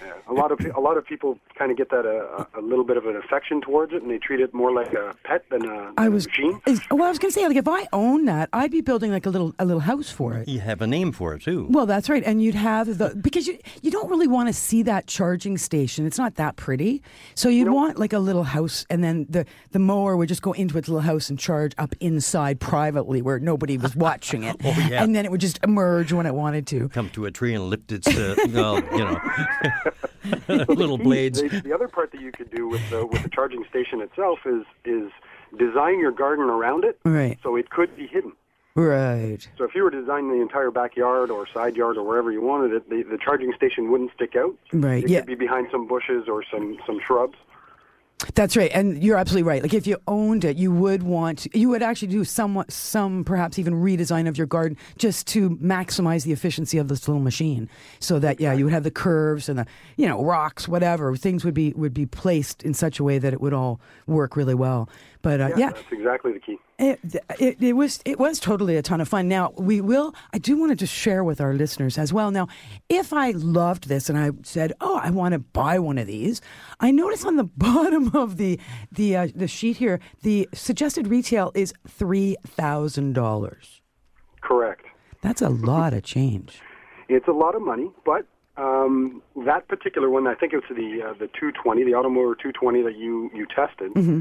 Yeah, 0.00 0.07
a 0.28 0.32
lot 0.34 0.52
of 0.52 0.58
a 0.76 0.80
lot 0.80 0.96
of 0.96 1.06
people 1.06 1.38
kind 1.58 1.70
of 1.70 1.76
get 1.76 1.90
that 1.90 2.04
uh, 2.06 2.44
a, 2.54 2.60
a 2.60 2.62
little 2.62 2.84
bit 2.84 2.96
of 2.96 3.06
an 3.06 3.16
affection 3.16 3.60
towards 3.60 3.92
it, 3.92 4.02
and 4.02 4.10
they 4.10 4.18
treat 4.18 4.40
it 4.40 4.52
more 4.54 4.72
like 4.72 4.92
a 4.92 5.14
pet 5.24 5.44
than 5.50 5.64
a, 5.68 5.92
I 5.96 6.04
than 6.04 6.12
was. 6.12 6.26
a 6.26 6.28
machine. 6.28 6.60
Is, 6.66 6.80
well, 6.90 7.04
I 7.04 7.08
was 7.08 7.18
going 7.18 7.30
to 7.32 7.34
say, 7.40 7.46
like, 7.46 7.56
if 7.56 7.68
I 7.68 7.86
owned 7.92 8.28
that, 8.28 8.48
I'd 8.52 8.70
be 8.70 8.80
building 8.80 9.10
like 9.10 9.26
a 9.26 9.30
little 9.30 9.54
a 9.58 9.64
little 9.64 9.80
house 9.80 10.10
for 10.10 10.34
it. 10.34 10.48
You 10.48 10.60
have 10.60 10.82
a 10.82 10.86
name 10.86 11.12
for 11.12 11.34
it 11.34 11.42
too. 11.42 11.66
Well, 11.70 11.86
that's 11.86 12.08
right, 12.08 12.22
and 12.24 12.42
you'd 12.42 12.54
have 12.54 12.98
the 12.98 13.14
because 13.20 13.46
you 13.46 13.58
you 13.82 13.90
don't 13.90 14.08
really 14.10 14.28
want 14.28 14.48
to 14.48 14.52
see 14.52 14.82
that 14.84 15.06
charging 15.06 15.56
station. 15.58 16.06
It's 16.06 16.18
not 16.18 16.34
that 16.36 16.56
pretty, 16.56 17.02
so 17.34 17.48
you'd 17.48 17.70
want 17.70 17.98
like 17.98 18.12
a 18.12 18.18
little 18.18 18.44
house, 18.44 18.84
and 18.90 19.02
then 19.02 19.26
the 19.28 19.44
the 19.70 19.78
mower 19.78 20.16
would 20.16 20.28
just 20.28 20.42
go 20.42 20.52
into 20.52 20.78
its 20.78 20.88
little 20.88 21.02
house 21.02 21.30
and 21.30 21.38
charge 21.38 21.72
up 21.78 21.94
inside 22.00 22.60
privately 22.60 23.22
where 23.22 23.38
nobody 23.40 23.78
was 23.78 23.96
watching 24.06 24.44
it, 24.44 24.56
Oh, 24.64 24.74
yeah. 24.90 25.02
and 25.02 25.14
then 25.16 25.24
it 25.24 25.30
would 25.30 25.40
just 25.40 25.58
emerge 25.64 26.12
when 26.12 26.26
it 26.26 26.34
wanted 26.34 26.66
to. 26.68 26.88
Come 26.90 27.08
to 27.10 27.24
a 27.26 27.30
tree 27.30 27.54
and 27.54 27.64
lift 27.70 27.92
its, 27.92 28.06
uh, 28.08 28.34
well, 28.52 28.76
you 28.92 28.98
know, 28.98 29.18
little 30.68 30.98
blades. 30.98 31.40
The, 31.40 31.48
the 31.64 31.72
other 31.72 31.88
part 31.88 32.12
that 32.12 32.20
you 32.20 32.32
could 32.32 32.50
do 32.50 32.68
with 32.68 32.88
the 32.90 33.04
with 33.06 33.22
the 33.22 33.28
charging 33.30 33.64
station 33.68 34.00
itself 34.00 34.40
is 34.46 34.64
is 34.84 35.10
design 35.58 35.98
your 35.98 36.10
garden 36.12 36.44
around 36.46 36.84
it 36.84 36.98
Right. 37.04 37.38
so 37.42 37.56
it 37.56 37.70
could 37.70 37.96
be 37.96 38.06
hidden. 38.06 38.32
Right. 38.74 39.38
So 39.56 39.64
if 39.64 39.74
you 39.74 39.82
were 39.82 39.90
to 39.90 40.00
design 40.00 40.28
the 40.28 40.40
entire 40.40 40.70
backyard 40.70 41.30
or 41.30 41.46
side 41.48 41.74
yard 41.74 41.96
or 41.96 42.04
wherever 42.04 42.30
you 42.30 42.40
wanted 42.40 42.72
it, 42.72 42.88
the, 42.88 43.02
the 43.02 43.18
charging 43.18 43.52
station 43.54 43.90
wouldn't 43.90 44.12
stick 44.14 44.36
out. 44.36 44.54
Right, 44.72 45.02
It 45.02 45.10
yeah. 45.10 45.18
could 45.20 45.26
be 45.26 45.34
behind 45.34 45.66
some 45.72 45.88
bushes 45.88 46.28
or 46.28 46.44
some, 46.48 46.78
some 46.86 47.00
shrubs. 47.04 47.36
That's 48.34 48.56
right, 48.56 48.70
and 48.74 49.00
you're 49.02 49.16
absolutely 49.16 49.48
right. 49.48 49.62
Like 49.62 49.74
if 49.74 49.86
you 49.86 49.96
owned 50.08 50.44
it, 50.44 50.56
you 50.56 50.72
would 50.72 51.04
want 51.04 51.46
you 51.54 51.68
would 51.68 51.82
actually 51.82 52.08
do 52.08 52.24
somewhat 52.24 52.72
some 52.72 53.24
perhaps 53.24 53.60
even 53.60 53.74
redesign 53.74 54.28
of 54.28 54.36
your 54.36 54.48
garden 54.48 54.76
just 54.96 55.28
to 55.28 55.50
maximize 55.50 56.24
the 56.24 56.32
efficiency 56.32 56.78
of 56.78 56.88
this 56.88 57.06
little 57.06 57.22
machine. 57.22 57.68
So 58.00 58.18
that 58.18 58.40
yeah, 58.40 58.52
you 58.52 58.64
would 58.64 58.72
have 58.72 58.82
the 58.82 58.90
curves 58.90 59.48
and 59.48 59.60
the 59.60 59.66
you 59.96 60.08
know 60.08 60.24
rocks, 60.24 60.66
whatever 60.66 61.14
things 61.14 61.44
would 61.44 61.54
be 61.54 61.72
would 61.74 61.94
be 61.94 62.06
placed 62.06 62.64
in 62.64 62.74
such 62.74 62.98
a 62.98 63.04
way 63.04 63.18
that 63.18 63.32
it 63.32 63.40
would 63.40 63.52
all 63.52 63.80
work 64.08 64.36
really 64.36 64.54
well. 64.54 64.88
But 65.22 65.40
uh, 65.40 65.50
yeah, 65.56 65.70
That's 65.70 65.92
exactly 65.92 66.32
the 66.32 66.38
key. 66.38 66.58
it, 66.78 67.00
it, 67.40 67.60
it 67.60 67.72
was 67.72 68.00
it 68.04 68.18
was 68.20 68.38
totally 68.38 68.76
a 68.76 68.82
ton 68.82 69.00
of 69.00 69.08
fun. 69.08 69.28
Now 69.28 69.52
we 69.56 69.80
will. 69.80 70.14
I 70.32 70.38
do 70.38 70.56
want 70.56 70.70
to 70.70 70.76
just 70.76 70.92
share 70.92 71.24
with 71.24 71.40
our 71.40 71.54
listeners 71.54 71.98
as 71.98 72.12
well. 72.12 72.30
Now, 72.30 72.46
if 72.88 73.12
I 73.12 73.32
loved 73.32 73.88
this 73.88 74.08
and 74.08 74.16
I 74.18 74.30
said, 74.42 74.72
"Oh, 74.80 75.00
I 75.02 75.10
want 75.10 75.32
to 75.32 75.40
buy 75.40 75.78
one 75.80 75.98
of 75.98 76.06
these," 76.06 76.40
I 76.80 76.90
notice 76.92 77.24
on 77.24 77.36
the 77.36 77.44
bottom 77.56 78.07
of 78.14 78.36
the 78.36 78.58
the 78.92 79.16
uh, 79.16 79.28
the 79.34 79.48
sheet 79.48 79.76
here, 79.78 80.00
the 80.22 80.48
suggested 80.54 81.06
retail 81.08 81.52
is 81.54 81.72
three 81.88 82.36
thousand 82.46 83.12
dollars. 83.14 83.80
Correct. 84.40 84.84
That's 85.22 85.42
a 85.42 85.48
lot 85.48 85.94
of 85.94 86.02
change. 86.04 86.60
It's 87.08 87.26
a 87.26 87.32
lot 87.32 87.54
of 87.54 87.62
money, 87.62 87.90
but 88.04 88.26
um, 88.56 89.22
that 89.46 89.66
particular 89.68 90.10
one, 90.10 90.26
I 90.26 90.34
think 90.34 90.52
it's 90.52 90.66
the 90.68 91.02
uh, 91.08 91.12
the 91.14 91.26
220, 91.28 91.84
the 91.84 91.92
Automower 91.92 92.34
220 92.34 92.82
that 92.82 92.96
you 92.96 93.30
you 93.34 93.46
tested. 93.46 93.92
Mm-hmm. 93.94 94.20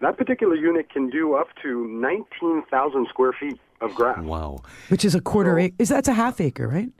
That 0.00 0.16
particular 0.16 0.54
unit 0.54 0.90
can 0.90 1.10
do 1.10 1.34
up 1.34 1.48
to 1.62 1.88
19,000 1.88 3.06
square 3.08 3.32
feet 3.32 3.58
of 3.80 3.94
grass. 3.96 4.22
Wow. 4.22 4.60
Which 4.90 5.04
is 5.04 5.16
a 5.16 5.20
quarter 5.20 5.58
acre. 5.58 5.74
Is 5.80 5.88
that's 5.88 6.06
a 6.08 6.12
half 6.12 6.40
acre, 6.40 6.68
right? 6.68 6.90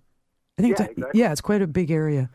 I 0.59 0.63
think 0.63 0.71
Yeah, 0.71 0.73
it's 0.73 0.81
a, 0.81 0.91
exactly. 0.93 1.21
yeah, 1.21 1.31
it's 1.33 1.41
quite 1.41 1.63
a 1.63 1.69
big 1.69 1.93
area. 1.93 2.29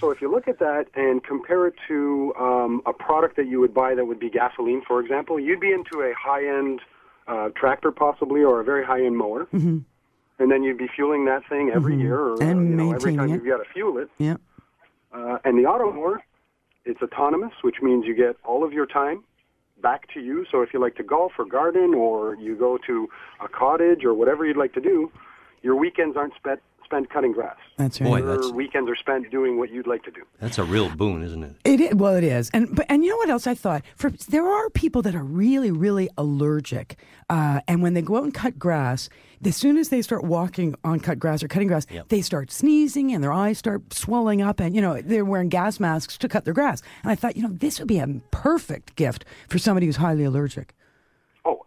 So 0.00 0.10
if 0.10 0.20
you 0.20 0.30
look 0.30 0.46
at 0.46 0.58
that 0.58 0.86
and 0.94 1.24
compare 1.24 1.66
it 1.66 1.74
to 1.88 2.34
um, 2.38 2.82
a 2.86 2.92
product 2.92 3.36
that 3.36 3.46
you 3.46 3.60
would 3.60 3.72
buy 3.72 3.94
that 3.94 4.04
would 4.04 4.20
be 4.20 4.28
gasoline, 4.28 4.82
for 4.86 5.00
example, 5.00 5.40
you'd 5.40 5.60
be 5.60 5.72
into 5.72 6.02
a 6.02 6.12
high-end 6.14 6.80
uh, 7.26 7.48
tractor 7.56 7.90
possibly 7.90 8.42
or 8.42 8.60
a 8.60 8.64
very 8.64 8.84
high-end 8.84 9.16
mower. 9.16 9.46
Mm-hmm. 9.54 9.78
And 10.38 10.50
then 10.50 10.62
you'd 10.62 10.76
be 10.76 10.88
fueling 10.94 11.24
that 11.24 11.48
thing 11.48 11.70
every 11.74 11.96
year 11.96 12.18
or 12.20 12.42
And 12.42 12.70
you 12.70 12.76
know, 12.76 12.92
every 12.92 13.12
maintaining 13.12 13.16
time 13.16 13.30
it. 13.30 13.34
you've 13.44 13.46
got 13.46 13.64
to 13.64 13.72
fuel 13.72 13.96
it. 13.98 14.10
Yeah. 14.18 14.36
Uh, 15.12 15.38
and 15.44 15.56
the 15.56 15.62
Automower, 15.62 16.18
it's 16.84 17.00
autonomous, 17.00 17.52
which 17.62 17.76
means 17.80 18.04
you 18.04 18.14
get 18.14 18.36
all 18.44 18.62
of 18.62 18.72
your 18.72 18.84
time 18.84 19.24
back 19.80 20.12
to 20.12 20.20
you. 20.20 20.44
So 20.50 20.60
if 20.60 20.74
you 20.74 20.80
like 20.80 20.96
to 20.96 21.02
golf 21.02 21.32
or 21.38 21.46
garden 21.46 21.94
or 21.94 22.34
you 22.36 22.54
go 22.54 22.78
to 22.86 23.08
a 23.42 23.48
cottage 23.48 24.04
or 24.04 24.12
whatever 24.12 24.44
you'd 24.44 24.58
like 24.58 24.74
to 24.74 24.80
do, 24.80 25.10
your 25.62 25.74
weekends 25.74 26.18
aren't 26.18 26.34
spent 26.34 26.60
spent 26.86 27.10
cutting 27.10 27.32
grass. 27.32 27.56
That's 27.76 28.00
right. 28.00 28.08
Boy, 28.08 28.18
Your 28.18 28.36
that's 28.36 28.50
weekends 28.52 28.88
are 28.88 28.96
spent 28.96 29.30
doing 29.30 29.58
what 29.58 29.70
you'd 29.70 29.86
like 29.86 30.02
to 30.04 30.10
do. 30.10 30.22
that's 30.40 30.56
a 30.58 30.64
real 30.64 30.88
boon, 30.88 31.22
isn't 31.22 31.42
it? 31.42 31.56
It 31.64 31.80
is, 31.80 31.94
well, 31.94 32.14
it 32.14 32.24
is, 32.24 32.48
and 32.54 32.74
but 32.74 32.86
and 32.88 33.04
you 33.04 33.10
know 33.10 33.16
what 33.16 33.28
else 33.28 33.46
I 33.46 33.54
thought? 33.54 33.82
For 33.96 34.10
there 34.10 34.46
are 34.48 34.70
people 34.70 35.02
that 35.02 35.14
are 35.14 35.22
really, 35.24 35.70
really 35.70 36.08
allergic, 36.16 36.96
uh, 37.28 37.60
and 37.68 37.82
when 37.82 37.92
they 37.94 38.02
go 38.02 38.16
out 38.16 38.24
and 38.24 38.32
cut 38.32 38.58
grass, 38.58 39.08
as 39.44 39.56
soon 39.56 39.76
as 39.76 39.90
they 39.90 40.00
start 40.00 40.24
walking 40.24 40.74
on 40.84 41.00
cut 41.00 41.18
grass 41.18 41.42
or 41.42 41.48
cutting 41.48 41.68
grass, 41.68 41.86
they 42.08 42.22
start 42.22 42.50
sneezing 42.50 43.12
and 43.12 43.22
their 43.22 43.32
eyes 43.32 43.58
start 43.58 43.92
swelling 43.92 44.40
up, 44.40 44.60
and 44.60 44.74
you 44.74 44.80
know 44.80 45.02
they're 45.02 45.24
wearing 45.24 45.48
gas 45.50 45.78
masks 45.80 46.16
to 46.18 46.28
cut 46.28 46.44
their 46.44 46.54
grass. 46.54 46.82
And 47.02 47.10
I 47.10 47.14
thought, 47.16 47.36
you 47.36 47.42
know, 47.42 47.50
this 47.52 47.78
would 47.78 47.88
be 47.88 47.98
a 47.98 48.06
perfect 48.30 48.96
gift 48.96 49.24
for 49.48 49.58
somebody 49.58 49.86
who's 49.86 49.96
highly 49.96 50.24
allergic. 50.24 50.72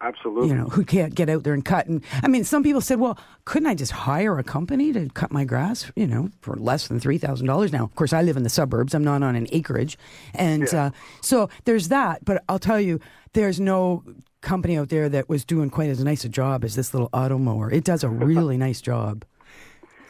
Absolutely. 0.02 0.48
You 0.50 0.56
know, 0.56 0.66
who 0.66 0.86
can't 0.86 1.14
get 1.14 1.30
out 1.30 1.44
there 1.44 1.54
and 1.54 1.64
cut. 1.66 1.88
And 1.88 2.04
I 2.24 2.28
mean, 2.30 2.46
some 2.46 2.64
people 2.64 2.80
said, 2.80 3.00
well, 3.00 3.18
couldn't 3.44 3.68
I 3.68 3.76
just 3.76 3.92
hire 3.92 4.38
a 4.40 4.44
company 4.44 4.94
to 4.94 5.10
cut 5.10 5.30
my 5.32 5.44
grass, 5.44 5.92
you 5.96 6.08
know, 6.08 6.30
for 6.42 6.56
less 6.56 6.88
than 6.88 7.00
$3,000? 7.02 7.74
Now, 7.74 7.84
of 7.84 7.96
course, 7.96 8.14
I 8.14 8.22
live 8.22 8.38
in 8.38 8.44
the 8.44 8.50
suburbs. 8.50 8.94
I'm 8.94 9.04
not 9.04 9.24
on 9.24 9.36
an 9.36 9.48
acreage. 9.52 9.98
And 10.34 10.74
uh, 10.74 10.92
so 11.22 11.50
there's 11.66 11.90
that. 11.90 12.24
But 12.24 12.44
I'll 12.48 12.60
tell 12.60 12.80
you, 12.80 13.02
there's 13.34 13.60
no 13.60 14.04
company 14.42 14.78
out 14.78 14.88
there 14.88 15.10
that 15.10 15.28
was 15.28 15.44
doing 15.44 15.70
quite 15.70 15.90
as 15.90 16.02
nice 16.02 16.24
a 16.24 16.30
job 16.30 16.64
as 16.64 16.76
this 16.76 16.94
little 16.94 17.10
Automower. 17.10 17.70
It 17.74 17.84
does 17.84 18.04
a 18.04 18.10
really 18.30 18.56
nice 18.58 18.80
job. 18.80 19.26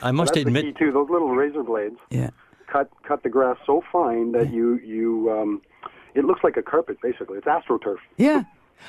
I 0.04 0.12
must 0.12 0.34
That's 0.36 0.45
admit, 0.45 0.65
the 0.65 0.71
key 0.73 0.78
too. 0.86 0.91
Those 0.91 1.10
little 1.10 1.30
razor 1.36 1.63
blades 1.63 1.97
Yeah. 2.12 2.30
cut 2.71 2.89
cut 3.04 3.23
the 3.23 3.30
grass 3.30 3.58
so 3.65 3.84
fine 3.91 4.32
that 4.34 4.54
you 4.54 4.78
you 4.78 5.30
um, 5.32 5.62
it 6.13 6.23
looks 6.25 6.41
like 6.43 6.58
a 6.58 6.62
carpet 6.62 6.97
basically. 7.02 7.38
It's 7.39 7.47
astroturf. 7.47 7.97
Yeah. 8.17 8.43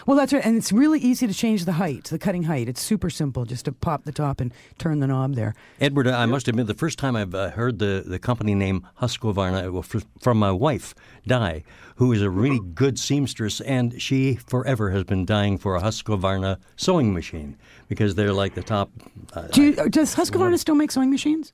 Well, 0.07 0.17
that's 0.17 0.33
right. 0.33 0.45
And 0.45 0.57
it's 0.57 0.73
really 0.73 0.99
easy 1.01 1.27
to 1.27 1.35
change 1.35 1.65
the 1.65 1.73
height, 1.73 2.05
the 2.05 2.19
cutting 2.19 2.45
height. 2.45 2.69
It's 2.69 2.81
super 2.83 3.11
simple 3.11 3.45
just 3.45 3.65
to 3.67 3.73
pop 3.73 4.05
the 4.05 4.13
top 4.13 4.41
and 4.41 4.53
turn 4.79 5.01
the 5.01 5.07
knob 5.07 5.35
there. 5.35 5.55
Edward, 5.81 6.09
I 6.09 6.27
must 6.27 6.49
admit, 6.49 6.67
the 6.67 6.75
first 6.75 6.99
time 6.99 7.17
I've 7.17 7.35
uh, 7.35 7.51
heard 7.51 7.79
the, 7.79 8.03
the 8.07 8.19
company 8.19 8.55
name 8.55 8.87
Husqvarna 9.01 9.71
well, 9.73 9.85
f- 9.95 10.05
from 10.21 10.39
my 10.39 10.53
wife, 10.53 10.95
Di, 11.27 11.63
who 11.97 12.13
is 12.13 12.23
a 12.23 12.31
really 12.31 12.61
good 12.75 12.99
seamstress, 12.99 13.61
and 13.61 14.01
she 14.01 14.37
forever 14.37 14.91
has 14.91 15.05
been 15.05 15.25
dying 15.25 15.59
for 15.59 15.77
a 15.77 15.81
Husqvarna 15.81 16.59
sewing 16.77 17.13
machine 17.13 17.57
because 17.89 18.15
they're 18.15 18.33
like 18.33 18.55
the 18.55 18.63
top. 18.63 18.91
Uh, 19.35 19.49
Do 19.49 19.63
you, 19.63 19.89
does 19.91 20.15
Husqvarna 20.15 20.59
still 20.59 20.75
make 20.75 20.91
sewing 20.91 21.11
machines? 21.11 21.53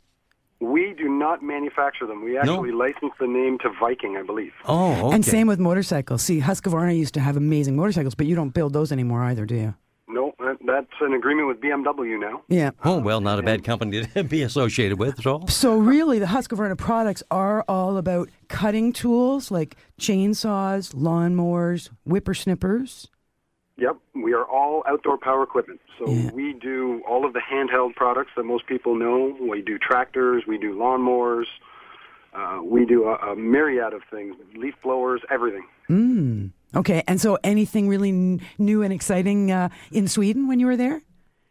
We 0.60 0.94
do 0.96 1.08
not 1.08 1.42
manufacture 1.42 2.06
them. 2.06 2.24
We 2.24 2.38
actually 2.38 2.72
license 2.72 3.12
the 3.20 3.26
name 3.26 3.58
to 3.58 3.70
Viking, 3.78 4.16
I 4.16 4.22
believe. 4.22 4.52
oh, 4.64 5.06
okay. 5.08 5.14
And 5.16 5.24
same 5.24 5.46
with 5.46 5.58
motorcycles. 5.58 6.22
See, 6.22 6.40
Husqvarna 6.40 6.96
used 6.96 7.14
to 7.14 7.20
have 7.20 7.36
amazing 7.36 7.76
motorcycles, 7.76 8.14
but 8.14 8.26
you 8.26 8.34
don't 8.34 8.50
build 8.54 8.72
those 8.72 8.90
anymore 8.90 9.22
either, 9.22 9.44
do 9.44 9.54
you? 9.54 9.74
No, 10.08 10.32
uh, 10.38 10.54
that's 10.64 10.86
an 11.00 11.14
agreement 11.14 11.48
with 11.48 11.60
BMW 11.60 12.18
now. 12.18 12.42
Yeah. 12.48 12.70
Oh, 12.84 12.98
well, 13.00 13.20
not 13.20 13.40
a 13.40 13.42
bad 13.42 13.64
company 13.64 14.06
to 14.06 14.24
be 14.36 14.42
associated 14.42 14.98
with 15.00 15.18
at 15.18 15.26
all. 15.26 15.48
So 15.48 15.76
really, 15.76 16.18
the 16.20 16.26
Husqvarna 16.26 16.78
products 16.78 17.22
are 17.30 17.64
all 17.68 17.96
about 17.96 18.30
cutting 18.48 18.92
tools 18.92 19.50
like 19.50 19.76
chainsaws, 20.00 20.94
lawnmowers, 20.94 21.90
whippersnippers. 22.08 23.08
Yep, 23.78 23.96
we 24.14 24.32
are 24.32 24.44
all 24.44 24.82
outdoor 24.88 25.18
power 25.18 25.42
equipment. 25.42 25.80
So 25.98 26.10
we 26.32 26.54
do 26.54 27.02
all 27.06 27.26
of 27.26 27.34
the 27.34 27.40
handheld 27.40 27.94
products 27.94 28.30
that 28.36 28.44
most 28.44 28.66
people 28.66 28.94
know. 28.94 29.36
We 29.38 29.60
do 29.60 29.78
tractors, 29.78 30.44
we 30.46 30.56
do 30.56 30.74
lawnmowers, 30.74 31.44
uh, 32.32 32.60
we 32.62 32.86
do 32.86 33.04
a, 33.04 33.16
a 33.16 33.36
myriad 33.36 33.92
of 33.92 34.02
things, 34.10 34.34
leaf 34.54 34.74
blowers, 34.82 35.20
everything. 35.30 35.66
Mm. 35.90 36.52
Okay, 36.74 37.02
and 37.06 37.20
so 37.20 37.38
anything 37.44 37.88
really 37.88 38.08
n- 38.10 38.40
new 38.58 38.82
and 38.82 38.92
exciting 38.92 39.50
uh, 39.50 39.68
in 39.92 40.08
Sweden 40.08 40.48
when 40.48 40.58
you 40.58 40.66
were 40.66 40.76
there? 40.76 41.02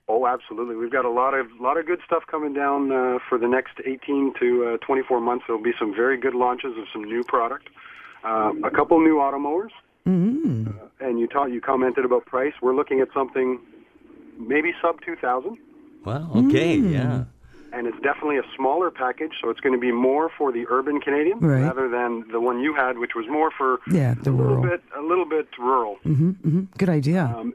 Oh, 0.08 0.28
absolutely. 0.28 0.76
We've 0.76 0.92
got 0.92 1.06
a 1.06 1.10
lot 1.10 1.34
of 1.34 1.48
lot 1.60 1.78
of 1.78 1.88
good 1.88 2.00
stuff 2.06 2.24
coming 2.30 2.54
down 2.54 2.92
uh, 2.92 3.18
for 3.28 3.40
the 3.40 3.48
next 3.48 3.80
18 3.84 4.34
to 4.40 4.78
uh, 4.82 4.86
24 4.86 5.20
months. 5.20 5.46
There'll 5.48 5.64
be 5.64 5.74
some 5.80 5.96
very 5.96 6.18
good 6.18 6.36
launches 6.36 6.78
of 6.78 6.86
some 6.94 7.04
new 7.04 7.24
product. 7.24 7.70
Um, 8.24 8.64
a 8.64 8.70
couple 8.70 9.00
new 9.00 9.16
automowers. 9.16 9.72
Mm. 10.08 10.74
And 11.00 11.20
you 11.20 11.28
taught, 11.28 11.52
you 11.52 11.62
commented 11.62 12.06
about 12.06 12.26
price. 12.26 12.54
We're 12.62 12.76
looking 12.76 13.00
at 13.02 13.08
something 13.14 13.60
maybe 14.40 14.74
sub 14.82 15.02
2,000. 15.02 15.58
Well, 16.06 16.30
okay, 16.36 16.78
Mm. 16.78 16.92
yeah. 16.92 17.24
and 17.74 17.88
it's 17.88 18.00
definitely 18.02 18.38
a 18.38 18.44
smaller 18.56 18.90
package, 18.92 19.34
so 19.42 19.50
it's 19.50 19.60
going 19.60 19.74
to 19.74 19.80
be 19.80 19.92
more 19.92 20.30
for 20.38 20.52
the 20.52 20.66
urban 20.70 21.02
Canadian 21.02 21.40
Right. 21.40 21.62
rather 21.64 21.90
than 21.90 22.24
the 22.32 22.40
one 22.40 22.60
you 22.62 22.74
had, 22.74 22.98
which 23.00 23.16
was 23.16 23.26
more 23.28 23.52
for 23.52 23.80
Yeah, 23.92 24.14
the 24.14 24.30
a 24.30 24.32
little 24.32 24.56
rural. 24.58 24.64
bit 24.64 24.82
a 24.98 25.02
little 25.02 25.26
bit 25.26 25.48
rural. 25.60 25.96
hmm 26.04 26.30
hmm 26.32 26.62
Good 26.78 26.90
idea. 26.90 27.34
Um, 27.38 27.54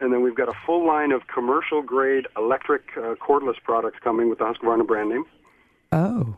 and 0.00 0.12
then 0.12 0.22
we've 0.22 0.34
got 0.34 0.48
a 0.48 0.54
full 0.66 0.84
line 0.86 1.12
of 1.12 1.26
commercial 1.28 1.82
grade 1.82 2.26
electric 2.36 2.82
uh, 2.96 3.14
cordless 3.26 3.62
products 3.62 3.98
coming 4.02 4.28
with 4.30 4.38
the 4.38 4.44
Husqvarna 4.44 4.84
brand 4.86 5.10
name. 5.10 5.24
oh, 5.92 6.34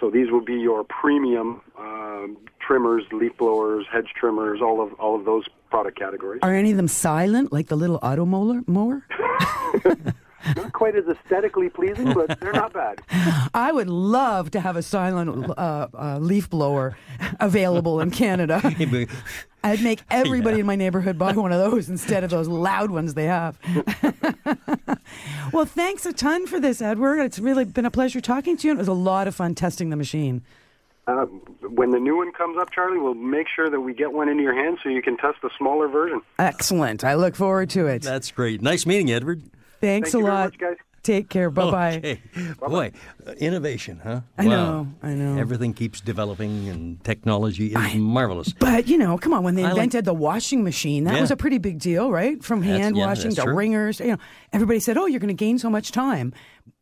So 0.00 0.10
these 0.10 0.30
will 0.30 0.44
be 0.44 0.54
your 0.54 0.84
premium 0.84 1.62
um, 1.78 2.36
trimmers, 2.60 3.04
leaf 3.12 3.36
blowers, 3.38 3.86
hedge 3.90 4.08
trimmers, 4.18 4.60
all 4.60 4.80
of 4.80 4.92
all 4.94 5.14
of 5.18 5.24
those 5.24 5.44
product 5.70 5.98
categories. 5.98 6.40
are 6.42 6.54
any 6.54 6.70
of 6.70 6.76
them 6.76 6.88
silent, 6.88 7.52
like 7.52 7.68
the 7.68 7.76
little 7.76 7.98
Automower? 8.00 8.66
mower? 8.68 9.06
Not 10.54 10.72
quite 10.72 10.94
as 10.94 11.04
aesthetically 11.06 11.68
pleasing, 11.68 12.12
but 12.12 12.38
they're 12.40 12.52
not 12.52 12.72
bad. 12.72 13.00
I 13.54 13.72
would 13.72 13.88
love 13.88 14.50
to 14.52 14.60
have 14.60 14.76
a 14.76 14.82
silent 14.82 15.50
uh, 15.50 15.88
uh, 15.92 16.18
leaf 16.18 16.48
blower 16.50 16.96
available 17.40 18.00
in 18.00 18.10
Canada. 18.10 18.60
I'd 19.64 19.82
make 19.82 20.02
everybody 20.10 20.60
in 20.60 20.66
my 20.66 20.76
neighborhood 20.76 21.18
buy 21.18 21.32
one 21.32 21.50
of 21.52 21.58
those 21.58 21.88
instead 21.88 22.22
of 22.22 22.30
those 22.30 22.46
loud 22.46 22.90
ones 22.90 23.14
they 23.14 23.24
have. 23.24 23.58
well, 25.52 25.64
thanks 25.64 26.06
a 26.06 26.12
ton 26.12 26.46
for 26.46 26.60
this, 26.60 26.80
Edward. 26.80 27.18
It's 27.20 27.40
really 27.40 27.64
been 27.64 27.86
a 27.86 27.90
pleasure 27.90 28.20
talking 28.20 28.56
to 28.58 28.66
you. 28.68 28.70
and 28.72 28.78
It 28.78 28.82
was 28.82 28.88
a 28.88 28.92
lot 28.92 29.26
of 29.26 29.34
fun 29.34 29.56
testing 29.56 29.90
the 29.90 29.96
machine. 29.96 30.42
Uh, 31.08 31.24
when 31.62 31.90
the 31.90 32.00
new 32.00 32.16
one 32.16 32.32
comes 32.32 32.58
up, 32.58 32.70
Charlie, 32.72 32.98
we'll 32.98 33.14
make 33.14 33.46
sure 33.54 33.70
that 33.70 33.80
we 33.80 33.94
get 33.94 34.12
one 34.12 34.28
into 34.28 34.42
your 34.42 34.54
hands 34.54 34.80
so 34.82 34.88
you 34.88 35.02
can 35.02 35.16
test 35.16 35.38
the 35.40 35.50
smaller 35.56 35.86
version. 35.86 36.20
Excellent. 36.38 37.04
I 37.04 37.14
look 37.14 37.36
forward 37.36 37.70
to 37.70 37.86
it. 37.86 38.02
That's 38.02 38.32
great. 38.32 38.60
Nice 38.60 38.86
meeting 38.86 39.08
you, 39.08 39.14
Edward. 39.16 39.42
Thanks 39.80 40.12
Thank 40.12 40.24
a 40.24 40.26
lot. 40.26 40.44
much, 40.52 40.58
guys. 40.58 40.76
Take 41.06 41.28
care. 41.28 41.50
Bye 41.50 41.70
bye. 41.70 41.96
Okay. 41.98 42.20
Boy, 42.58 42.90
innovation, 43.38 44.00
huh? 44.02 44.20
I 44.36 44.46
Wow. 44.46 44.50
know, 44.50 44.88
I 45.02 45.14
know. 45.14 45.38
Everything 45.38 45.72
keeps 45.72 46.00
developing, 46.00 46.68
and 46.68 47.02
technology 47.04 47.72
is 47.74 47.94
marvelous. 47.94 48.52
But 48.52 48.88
you 48.88 48.98
know, 48.98 49.16
come 49.16 49.32
on, 49.32 49.44
when 49.44 49.54
they 49.54 49.62
I 49.62 49.66
like- 49.68 49.76
invented 49.76 50.04
the 50.04 50.14
washing 50.14 50.64
machine, 50.64 51.04
that 51.04 51.14
Yeah. 51.14 51.20
was 51.20 51.30
a 51.30 51.36
pretty 51.36 51.58
big 51.58 51.78
deal, 51.78 52.10
right? 52.10 52.42
From 52.42 52.60
That's- 52.60 52.80
hand 52.80 52.96
yeah, 52.96 53.06
washing 53.06 53.34
to 53.36 53.42
true. 53.42 53.54
wringers. 53.54 54.00
You 54.00 54.12
know, 54.12 54.18
everybody 54.52 54.80
said, 54.80 54.98
"Oh, 54.98 55.06
you're 55.06 55.20
going 55.20 55.28
to 55.36 55.44
gain 55.44 55.58
so 55.58 55.70
much 55.70 55.92
time." 55.92 56.32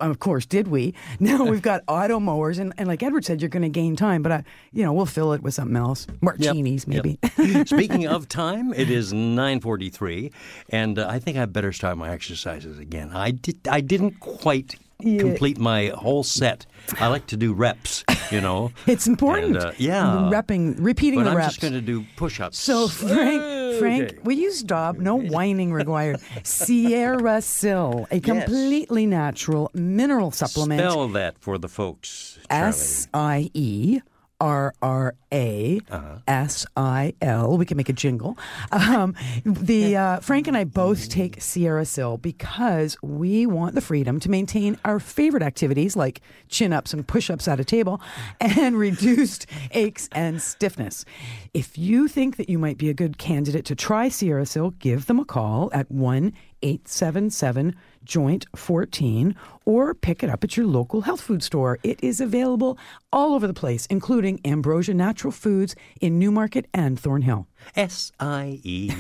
Of 0.01 0.19
course, 0.19 0.47
did 0.47 0.69
we? 0.69 0.95
Now 1.21 1.45
we've 1.45 1.61
got 1.63 1.83
auto 1.89 2.19
mowers, 2.19 2.59
and, 2.59 2.73
and 2.79 2.89
like 2.89 3.03
Edward 3.03 3.25
said, 3.27 3.41
you're 3.43 3.51
going 3.51 3.63
to 3.63 3.69
gain 3.69 3.95
time. 3.97 4.23
But 4.23 4.33
I, 4.33 4.45
you 4.73 4.83
know, 4.83 4.93
we'll 4.95 5.05
fill 5.07 5.35
it 5.35 5.43
with 5.43 5.53
something 5.55 5.77
else, 5.77 6.07
martinis 6.23 6.87
Yep, 6.89 6.89
maybe. 6.89 7.19
yep. 7.39 7.69
Speaking 7.75 8.07
of 8.07 8.27
time, 8.29 8.73
it 8.73 8.91
is 8.91 9.13
9:43, 9.13 10.33
and 10.71 10.99
uh, 10.99 11.07
I 11.09 11.19
think 11.19 11.37
I 11.37 11.45
better 11.47 11.73
start 11.73 11.97
my 11.99 12.11
exercises 12.11 12.79
again. 12.79 13.11
I 13.13 13.31
did. 13.31 13.59
I 13.69 13.81
didn't 13.83 14.14
quite 14.21 14.77
Yeah. 15.03 15.21
complete 15.21 15.59
my 15.59 15.93
whole 15.95 16.23
set. 16.25 16.67
I 17.01 17.09
like 17.09 17.27
to 17.29 17.37
do 17.37 17.53
reps. 17.53 18.05
You 18.31 18.41
know, 18.41 18.71
It's 18.87 19.07
important. 19.07 19.57
And, 19.57 19.65
uh, 19.67 19.73
yeah, 19.77 20.31
repping, 20.33 20.77
repeating 20.79 21.21
but 21.21 21.25
the 21.25 21.31
I'm 21.31 21.37
reps. 21.37 21.55
just 21.55 21.61
going 21.61 21.75
to 21.75 21.81
do 21.83 22.05
push-ups. 22.17 22.57
So 22.59 22.89
Frank, 22.89 23.43
Frank, 23.79 24.03
Okay. 24.05 24.19
will 24.25 24.39
you 24.39 24.51
stop? 24.53 24.97
No 24.97 25.17
whining 25.35 25.73
required. 25.73 26.21
SierraSil, 26.43 28.07
a 28.11 28.21
completely 28.21 29.07
natural 29.07 29.71
mineral 29.75 30.31
supplement. 30.31 30.81
Spell 30.81 31.09
that 31.09 31.39
for 31.41 31.59
the 31.59 31.69
folks. 31.69 32.39
S 32.51 33.09
I 33.13 33.51
E 33.55 34.01
R 34.41 34.75
R 34.83 35.15
A 35.33 35.81
Uh-huh. 35.91 36.19
S 36.27 36.67
I 36.77 37.15
L. 37.23 37.57
We 37.57 37.65
can 37.65 37.77
make 37.77 37.89
a 37.89 37.93
jingle. 37.93 38.37
Um, 38.73 39.15
the 39.45 39.97
uh, 39.97 40.21
Frank 40.21 40.49
and 40.49 40.57
I 40.57 40.65
both 40.65 41.09
take 41.09 41.39
SierraSil 41.39 42.21
because 42.21 42.97
we 43.03 43.47
want 43.47 43.75
the 43.75 43.81
freedom 43.81 44.21
to 44.21 44.31
maintain 44.31 44.79
our 44.85 44.99
favorite 45.01 45.43
activities 45.43 45.97
like 45.97 46.21
chin 46.49 46.73
ups 46.73 46.93
and 46.93 47.07
push 47.07 47.31
ups 47.31 47.47
at 47.49 47.61
a 47.61 47.65
table 47.65 48.01
and 48.41 48.77
reduced 48.79 49.47
aches 49.71 50.09
and 50.13 50.43
stiffness. 50.43 51.05
If 51.53 51.79
you 51.79 52.09
think 52.09 52.37
that 52.37 52.49
you 52.49 52.59
might 52.59 52.77
be 52.79 52.91
a 52.91 52.95
good 52.95 53.19
candidate 53.19 53.65
to 53.67 53.75
try 53.75 54.09
SierraSil, 54.09 54.79
give 54.79 55.07
them 55.07 55.21
a 55.21 55.25
call 55.25 55.71
at 55.73 55.91
one 55.91 56.33
eight 56.65 56.89
seven 56.89 57.31
seven 57.31 57.77
Joint 58.05 58.47
14 58.55 59.35
or 59.65 59.95
pick 59.95 60.23
it 60.23 60.31
up 60.31 60.45
at 60.45 60.57
your 60.57 60.67
local 60.67 61.03
health 61.03 61.21
food 61.21 61.43
store. 61.43 61.79
It 61.83 62.03
is 62.03 62.21
available 62.21 62.79
all 63.13 63.35
over 63.35 63.47
the 63.47 63.55
place, 63.55 63.87
including 63.87 64.41
Ambrosia 64.45 64.95
Natural 64.95 65.33
Foods 65.33 65.75
in 66.01 66.19
Newmarket 66.19 66.67
and 66.75 66.99
Thornhill. 66.99 67.47
S 67.77 68.13
I 68.21 68.61
E 68.63 68.93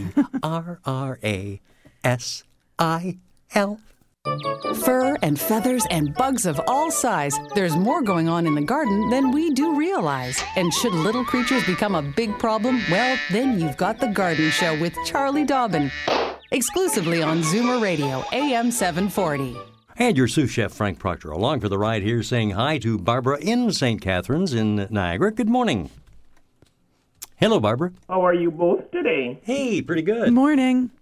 R 0.43 0.81
R 0.85 1.19
A 1.23 1.61
S 2.03 2.45
I 2.79 3.19
L. 3.55 3.81
Fur 4.85 5.19
and 5.21 5.39
feathers 5.39 5.85
and 5.91 6.15
bugs 6.15 6.47
of 6.47 6.59
all 6.67 6.91
size. 6.91 7.39
There's 7.55 7.77
more 7.77 8.01
going 8.01 8.27
on 8.27 8.47
in 8.47 8.55
the 8.55 8.63
garden 8.63 9.11
than 9.11 9.33
we 9.33 9.51
do 9.51 9.77
realize. 9.77 10.43
And 10.57 10.73
should 10.73 10.95
little 10.95 11.27
creatures 11.27 11.63
become 11.65 11.95
a 11.95 12.01
big 12.01 12.39
problem, 12.39 12.81
well, 12.91 13.19
then 13.31 13.61
you've 13.61 13.77
got 13.77 14.01
The 14.01 14.07
Garden 14.07 14.51
Show 14.51 14.81
with 14.81 14.97
Charlie 15.05 15.45
Dobbin. 15.45 15.91
Exclusively 16.55 17.21
on 17.21 17.43
Zoomer 17.43 17.83
Radio, 17.83 18.25
AM 18.31 18.71
740. 18.71 19.57
And 19.97 20.17
your 20.17 20.29
sous 20.29 20.49
chef, 20.49 20.73
Frank 20.73 21.01
Proctor, 21.01 21.33
along 21.33 21.59
for 21.59 21.69
the 21.69 21.77
ride 21.79 22.05
here, 22.05 22.23
saying 22.23 22.51
hi 22.51 22.79
to 22.79 22.97
Barbara 22.97 23.39
in 23.41 23.73
St. 23.73 24.01
Catharines 24.01 24.55
in 24.55 24.87
Niagara. 24.89 25.33
Good 25.33 25.49
morning. 25.49 25.91
Hello, 27.39 27.59
Barbara. 27.59 27.91
How 28.09 28.25
are 28.25 28.35
you 28.35 28.53
both 28.53 28.89
today? 28.93 29.41
Hey, 29.43 29.83
pretty 29.83 30.03
good. 30.03 30.27
Good 30.27 30.33
morning. 30.33 30.93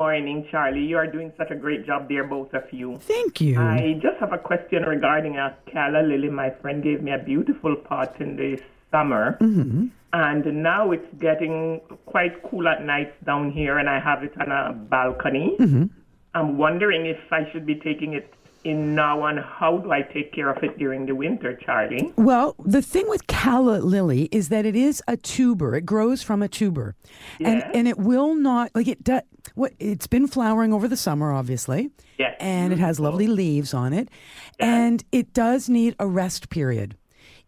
Morning, 0.00 0.48
Charlie. 0.50 0.86
You 0.86 0.96
are 0.96 1.06
doing 1.06 1.30
such 1.36 1.50
a 1.50 1.56
great 1.56 1.84
job 1.84 2.08
there, 2.08 2.24
both 2.24 2.54
of 2.54 2.64
you. 2.72 2.96
Thank 2.96 3.42
you. 3.42 3.60
I 3.60 4.00
just 4.00 4.18
have 4.20 4.32
a 4.32 4.38
question 4.38 4.82
regarding 4.84 5.36
a 5.36 5.58
calla 5.70 6.02
lily. 6.06 6.30
My 6.30 6.48
friend 6.48 6.82
gave 6.82 7.02
me 7.02 7.12
a 7.12 7.18
beautiful 7.18 7.76
pot 7.76 8.18
in 8.18 8.36
the 8.36 8.58
summer, 8.90 9.36
Mm-hmm. 9.40 9.86
and 10.12 10.62
now 10.62 10.92
it's 10.92 11.06
getting 11.20 11.80
quite 12.06 12.42
cool 12.48 12.68
at 12.68 12.84
nights 12.84 13.14
down 13.24 13.50
here, 13.50 13.78
and 13.78 13.88
I 13.88 13.98
have 14.00 14.22
it 14.22 14.32
on 14.40 14.50
a 14.50 14.72
balcony. 14.72 15.56
Mm-hmm. 15.58 15.84
I'm 16.34 16.58
wondering 16.58 17.06
if 17.06 17.18
I 17.32 17.50
should 17.50 17.66
be 17.66 17.74
taking 17.76 18.12
it 18.14 18.32
in 18.64 18.94
now, 18.96 19.24
and 19.26 19.38
how 19.38 19.78
do 19.78 19.92
I 19.92 20.02
take 20.02 20.32
care 20.32 20.50
of 20.50 20.62
it 20.62 20.76
during 20.76 21.06
the 21.06 21.14
winter, 21.14 21.54
Charlie? 21.64 22.12
Well, 22.16 22.56
the 22.64 22.82
thing 22.82 23.08
with 23.08 23.26
calla 23.28 23.78
lily 23.78 24.24
is 24.32 24.48
that 24.48 24.66
it 24.66 24.74
is 24.74 25.02
a 25.06 25.16
tuber. 25.16 25.76
It 25.76 25.86
grows 25.86 26.22
from 26.22 26.42
a 26.42 26.48
tuber, 26.48 26.94
and 27.38 27.58
Yes. 27.60 27.70
and 27.74 27.86
it 27.88 27.96
will 27.98 28.34
not 28.34 28.70
like 28.74 28.88
it. 28.88 29.04
does. 29.04 29.22
what 29.54 29.72
it's 29.78 30.08
been 30.08 30.26
flowering 30.26 30.72
over 30.72 30.88
the 30.88 30.96
summer, 30.96 31.32
obviously. 31.32 31.90
Yes. 32.18 32.34
and 32.40 32.72
it 32.72 32.78
has 32.78 32.98
lovely 32.98 33.26
leaves 33.26 33.72
on 33.74 33.92
it, 33.92 34.08
and 34.58 35.04
it 35.12 35.32
does 35.34 35.68
need 35.68 35.94
a 35.98 36.06
rest 36.08 36.48
period. 36.50 36.96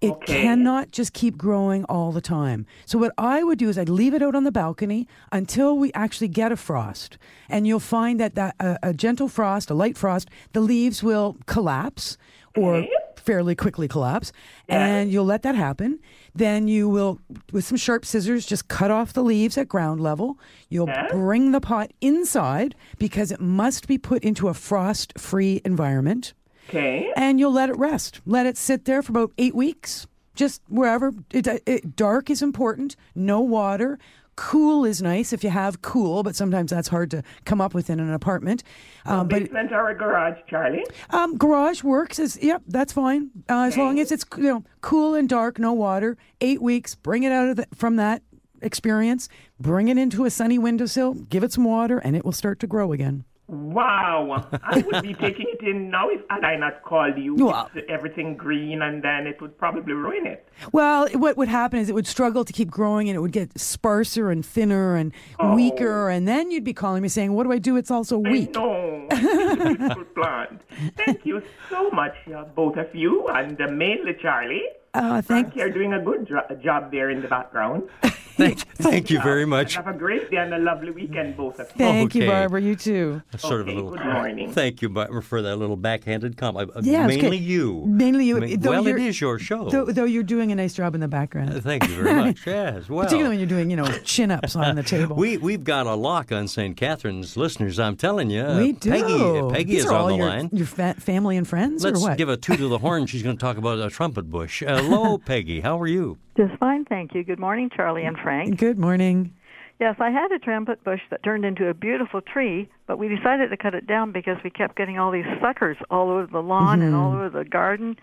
It 0.01 0.13
Okay. 0.13 0.43
cannot 0.43 0.93
just 0.93 1.13
keep 1.13 1.37
growing 1.37 1.85
all 1.85 2.13
the 2.13 2.21
time. 2.21 2.67
So 2.87 2.99
what 2.99 3.13
I 3.19 3.43
would 3.43 3.59
do 3.59 3.69
is 3.69 3.77
I'd 3.77 3.89
leave 3.89 4.15
it 4.15 4.23
out 4.23 4.37
on 4.37 4.45
the 4.45 4.53
balcony 4.53 5.09
until 5.33 5.77
we 5.77 5.93
actually 5.93 6.29
get 6.29 6.53
a 6.53 6.57
frost, 6.57 7.19
and 7.49 7.67
you'll 7.67 7.81
find 7.81 8.21
that 8.21 8.37
that 8.37 8.55
a, 8.61 8.79
a 8.83 8.95
gentle 8.95 9.29
frost, 9.29 9.71
a 9.71 9.75
light 9.75 9.97
frost, 9.99 10.29
the 10.53 10.61
leaves 10.61 11.03
will 11.03 11.37
collapse 11.47 12.17
or 12.57 12.87
fairly 13.17 13.55
quickly 13.55 13.89
collapse, 13.89 14.33
and 14.69 15.11
you'll 15.13 15.25
let 15.25 15.43
that 15.43 15.55
happen. 15.55 15.99
Then 16.35 16.67
you 16.69 16.89
will, 16.89 17.21
with 17.53 17.65
some 17.65 17.77
sharp 17.77 18.05
scissors, 18.07 18.47
just 18.47 18.69
cut 18.69 18.91
off 18.91 19.13
the 19.13 19.23
leaves 19.23 19.59
at 19.59 19.69
ground 19.69 20.01
level. 20.01 20.39
You'll 20.69 20.91
bring 21.11 21.51
the 21.53 21.61
pot 21.61 21.91
inside 22.01 22.75
because 22.99 23.31
it 23.33 23.41
must 23.41 23.87
be 23.89 23.99
put 23.99 24.23
into 24.23 24.49
a 24.49 24.55
frost-free 24.55 25.61
environment 25.65 26.33
Okay. 26.69 27.11
and 27.17 27.41
you'll 27.41 27.53
let 27.53 27.71
it 27.71 27.77
rest. 27.79 28.21
Let 28.27 28.47
it 28.47 28.57
sit 28.57 28.85
there 28.85 29.03
for 29.03 29.13
about 29.13 29.33
eight 29.39 29.55
weeks, 29.55 30.07
just 30.35 30.61
wherever. 30.69 31.13
It, 31.33 31.47
it, 31.67 31.97
dark 31.97 32.29
is 32.31 32.43
important. 32.43 32.95
No 33.15 33.41
water. 33.41 33.99
Cool 34.37 34.85
is 34.85 35.03
nice 35.03 35.33
if 35.33 35.43
you 35.43 35.51
have 35.51 35.83
cool, 35.83 36.23
but 36.23 36.37
sometimes 36.37 36.71
that's 36.71 36.87
hard 36.87 37.11
to 37.11 37.25
come 37.45 37.61
up 37.61 37.75
with 37.75 37.91
in 37.91 37.99
an 37.99 38.13
apartment. 38.13 38.63
Um, 39.05 39.27
but 39.27 39.41
Basement 39.45 39.73
or 39.73 39.89
a 39.91 39.97
garage, 39.99 40.39
Charlie? 40.47 40.85
um, 41.11 41.37
garage 41.37 41.83
works. 41.83 42.21
Is 42.21 42.39
yep, 42.41 42.63
that's 42.69 42.93
fine 42.93 43.31
uh, 43.49 43.63
as 43.63 43.77
long 43.77 43.99
as 43.99 44.13
it's 44.13 44.25
you 44.37 44.45
know 44.45 44.63
cool 44.81 45.17
and 45.17 45.29
dark, 45.29 45.59
no 45.59 45.73
water. 45.73 46.17
Eight 46.41 46.63
weeks. 46.63 46.95
Bring 46.95 47.25
it 47.25 47.33
out 47.33 47.49
of 47.49 47.57
the, 47.57 47.67
from 47.75 47.97
that 47.97 48.23
experience. 48.63 49.29
Bring 49.59 49.89
it 49.89 49.99
into 49.99 50.25
a 50.25 50.31
sunny 50.31 50.57
windowsill. 50.59 51.15
Give 51.15 51.43
it 51.43 51.53
some 51.53 51.65
water, 51.65 51.99
and 51.99 52.15
it 52.15 52.25
will 52.25 52.31
start 52.31 52.61
to 52.61 52.69
grow 52.69 52.93
again. 52.93 53.25
Wow. 53.49 54.47
I 54.63 54.79
would 54.87 55.03
be 55.03 55.15
taking 55.15 55.47
it 55.49 55.63
in 55.67 55.91
now 55.91 56.09
if 56.11 56.21
had 56.29 56.45
I 56.45 56.57
not 56.57 56.83
called 56.83 57.17
you. 57.19 57.35
Well- 57.35 57.71
It's 57.75 57.87
everything 57.89 58.37
green 58.37 58.83
and 58.83 59.03
then 59.03 59.27
it 59.27 59.41
would 59.41 59.57
probably 59.59 59.95
ruin 59.95 60.27
it. 60.27 60.47
Well, 60.73 61.09
what 61.15 61.37
would 61.39 61.49
happen 61.49 61.79
is 61.79 61.89
it 61.89 61.95
would 61.95 62.07
struggle 62.07 62.45
to 62.45 62.53
keep 62.53 62.71
growing 62.71 63.09
and 63.09 63.17
it 63.17 63.21
would 63.21 63.33
get 63.33 63.59
sparser 63.59 64.31
and 64.31 64.45
thinner 64.45 64.97
and 64.97 65.13
weaker. 65.55 66.11
And 66.11 66.29
then 66.29 66.51
you'd 66.51 66.65
be 66.65 66.75
calling 66.75 67.03
me 67.03 67.09
saying, 67.09 67.33
What 67.33 67.45
do 67.45 67.53
I 67.53 67.59
do? 67.59 67.77
It's 67.77 67.91
also 67.91 68.19
weak. 68.19 68.55
No. 68.55 69.07
Beautiful 69.11 70.05
plant. 70.15 70.61
Thank 70.97 71.25
you 71.25 71.43
so 71.71 71.89
much, 71.91 72.15
uh, 72.35 72.45
both 72.55 72.77
of 72.77 72.95
you, 72.95 73.27
and 73.29 73.61
uh, 73.61 73.69
mainly 73.69 74.15
Charlie. 74.21 74.63
Uh, 74.99 75.23
thank 75.23 75.55
you. 75.55 75.63
You're 75.63 75.71
doing 75.71 75.93
a 75.93 76.01
good 76.03 76.27
jo- 76.27 76.57
job 76.63 76.91
there 76.91 77.11
in 77.11 77.23
the 77.23 77.29
background. 77.29 77.89
Thank, 78.39 78.61
thank 78.77 79.11
you 79.11 79.21
very 79.21 79.45
much. 79.45 79.75
Have 79.75 79.89
a 79.89 79.93
great 79.93 80.31
day 80.31 80.37
and 80.37 80.55
a 80.55 80.59
lovely 80.59 80.93
weekend, 80.93 81.37
both 81.37 81.59
of 81.59 81.67
you. 81.71 81.75
Thank 81.77 82.15
you, 82.15 82.25
Barbara. 82.29 82.63
You 82.63 82.77
too. 82.77 83.21
That's 83.33 83.43
sort 83.43 83.63
of 83.63 83.67
a 83.67 83.73
little. 83.73 83.91
good 83.91 84.05
morning. 84.05 84.53
Thank 84.53 84.81
you, 84.81 84.89
Barbara, 84.89 85.25
for 85.25 85.43
that 85.43 85.57
little 85.57 85.75
backhanded 85.75 86.37
comment. 86.37 86.71
Uh, 86.73 86.83
Yeah, 86.85 87.09
mainly 87.09 87.39
good. 87.41 87.41
you. 87.41 87.83
Mainly 87.85 88.27
you. 88.27 88.39
Ma- 88.39 88.47
Though 88.57 88.71
well, 88.81 88.87
it 88.87 89.21
your 89.21 89.41
show. 89.41 89.69
Though, 89.69 89.87
though 89.87 90.05
you're 90.05 90.23
doing 90.23 90.53
a 90.53 90.55
nice 90.55 90.73
job 90.75 90.95
in 90.95 91.01
the 91.01 91.09
background. 91.09 91.51
Uh, 91.53 91.61
Thank 91.61 91.89
you 91.89 91.97
very 91.97 92.15
much. 92.15 92.39
Yes, 92.47 92.89
well. 92.89 93.03
Particularly 93.07 93.31
when 93.31 93.39
you're 93.41 93.49
doing, 93.49 93.71
you 93.71 93.77
know, 93.77 93.89
chin 94.05 94.31
ups 94.31 94.55
on 94.55 94.77
the 94.77 94.85
table. 94.85 95.17
We 95.17 95.37
we've 95.39 95.65
got 95.65 95.89
a 95.89 95.95
lock 95.97 96.31
on 96.31 96.47
St. 96.47 96.77
Catharines 96.77 97.37
listeners. 97.37 97.81
I'm 97.81 97.97
telling 97.97 98.31
you, 98.31 98.47
We 98.57 98.71
do. 98.71 98.89
Peggy 98.91 99.53
Peggy 99.53 99.71
These 99.73 99.85
is 99.87 99.91
on 99.91 99.95
all 99.97 100.07
the 100.07 100.15
your, 100.17 100.27
line. 100.29 100.49
Your 100.53 100.67
fa- 100.67 100.95
family 101.01 101.37
and 101.39 101.49
friends, 101.49 101.83
Let's 101.83 101.99
or 101.99 102.11
what? 102.11 102.19
give 102.19 102.29
a 102.29 102.37
toot 102.37 102.59
to 102.59 102.69
the 102.69 102.79
horn. 102.79 103.07
She's 103.07 103.25
going 103.25 103.37
to 103.37 103.41
talk 103.41 103.57
about 103.57 103.81
a 103.81 103.91
trumpet 103.91 104.31
bush. 104.31 104.63
Hello, 104.89 105.19
Peggy. 105.19 105.61
How 105.61 105.79
are 105.79 105.87
you? 105.87 106.17
Just 106.37 106.57
fine, 106.59 106.87
thank 106.87 107.15
you. 107.15 107.23
Good 107.23 107.39
morning, 107.39 107.69
Charlie 107.75 108.05
and 108.05 108.17
Frank. 108.17 108.59
Good 108.59 108.79
morning. 108.79 109.35
Yes, 109.79 109.97
I 110.01 110.11
had 110.11 110.33
a 110.33 110.39
trumpet 110.39 110.83
bush 110.83 111.03
that 111.11 111.23
turned 111.23 111.45
into 111.45 111.69
a 111.69 111.75
beautiful 111.75 112.23
tree, 112.23 112.71
but 112.87 112.99
we 112.99 113.09
decided 113.09 113.51
to 113.51 113.57
cut 113.59 113.75
it 113.75 113.87
down 113.87 114.13
because 114.13 114.39
we 114.43 114.49
kept 114.49 114.77
getting 114.77 114.99
all 114.99 115.11
these 115.11 115.27
suckers 115.43 115.77
all 115.91 116.09
over 116.09 116.27
the 116.27 116.43
lawn 116.43 116.81
and 116.81 116.95
all 116.95 117.11
mm-hmm. 117.11 117.21
over 117.21 117.45
the 117.45 117.45
garden, 117.45 117.97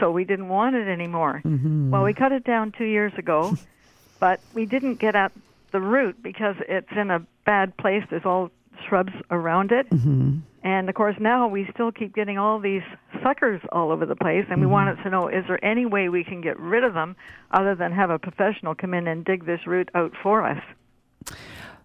so 0.00 0.10
we 0.10 0.24
didn't 0.24 0.48
want 0.48 0.76
it 0.76 0.88
anymore. 0.88 1.42
Mm-hmm. 1.44 1.90
Well, 1.90 2.04
we 2.04 2.14
cut 2.14 2.32
it 2.32 2.44
down 2.44 2.72
two 2.72 2.86
years 2.86 3.12
ago, 3.18 3.54
but 4.18 4.40
we 4.54 4.64
didn't 4.64 4.94
get 4.94 5.14
at 5.14 5.32
the 5.72 5.80
root 5.80 6.22
because 6.22 6.56
it's 6.68 6.90
in 6.96 7.10
a 7.10 7.24
bad 7.44 7.76
place. 7.76 8.02
There's 8.08 8.24
all 8.24 8.50
shrubs 8.88 9.12
around 9.30 9.72
it. 9.72 9.86
And 10.62 10.88
of 10.88 10.94
course, 10.94 11.16
now 11.18 11.48
we 11.48 11.68
still 11.72 11.90
keep 11.90 12.14
getting 12.14 12.36
all 12.38 12.58
these 12.60 12.82
suckers 13.22 13.60
all 13.72 13.90
over 13.92 14.04
the 14.04 14.16
place, 14.16 14.44
and 14.50 14.60
we 14.60 14.66
wanted 14.66 15.02
to 15.02 15.10
know 15.10 15.28
is 15.28 15.44
there 15.48 15.62
any 15.64 15.86
way 15.86 16.08
we 16.08 16.22
can 16.24 16.40
get 16.40 16.58
rid 16.60 16.84
of 16.84 16.94
them 16.94 17.16
other 17.50 17.74
than 17.74 17.92
have 17.92 18.10
a 18.10 18.18
professional 18.18 18.74
come 18.74 18.92
in 18.94 19.06
and 19.06 19.24
dig 19.24 19.46
this 19.46 19.66
root 19.66 19.88
out 19.94 20.12
for 20.22 20.44
us? 20.44 20.62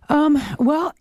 Um, 0.09 0.37
well, 0.59 0.93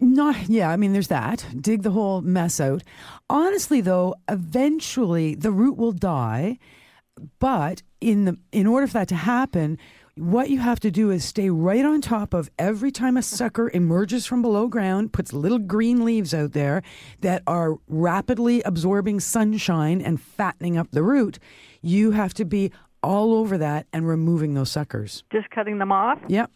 Not, 0.00 0.48
yeah, 0.48 0.70
I 0.70 0.76
mean, 0.76 0.92
there's 0.92 1.08
that. 1.08 1.46
Dig 1.60 1.82
the 1.82 1.90
whole 1.90 2.20
mess 2.20 2.60
out. 2.60 2.82
Honestly, 3.28 3.80
though, 3.80 4.14
eventually 4.28 5.34
the 5.34 5.50
root 5.50 5.76
will 5.76 5.92
die, 5.92 6.58
but 7.40 7.82
in 8.00 8.26
the 8.26 8.36
in 8.52 8.66
order 8.66 8.86
for 8.86 8.92
that 8.94 9.08
to 9.08 9.16
happen, 9.16 9.76
what 10.18 10.50
you 10.50 10.58
have 10.58 10.80
to 10.80 10.90
do 10.90 11.10
is 11.10 11.24
stay 11.24 11.50
right 11.50 11.84
on 11.84 12.00
top 12.00 12.34
of 12.34 12.50
every 12.58 12.90
time 12.90 13.16
a 13.16 13.22
sucker 13.22 13.70
emerges 13.72 14.26
from 14.26 14.42
below 14.42 14.68
ground, 14.68 15.12
puts 15.12 15.32
little 15.32 15.58
green 15.58 16.04
leaves 16.04 16.34
out 16.34 16.52
there 16.52 16.82
that 17.20 17.42
are 17.46 17.78
rapidly 17.88 18.62
absorbing 18.62 19.20
sunshine 19.20 20.00
and 20.00 20.20
fattening 20.20 20.76
up 20.76 20.90
the 20.90 21.02
root. 21.02 21.38
You 21.82 22.10
have 22.12 22.34
to 22.34 22.44
be 22.44 22.72
all 23.02 23.34
over 23.34 23.56
that 23.58 23.86
and 23.92 24.06
removing 24.06 24.54
those 24.54 24.70
suckers. 24.70 25.24
Just 25.32 25.50
cutting 25.50 25.78
them 25.78 25.92
off? 25.92 26.18
Yep. 26.28 26.50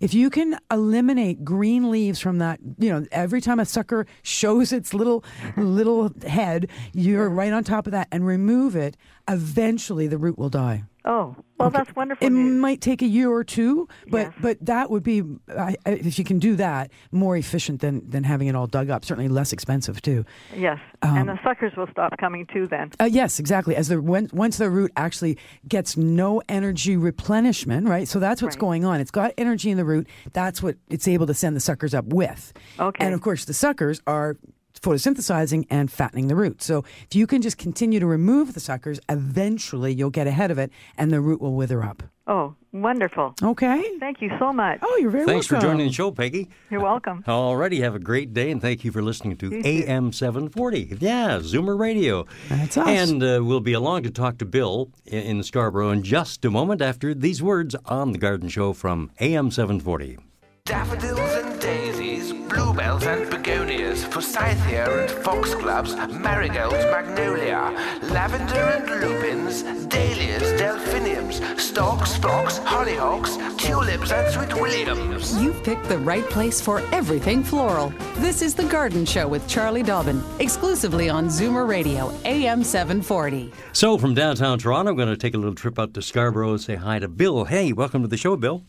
If 0.00 0.14
you 0.14 0.30
can 0.30 0.58
eliminate 0.70 1.44
green 1.44 1.90
leaves 1.90 2.20
from 2.20 2.38
that, 2.38 2.60
you 2.78 2.90
know, 2.90 3.06
every 3.12 3.40
time 3.40 3.60
a 3.60 3.64
sucker 3.64 4.06
shows 4.22 4.72
its 4.72 4.92
little 4.92 5.24
little 5.56 6.12
head, 6.26 6.68
you're 6.92 7.28
right 7.28 7.52
on 7.52 7.64
top 7.64 7.86
of 7.86 7.92
that 7.92 8.08
and 8.12 8.26
remove 8.26 8.76
it, 8.76 8.96
eventually 9.28 10.06
the 10.06 10.18
root 10.18 10.38
will 10.38 10.50
die. 10.50 10.84
Oh, 11.08 11.36
well, 11.58 11.70
that's 11.70 11.94
wonderful. 11.94 12.26
It 12.26 12.30
news. 12.30 12.60
might 12.60 12.80
take 12.80 13.00
a 13.00 13.06
year 13.06 13.30
or 13.30 13.44
two, 13.44 13.88
but 14.10 14.32
but 14.40 14.58
that 14.66 14.90
would 14.90 15.02
be 15.04 15.22
I 15.48 15.76
I- 15.86 15.90
if 15.92 16.18
you 16.18 16.24
can 16.24 16.38
do 16.40 16.56
that 16.56 16.90
more 17.12 17.36
efficient 17.36 17.80
than 17.80 18.08
than 18.10 18.24
having 18.24 18.48
it 18.48 18.56
all 18.56 18.66
dug 18.66 18.90
up. 18.90 19.04
Certainly 19.04 19.28
less 19.28 19.52
expensive 19.52 20.02
too. 20.02 20.24
Yes, 20.54 20.78
Um, 21.02 21.16
and 21.18 21.28
the 21.28 21.38
suckers 21.44 21.72
will 21.76 21.86
stop 21.92 22.18
coming 22.18 22.44
too 22.52 22.66
then. 22.66 22.90
Uh, 23.00 23.04
yes, 23.04 23.38
exactly. 23.38 23.76
As 23.76 23.88
the 23.88 24.02
when, 24.02 24.28
once 24.32 24.58
the 24.58 24.68
root 24.68 24.90
actually 24.96 25.38
gets 25.68 25.96
no 25.96 26.42
energy 26.48 26.96
replenishment, 26.96 27.88
right? 27.88 28.08
So 28.08 28.18
that's 28.18 28.42
what's 28.42 28.56
going 28.56 28.84
on. 28.84 29.00
It's 29.00 29.10
got 29.12 29.32
energy 29.38 29.70
in 29.70 29.76
the 29.76 29.84
root. 29.84 30.08
That's 30.32 30.62
what 30.62 30.76
it's 30.88 31.06
able 31.08 31.26
to 31.28 31.34
send 31.34 31.54
the 31.56 31.60
suckers 31.60 31.94
up 31.94 32.06
with. 32.06 32.52
Okay. 32.80 33.04
And 33.04 33.14
of 33.14 33.20
course, 33.20 33.44
the 33.44 33.54
suckers 33.54 34.02
are 34.06 34.36
photosynthesizing 34.80 35.66
and 35.70 35.90
fattening 35.90 36.28
the 36.28 36.36
root. 36.36 36.62
So 36.62 36.84
if 37.08 37.14
you 37.14 37.26
can 37.26 37.42
just 37.42 37.58
continue 37.58 38.00
to 38.00 38.06
remove 38.06 38.54
the 38.54 38.60
suckers, 38.60 39.00
eventually 39.08 39.92
you'll 39.92 40.10
get 40.10 40.26
ahead 40.26 40.50
of 40.50 40.58
it, 40.58 40.70
and 40.96 41.10
the 41.10 41.20
root 41.20 41.40
will 41.40 41.54
wither 41.54 41.82
up. 41.82 42.02
Oh, 42.28 42.56
wonderful. 42.72 43.34
Okay. 43.40 43.84
Thank 44.00 44.20
you 44.20 44.30
so 44.40 44.52
much. 44.52 44.80
Oh, 44.82 44.96
you're 45.00 45.10
very 45.10 45.26
Thanks 45.26 45.46
for 45.46 45.60
joining 45.60 45.86
the 45.86 45.92
show, 45.92 46.10
Peggy. 46.10 46.48
You're 46.70 46.80
welcome. 46.80 47.22
Alrighty, 47.28 47.80
have 47.82 47.94
a 47.94 48.00
great 48.00 48.34
day, 48.34 48.50
and 48.50 48.60
thank 48.60 48.84
you 48.84 48.90
for 48.90 49.00
listening 49.00 49.36
to 49.36 49.48
You 49.48 49.62
too. 49.62 49.84
AM 49.86 50.12
740. 50.12 50.96
Yeah, 50.98 51.38
Zoomer 51.38 51.78
Radio. 51.78 52.26
That's 52.48 52.76
us. 52.76 52.88
And 52.88 53.22
uh, 53.22 53.40
we'll 53.44 53.60
be 53.60 53.74
along 53.74 54.02
to 54.04 54.10
talk 54.10 54.38
to 54.38 54.44
Bill 54.44 54.90
in, 55.04 55.22
in 55.22 55.42
Scarborough 55.44 55.90
in 55.90 56.02
just 56.02 56.44
a 56.44 56.50
moment 56.50 56.82
after 56.82 57.14
these 57.14 57.40
words 57.40 57.76
on 57.84 58.10
The 58.10 58.18
Garden 58.18 58.48
Show 58.48 58.72
from 58.72 59.12
AM 59.20 59.52
740. 59.52 60.18
Daffodils 60.66 61.20
and 61.20 61.60
daisies, 61.60 62.32
bluebells 62.32 63.04
and 63.04 63.30
begonias, 63.30 64.04
forsythia 64.04 64.90
and 65.00 65.08
foxgloves, 65.22 65.94
marigolds, 66.10 66.84
magnolia, 66.86 67.70
lavender 68.10 68.56
and 68.56 69.00
lupins, 69.00 69.62
dahlias, 69.86 70.58
delphiniums, 70.58 71.40
stocks, 71.62 72.16
phlox, 72.16 72.58
hollyhocks, 72.58 73.38
tulips 73.56 74.10
and 74.10 74.34
sweet 74.34 74.60
williams. 74.60 75.40
You've 75.40 75.62
picked 75.62 75.84
the 75.84 75.98
right 75.98 76.28
place 76.30 76.60
for 76.60 76.80
everything 76.92 77.44
floral. 77.44 77.94
This 78.16 78.42
is 78.42 78.56
The 78.56 78.64
Garden 78.64 79.04
Show 79.04 79.28
with 79.28 79.46
Charlie 79.46 79.84
Dobbin, 79.84 80.20
exclusively 80.40 81.08
on 81.08 81.28
Zoomer 81.28 81.68
Radio, 81.68 82.12
AM 82.24 82.64
740. 82.64 83.52
So, 83.72 83.98
from 83.98 84.14
downtown 84.14 84.58
Toronto, 84.58 84.90
I'm 84.90 84.96
going 84.96 85.10
to 85.10 85.16
take 85.16 85.34
a 85.34 85.38
little 85.38 85.54
trip 85.54 85.78
out 85.78 85.94
to 85.94 86.02
Scarborough 86.02 86.50
and 86.50 86.60
say 86.60 86.74
hi 86.74 86.98
to 86.98 87.06
Bill. 87.06 87.44
Hey, 87.44 87.72
welcome 87.72 88.02
to 88.02 88.08
the 88.08 88.16
show, 88.16 88.36
Bill. 88.36 88.64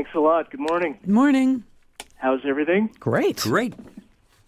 Thanks 0.00 0.14
a 0.14 0.18
lot. 0.20 0.50
Good 0.50 0.60
morning. 0.60 0.96
Good 1.02 1.10
morning. 1.12 1.62
How's 2.16 2.40
everything? 2.46 2.88
Great. 2.98 3.36
Great. 3.36 3.74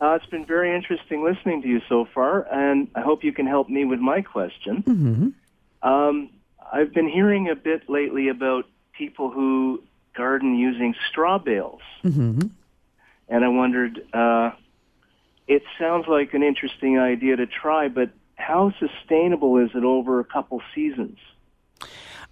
Uh, 0.01 0.15
it's 0.15 0.25
been 0.25 0.47
very 0.47 0.75
interesting 0.75 1.23
listening 1.23 1.61
to 1.61 1.69
you 1.69 1.83
so 1.91 2.07
far, 2.15 2.47
and 2.51 2.89
I 2.95 3.03
hope 3.03 3.23
you 3.23 3.35
can 3.35 3.47
help 3.47 3.69
me 3.69 3.85
with 3.85 3.99
my 4.01 4.23
question. 4.23 4.83
Mm-hmm. 4.83 5.87
Um, 5.87 6.31
I've 6.73 6.95
been 6.95 7.07
hearing 7.07 7.51
a 7.51 7.55
bit 7.55 7.91
lately 7.91 8.29
about 8.29 8.65
people 8.97 9.29
who 9.31 9.83
garden 10.17 10.57
using 10.57 10.95
straw 11.11 11.37
bales, 11.37 11.83
Mm-hmm. 12.03 12.47
and 13.29 13.45
I 13.45 13.49
wondered. 13.49 14.01
Uh, 14.15 14.53
it 15.49 15.65
sounds 15.79 16.07
like 16.09 16.33
an 16.33 16.43
interesting 16.43 16.99
idea 16.99 17.37
to 17.37 17.45
try, 17.47 17.89
but 17.89 18.09
how 18.37 18.73
sustainable 18.79 19.59
is 19.59 19.69
it 19.75 19.85
over 19.85 20.19
a 20.19 20.25
couple 20.25 20.63
seasons? 20.75 21.19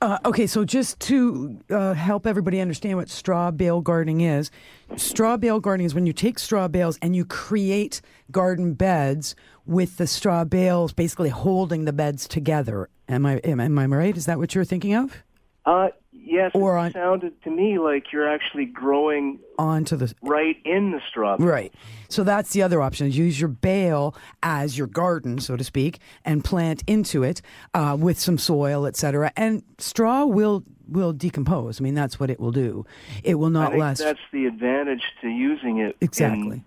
Uh, 0.00 0.18
okay, 0.24 0.46
so 0.46 0.64
just 0.64 0.98
to 0.98 1.60
uh, 1.68 1.92
help 1.92 2.26
everybody 2.26 2.58
understand 2.58 2.96
what 2.96 3.10
straw 3.10 3.50
bale 3.50 3.82
gardening 3.82 4.22
is, 4.22 4.50
straw 4.96 5.36
bale 5.36 5.60
gardening 5.60 5.84
is 5.84 5.94
when 5.94 6.06
you 6.06 6.12
take 6.14 6.38
straw 6.38 6.66
bales 6.68 6.98
and 7.02 7.14
you 7.14 7.22
create 7.24 8.00
garden 8.30 8.72
beds 8.72 9.34
with 9.66 9.98
the 9.98 10.06
straw 10.06 10.42
bales 10.42 10.94
basically 10.94 11.28
holding 11.28 11.84
the 11.84 11.92
beds 11.92 12.26
together. 12.26 12.88
Am 13.10 13.26
I 13.26 13.36
am, 13.38 13.60
am 13.60 13.78
I 13.78 13.84
right? 13.86 14.16
Is 14.16 14.24
that 14.24 14.38
what 14.38 14.54
you're 14.54 14.64
thinking 14.64 14.94
of? 14.94 15.22
Uh, 15.66 15.88
yes, 16.30 16.52
it 16.54 16.92
sounded 16.92 17.42
to 17.42 17.50
me 17.50 17.78
like 17.78 18.12
you're 18.12 18.28
actually 18.28 18.66
growing 18.66 19.38
Onto 19.58 19.96
the 19.96 20.14
right 20.22 20.56
in 20.64 20.92
the 20.92 21.00
straw. 21.08 21.36
Right. 21.38 21.74
So 22.08 22.24
that's 22.24 22.52
the 22.52 22.62
other 22.62 22.80
option: 22.80 23.06
is 23.06 23.18
use 23.18 23.38
your 23.38 23.48
bale 23.48 24.14
as 24.42 24.78
your 24.78 24.86
garden, 24.86 25.38
so 25.38 25.56
to 25.56 25.64
speak, 25.64 25.98
and 26.24 26.42
plant 26.42 26.82
into 26.86 27.22
it 27.22 27.42
uh, 27.74 27.96
with 27.98 28.18
some 28.18 28.38
soil, 28.38 28.86
etc. 28.86 29.32
And 29.36 29.62
straw 29.78 30.24
will 30.24 30.64
will 30.88 31.12
decompose. 31.12 31.80
I 31.80 31.84
mean, 31.84 31.94
that's 31.94 32.18
what 32.18 32.30
it 32.30 32.40
will 32.40 32.52
do. 32.52 32.84
It 33.22 33.34
will 33.36 33.50
not 33.50 33.76
last. 33.76 33.98
that's 33.98 34.18
the 34.32 34.46
advantage 34.46 35.02
to 35.22 35.28
using 35.28 35.78
it 35.78 35.96
Exactly. 36.00 36.64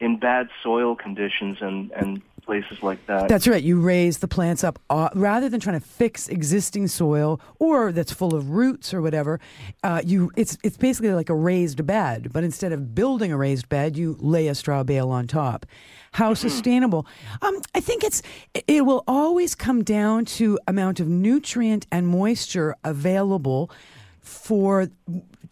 in, 0.00 0.12
in 0.12 0.18
bad 0.18 0.48
soil 0.62 0.94
conditions 0.94 1.58
and, 1.60 1.90
and 1.92 2.22
places 2.44 2.82
like 2.82 3.04
that. 3.06 3.28
That's 3.28 3.46
right. 3.48 3.62
You 3.62 3.80
raise 3.80 4.18
the 4.18 4.28
plants 4.28 4.64
up 4.64 4.78
uh, 4.90 5.08
rather 5.14 5.48
than 5.48 5.60
trying 5.60 5.80
to 5.80 5.86
fix 5.86 6.28
existing 6.28 6.88
soil 6.88 7.40
or 7.58 7.92
that's 7.92 8.12
full 8.12 8.34
of 8.34 8.50
roots 8.50 8.92
or 8.94 9.02
whatever. 9.02 9.40
Uh, 9.82 10.02
you 10.04 10.30
it's 10.36 10.58
it's 10.62 10.76
basically 10.76 11.12
like 11.12 11.28
a 11.28 11.34
raised 11.34 11.86
bed, 11.86 12.32
but 12.32 12.44
instead 12.44 12.72
of 12.72 12.94
building 12.94 13.32
a 13.32 13.36
raised 13.36 13.68
bed, 13.68 13.96
you 13.96 14.16
lay 14.20 14.48
a 14.48 14.54
straw 14.54 14.82
bale 14.82 15.10
on 15.10 15.26
top. 15.26 15.66
How 16.12 16.34
sustainable? 16.34 17.06
Um, 17.42 17.60
I 17.74 17.80
think 17.80 18.04
it's 18.04 18.22
it 18.68 18.84
will 18.86 19.02
always 19.08 19.54
come 19.54 19.82
down 19.82 20.24
to 20.26 20.58
amount 20.68 21.00
of 21.00 21.08
nutrient 21.08 21.86
and 21.90 22.06
moisture 22.06 22.76
available 22.84 23.70
for 24.20 24.88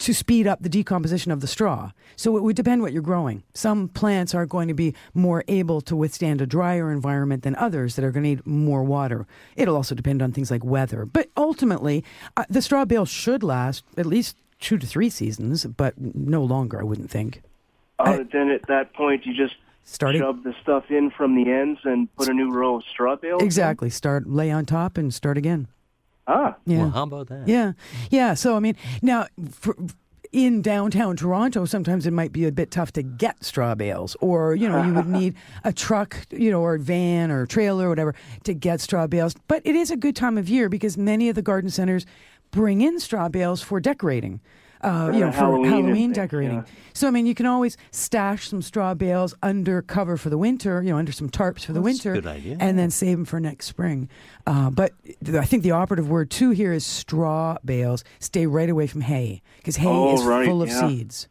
to 0.03 0.13
speed 0.13 0.47
up 0.47 0.61
the 0.63 0.69
decomposition 0.69 1.31
of 1.33 1.41
the 1.41 1.47
straw. 1.47 1.93
So 2.17 2.37
it 2.37 2.43
would 2.43 2.57
depend 2.57 2.83
what 2.83 2.93
you're 2.93 3.03
growing. 3.03 3.43
Some 3.55 3.89
plants 3.89 4.35
are 4.35 4.47
going 4.47 4.69
to 4.69 4.75
be 4.75 4.95
more 5.15 5.45
able 5.49 5.81
to 5.83 5.95
withstand 5.97 6.41
a 6.41 6.47
drier 6.47 6.91
environment 6.91 7.43
than 7.45 7.55
others 7.57 7.95
that 7.97 8.05
are 8.05 8.11
going 8.11 8.25
to 8.25 8.29
need 8.31 8.47
more 8.47 8.83
water. 8.83 9.27
It'll 9.57 9.77
also 9.77 9.95
depend 9.95 10.21
on 10.21 10.33
things 10.33 10.51
like 10.51 10.65
weather. 10.65 11.05
But 11.07 11.31
ultimately, 11.37 12.05
uh, 12.37 12.45
the 12.51 12.63
straw 12.63 12.85
bale 12.85 13.05
should 13.07 13.43
last 13.43 13.85
at 13.97 14.07
least 14.07 14.37
two 14.59 14.77
to 14.79 14.87
three 14.87 15.09
seasons, 15.09 15.65
but 15.67 15.95
no 15.99 16.43
longer, 16.43 16.81
I 16.81 16.85
wouldn't 16.85 17.11
think. 17.11 17.43
Uh, 17.99 18.25
then 18.33 18.51
at 18.51 18.67
that 18.69 18.93
point, 18.95 19.25
you 19.25 19.35
just 19.35 19.55
Starting- 19.85 20.21
shove 20.21 20.43
the 20.43 20.55
stuff 20.63 20.91
in 20.91 21.11
from 21.11 21.37
the 21.37 21.51
ends 21.51 21.81
and 21.85 22.13
put 22.17 22.29
a 22.29 22.35
new 22.35 22.51
row 22.53 22.77
of 22.77 22.85
straw 22.85 23.15
bales. 23.17 23.41
in? 23.41 23.47
Exactly. 23.47 23.89
Start 23.91 24.29
lay 24.29 24.51
on 24.51 24.65
top 24.67 24.99
and 24.99 25.13
start 25.15 25.37
again. 25.39 25.69
Ah, 26.27 26.57
Yeah. 26.67 26.79
Well, 26.79 26.91
how 26.91 27.03
about 27.05 27.29
that? 27.29 27.49
Yeah, 27.49 27.73
yeah. 28.11 28.35
So 28.35 28.57
I 28.57 28.61
mean, 28.61 28.77
now 29.03 29.27
for, 29.51 29.77
in 30.33 30.63
downtown 30.63 31.17
Toronto, 31.17 31.65
sometimes 31.67 32.07
it 32.07 32.13
might 32.13 32.33
be 32.33 32.47
a 32.47 32.53
bit 32.53 32.71
tough 32.71 32.93
to 32.93 33.03
get 33.03 33.45
straw 33.45 33.75
bales, 33.75 34.17
or 34.21 34.55
you 34.55 34.69
know, 34.69 34.83
you 34.83 34.95
would 34.95 35.09
need 35.21 35.35
a 35.65 35.73
truck, 35.73 36.17
you 36.31 36.51
know, 36.51 36.61
or 36.63 36.75
a 36.77 36.79
van 36.79 37.31
or 37.31 37.43
a 37.43 37.47
trailer 37.49 37.87
or 37.87 37.89
whatever 37.91 38.15
to 38.45 38.55
get 38.55 38.81
straw 38.81 39.07
bales. 39.07 39.35
But 39.49 39.63
it 39.67 39.75
is 39.75 39.91
a 39.91 39.97
good 39.97 40.17
time 40.17 40.39
of 40.39 40.49
year 40.49 40.69
because 40.69 40.97
many 40.97 41.29
of 41.29 41.35
the 41.35 41.43
garden 41.43 41.71
centers 41.71 42.07
bring 42.51 42.81
in 42.81 42.99
straw 43.01 43.29
bales 43.29 43.61
for 43.63 43.81
decorating. 43.81 44.41
Uh, 44.83 45.07
For 45.07 45.13
you 45.13 45.21
know, 45.21 45.31
for 45.31 45.37
Halloween 45.39 45.71
Halloween 45.71 46.13
decorating. 46.13 46.57
yeah. 46.57 46.65
So 46.93 47.07
I 47.07 47.11
mean, 47.11 47.27
you 47.27 47.35
can 47.35 47.47
always 47.47 47.77
stash 47.93 48.49
some 48.49 48.63
straw 48.63 48.95
bales 48.95 49.35
under 49.43 49.81
cover 49.83 50.17
for 50.17 50.29
the 50.29 50.39
winter. 50.39 50.83
You 50.83 50.91
know, 50.91 50.97
under 50.99 51.13
some 51.13 51.31
tarps 51.31 51.65
for 51.65 51.73
the 51.73 51.81
That's 51.81 52.05
a 52.05 52.09
winter, 52.09 52.13
good 52.15 52.27
idea. 52.27 52.57
and 52.61 52.79
then 52.79 52.91
save 52.91 53.17
them 53.17 53.25
for 53.25 53.39
next 53.41 53.67
spring. 53.67 54.09
Uh, 54.47 54.71
but 54.71 54.93
th- 55.25 55.37
I 55.37 55.45
think 55.45 55.63
the 55.63 55.71
operative 55.71 56.09
word 56.11 56.31
too 56.31 56.51
here 56.51 56.73
is 56.73 56.85
straw 56.85 57.59
bales. 57.65 58.03
Stay 58.19 58.47
right 58.47 58.69
away 58.69 58.87
from 58.89 59.03
hay 59.03 59.41
because 59.59 59.77
hay 59.77 59.87
Oh, 59.89 60.15
is 60.15 60.25
right, 60.25 60.47
full 60.47 60.63
of 60.63 60.69
yeah. 60.69 60.89
seeds. 60.89 61.29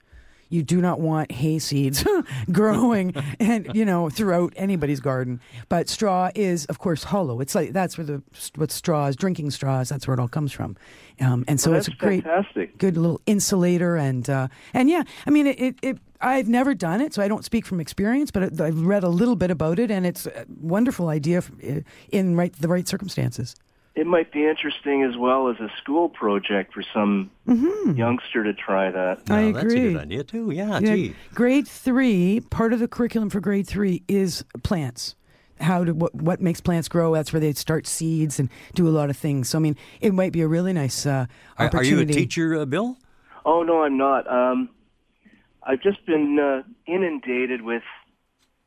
You 0.51 0.61
do 0.61 0.81
not 0.81 0.99
want 0.99 1.31
hay 1.31 1.57
seeds 1.59 2.05
growing 2.51 3.15
and 3.39 3.71
you 3.73 3.85
know 3.85 4.09
throughout 4.09 4.53
anybody's 4.55 4.99
garden. 4.99 5.39
But 5.69 5.89
straw 5.89 6.29
is, 6.35 6.65
of 6.65 6.77
course, 6.77 7.03
hollow. 7.05 7.39
It's 7.39 7.55
like 7.55 7.71
that's 7.73 7.97
where 7.97 8.05
the 8.05 8.21
what 8.55 8.69
straws, 8.71 9.15
drinking 9.15 9.49
straws, 9.51 9.89
that's 9.89 10.07
where 10.07 10.13
it 10.13 10.19
all 10.19 10.27
comes 10.27 10.51
from. 10.51 10.75
Um, 11.19 11.45
and 11.47 11.59
so 11.59 11.71
Well, 11.71 11.79
it's 11.79 11.87
a 11.87 11.91
great, 11.91 12.23
fantastic. 12.23 12.77
good 12.77 12.97
little 12.97 13.21
insulator 13.25 13.95
and 13.97 14.29
uh, 14.29 14.47
and 14.73 14.89
yeah, 14.89 15.03
I 15.25 15.29
mean 15.31 15.47
it, 15.47 15.59
it, 15.59 15.75
it. 15.81 15.97
I've 16.23 16.47
never 16.47 16.75
done 16.75 17.01
it, 17.01 17.15
so 17.15 17.23
I 17.23 17.27
don't 17.27 17.43
speak 17.43 17.65
from 17.65 17.79
experience, 17.79 18.29
but 18.29 18.61
I've 18.61 18.79
read 18.85 19.03
a 19.03 19.09
little 19.09 19.35
bit 19.35 19.49
about 19.49 19.79
it, 19.79 19.89
and 19.89 20.05
it's 20.05 20.27
a 20.27 20.45
wonderful 20.61 21.07
idea 21.09 21.41
in 22.11 22.35
right 22.35 22.53
the 22.53 22.67
right 22.67 22.87
circumstances. 22.87 23.55
It 23.95 24.07
might 24.07 24.31
be 24.31 24.45
interesting 24.47 25.03
as 25.03 25.17
well 25.17 25.49
as 25.49 25.59
a 25.59 25.69
school 25.81 26.07
project 26.09 26.73
for 26.73 26.81
some 26.93 27.29
youngster 27.95 28.43
to 28.43 28.53
try 28.53 28.89
that. 28.91 29.19
I 29.29 29.43
Well, 29.45 29.53
That's 29.53 29.63
a 29.63 29.67
agree. 29.67 29.93
good 29.93 30.01
idea 30.01 30.23
too. 30.23 30.51
Yeah, 30.51 30.79
Yeah, 30.79 30.95
gee. 30.95 31.15
grade 31.33 31.67
three, 31.67 32.39
part 32.39 32.71
of 32.73 32.79
the 32.79 32.87
curriculum 32.87 33.29
for 33.29 33.39
grade 33.41 33.67
three 33.67 34.03
is 34.07 34.43
plants. 34.63 35.15
How 35.59 35.83
to 35.83 35.91
what 35.93 36.15
what 36.15 36.41
makes 36.41 36.59
plants 36.61 36.87
grow? 36.87 37.13
That's 37.13 37.31
where 37.31 37.39
they 37.39 37.53
start 37.53 37.85
seeds 37.85 38.39
and 38.39 38.49
do 38.73 38.87
a 38.87 38.89
lot 38.89 39.09
of 39.11 39.17
things. 39.17 39.49
So 39.49 39.59
I 39.59 39.61
mean, 39.61 39.75
it 39.99 40.11
might 40.13 40.31
be 40.31 40.41
a 40.41 40.47
really 40.47 40.73
nice 40.73 41.05
uh, 41.05 41.09
Are, 41.11 41.17
are 41.57 41.63
you 41.63 41.65
a 41.65 41.67
opportunity. 41.67 42.13
teacher, 42.13 42.55
uh, 42.59 42.65
Bill? 42.65 42.97
Oh 43.45 43.61
no, 43.61 43.83
I'm 43.83 43.95
not. 43.97 44.25
Um, 44.31 44.69
I've 45.61 45.81
just 45.81 46.03
been 46.07 46.39
uh, 46.39 46.63
inundated 46.87 47.61
with 47.61 47.83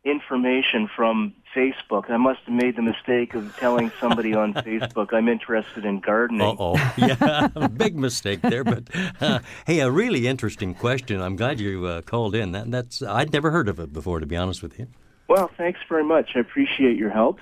information 0.04 0.88
from 0.94 1.32
Facebook. 1.54 2.10
I 2.10 2.16
must 2.16 2.40
have 2.46 2.54
made 2.54 2.76
the 2.76 2.82
mistake 2.82 3.34
of 3.34 3.56
telling 3.56 3.90
somebody 4.00 4.34
on 4.34 4.54
Facebook 4.68 5.12
I'm 5.12 5.28
interested 5.28 5.84
in 5.84 6.00
gardening. 6.00 6.42
Uh 6.42 6.54
oh. 6.58 6.92
Yeah, 6.96 7.48
big 7.76 7.96
mistake 7.96 8.40
there. 8.42 8.64
But 8.64 8.84
uh, 9.20 9.40
hey, 9.66 9.80
a 9.80 9.90
really 9.90 10.26
interesting 10.26 10.74
question. 10.74 11.20
I'm 11.20 11.36
glad 11.36 11.60
you 11.60 11.86
uh, 11.86 12.02
called 12.02 12.34
in. 12.34 12.52
That, 12.52 12.70
that's 12.70 13.02
I'd 13.02 13.32
never 13.32 13.50
heard 13.50 13.68
of 13.68 13.78
it 13.78 13.92
before, 13.92 14.20
to 14.20 14.26
be 14.26 14.36
honest 14.36 14.62
with 14.62 14.78
you. 14.78 14.88
Well, 15.26 15.50
thanks 15.56 15.80
very 15.88 16.04
much. 16.04 16.30
I 16.34 16.40
appreciate 16.40 16.98
your 16.98 17.08
help. 17.10 17.38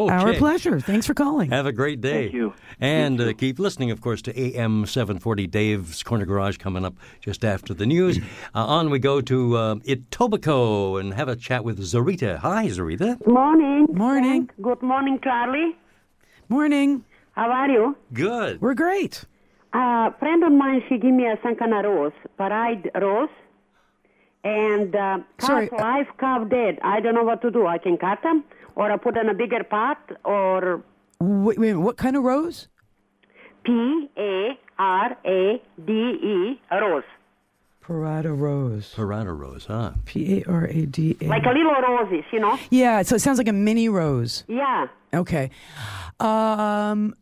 Our 0.00 0.30
Okay. 0.30 0.38
pleasure. 0.38 0.80
Thanks 0.80 1.06
for 1.06 1.12
calling. 1.12 1.50
Have 1.50 1.66
a 1.66 1.72
great 1.72 2.00
day. 2.00 2.24
Thank 2.24 2.34
you. 2.34 2.54
And 2.80 3.20
uh, 3.20 3.34
keep 3.34 3.58
listening, 3.58 3.90
of 3.90 4.00
course, 4.00 4.22
to 4.22 4.38
AM 4.40 4.86
740 4.86 5.46
Dave's 5.46 6.02
Corner 6.02 6.24
Garage 6.24 6.56
coming 6.56 6.84
up 6.84 6.94
just 7.20 7.44
after 7.44 7.74
the 7.74 7.86
news. 7.86 8.18
Uh, 8.54 8.64
on 8.64 8.88
we 8.90 8.98
go 8.98 9.20
to 9.20 9.56
uh, 9.56 9.74
Etobicoke 9.86 10.98
and 11.00 11.12
have 11.14 11.28
a 11.28 11.36
chat 11.36 11.62
with 11.62 11.78
Zarita. 11.78 12.38
Hi, 12.38 12.66
Zarita. 12.68 13.24
Morning. 13.26 13.86
Morning. 13.92 14.46
Frank. 14.46 14.52
Good 14.62 14.82
morning, 14.82 15.18
Charlie. 15.22 15.76
Morning. 16.48 17.04
How 17.32 17.50
are 17.50 17.68
you? 17.68 17.96
Good. 18.14 18.60
We're 18.62 18.74
great. 18.74 19.24
A 19.74 20.10
friend 20.18 20.42
of 20.42 20.52
mine, 20.52 20.82
she 20.88 20.96
gave 20.96 21.12
me 21.12 21.26
a 21.26 21.38
some 21.42 21.54
kind 21.56 21.72
rose, 21.84 22.12
parade 22.38 22.90
rose, 22.94 23.28
and 24.46 24.94
uh, 24.94 25.18
Sorry, 25.38 25.68
cut 25.68 25.80
live, 25.80 26.06
carved 26.18 26.50
dead. 26.50 26.78
I 26.82 27.00
don't 27.00 27.14
know 27.14 27.24
what 27.24 27.40
to 27.42 27.50
do. 27.50 27.66
I 27.66 27.78
can 27.78 27.96
cut 27.96 28.22
them, 28.22 28.44
or 28.76 28.90
I 28.90 28.96
put 28.96 29.16
in 29.16 29.28
a 29.28 29.34
bigger 29.34 29.64
pot, 29.64 29.98
or 30.24 30.82
Wait, 31.20 31.58
wait, 31.58 31.74
what 31.74 31.96
kind 31.96 32.14
of 32.16 32.22
rose? 32.22 32.68
P 33.64 33.72
A 34.16 34.58
R 34.78 35.16
A 35.24 35.62
D 35.86 35.92
E 35.92 36.60
rose, 36.70 37.02
Parada 37.84 38.32
rose. 38.38 38.92
Parada 38.94 39.32
rose, 39.38 39.64
huh? 39.66 39.92
P 40.04 40.38
A 40.38 40.50
R 40.50 40.66
A 40.66 40.86
D 40.86 41.16
A. 41.20 41.26
like 41.26 41.44
a 41.44 41.50
little 41.50 41.72
roses, 41.72 42.24
you 42.32 42.40
know? 42.40 42.58
Yeah, 42.70 43.02
so 43.02 43.16
it 43.16 43.20
sounds 43.20 43.38
like 43.38 43.48
a 43.48 43.52
mini 43.52 43.88
rose. 43.88 44.44
Yeah. 44.48 44.86
Okay. 45.14 45.50
Um 46.20 47.14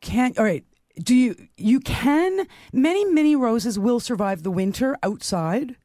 can 0.00 0.32
all 0.38 0.44
right. 0.44 0.64
Do 0.98 1.14
you 1.14 1.34
you 1.56 1.80
can 1.80 2.46
many 2.72 3.04
mini 3.04 3.36
roses 3.36 3.78
will 3.78 4.00
survive 4.00 4.42
the 4.42 4.50
winter 4.50 4.96
outside? 5.02 5.76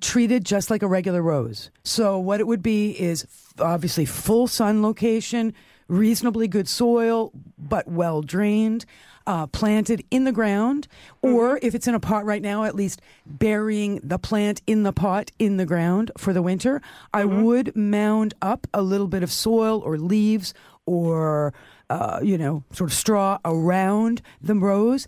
Treated 0.00 0.44
just 0.44 0.70
like 0.70 0.82
a 0.82 0.88
regular 0.88 1.22
rose. 1.22 1.70
So 1.84 2.18
what 2.18 2.40
it 2.40 2.46
would 2.46 2.62
be 2.62 2.90
is 2.90 3.24
f- 3.24 3.54
obviously 3.60 4.04
full 4.04 4.46
sun 4.46 4.82
location, 4.82 5.54
reasonably 5.88 6.48
good 6.48 6.68
soil, 6.68 7.32
but 7.58 7.86
well 7.86 8.22
drained, 8.22 8.84
uh, 9.26 9.46
planted 9.46 10.04
in 10.10 10.24
the 10.24 10.32
ground, 10.32 10.88
or 11.22 11.60
if 11.62 11.74
it's 11.74 11.86
in 11.86 11.94
a 11.94 12.00
pot 12.00 12.24
right 12.24 12.42
now, 12.42 12.64
at 12.64 12.74
least 12.74 13.00
burying 13.24 14.00
the 14.02 14.18
plant 14.18 14.60
in 14.66 14.82
the 14.82 14.92
pot 14.92 15.30
in 15.38 15.56
the 15.56 15.66
ground 15.66 16.10
for 16.18 16.32
the 16.32 16.42
winter. 16.42 16.82
I 17.14 17.24
would 17.24 17.76
mound 17.76 18.34
up 18.42 18.66
a 18.74 18.82
little 18.82 19.06
bit 19.06 19.22
of 19.22 19.30
soil 19.30 19.80
or 19.84 19.96
leaves 19.98 20.54
or 20.86 21.54
uh, 21.90 22.20
you 22.22 22.38
know, 22.38 22.64
sort 22.72 22.90
of 22.90 22.94
straw 22.96 23.38
around 23.44 24.22
the 24.40 24.54
rose 24.54 25.06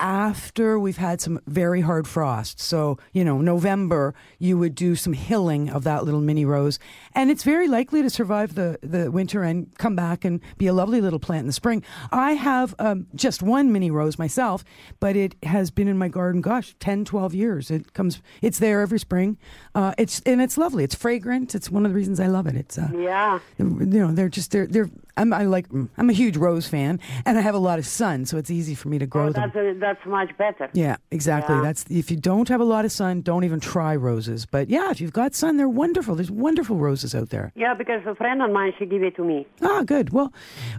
after 0.00 0.78
we've 0.78 0.96
had 0.96 1.20
some 1.20 1.40
very 1.46 1.80
hard 1.80 2.08
frost. 2.08 2.60
So, 2.60 2.98
you 3.12 3.24
know, 3.24 3.38
November, 3.40 4.14
you 4.38 4.58
would 4.58 4.74
do 4.74 4.94
some 4.96 5.12
hilling 5.12 5.68
of 5.70 5.84
that 5.84 6.04
little 6.04 6.20
mini 6.20 6.44
rose. 6.44 6.78
And 7.14 7.30
it's 7.30 7.44
very 7.44 7.68
likely 7.68 8.02
to 8.02 8.10
survive 8.10 8.54
the, 8.54 8.78
the 8.82 9.10
winter 9.10 9.42
and 9.42 9.72
come 9.78 9.94
back 9.96 10.24
and 10.24 10.40
be 10.56 10.66
a 10.66 10.72
lovely 10.72 11.00
little 11.00 11.18
plant 11.18 11.40
in 11.42 11.46
the 11.46 11.52
spring. 11.52 11.82
I 12.10 12.32
have 12.32 12.74
um, 12.78 13.06
just 13.14 13.42
one 13.42 13.72
mini 13.72 13.90
rose 13.90 14.18
myself, 14.18 14.64
but 15.00 15.16
it 15.16 15.34
has 15.42 15.70
been 15.70 15.88
in 15.88 15.98
my 15.98 16.08
garden, 16.08 16.40
gosh, 16.40 16.74
10, 16.80 17.04
12 17.04 17.34
years. 17.34 17.70
It 17.70 17.92
comes, 17.92 18.22
it's 18.42 18.58
there 18.58 18.80
every 18.80 18.98
spring. 18.98 19.36
Uh, 19.74 19.92
it's, 19.98 20.20
and 20.26 20.40
it's 20.40 20.56
lovely. 20.56 20.84
It's 20.84 20.94
fragrant. 20.94 21.54
It's 21.54 21.70
one 21.70 21.84
of 21.84 21.92
the 21.92 21.96
reasons 21.96 22.20
I 22.20 22.26
love 22.26 22.46
it. 22.46 22.56
It's, 22.56 22.78
uh, 22.78 22.88
Yeah. 22.94 23.38
you 23.58 23.66
know 23.66 24.12
they're 24.12 24.28
just 24.28 24.50
they're 24.50 24.66
they're 24.66 24.88
I'm 25.16 25.32
I 25.32 25.44
like 25.44 25.66
I'm 25.96 26.10
a 26.10 26.12
huge 26.12 26.36
rose 26.36 26.66
fan 26.68 27.00
and 27.26 27.36
I 27.38 27.40
have 27.40 27.54
a 27.54 27.58
lot 27.58 27.78
of 27.78 27.86
sun 27.86 28.24
so 28.26 28.36
it's 28.38 28.50
easy 28.50 28.74
for 28.74 28.88
me 28.88 28.98
to 28.98 29.06
grow 29.06 29.26
Oh, 29.26 29.32
them. 29.32 29.50
That's, 29.80 29.98
much 30.06 30.36
better. 30.38 30.70
Yeah, 30.72 30.96
exactly. 31.10 31.56
Yeah. 31.56 31.62
That's 31.62 31.84
if 31.90 32.10
you 32.10 32.16
don't 32.16 32.48
have 32.48 32.60
a 32.60 32.64
lot 32.64 32.84
of 32.84 32.92
sun, 32.92 33.20
don't 33.22 33.44
even 33.44 33.60
try 33.60 33.94
roses. 33.96 34.46
But 34.46 34.70
yeah, 34.70 34.90
if 34.90 35.00
you've 35.00 35.12
got 35.12 35.34
sun, 35.34 35.56
they're 35.56 35.68
wonderful. 35.68 36.14
There's 36.14 36.30
wonderful 36.30 36.76
roses 36.76 37.14
out 37.14 37.30
there. 37.30 37.52
Yeah, 37.54 37.74
because 37.74 38.02
a 38.06 38.14
friend 38.14 38.40
of 38.42 38.50
mine, 38.50 38.72
she 38.78 38.86
gave 38.86 39.02
it 39.02 39.16
to 39.16 39.24
me. 39.24 39.46
Ah, 39.62 39.82
good. 39.82 40.10
Well, 40.10 40.32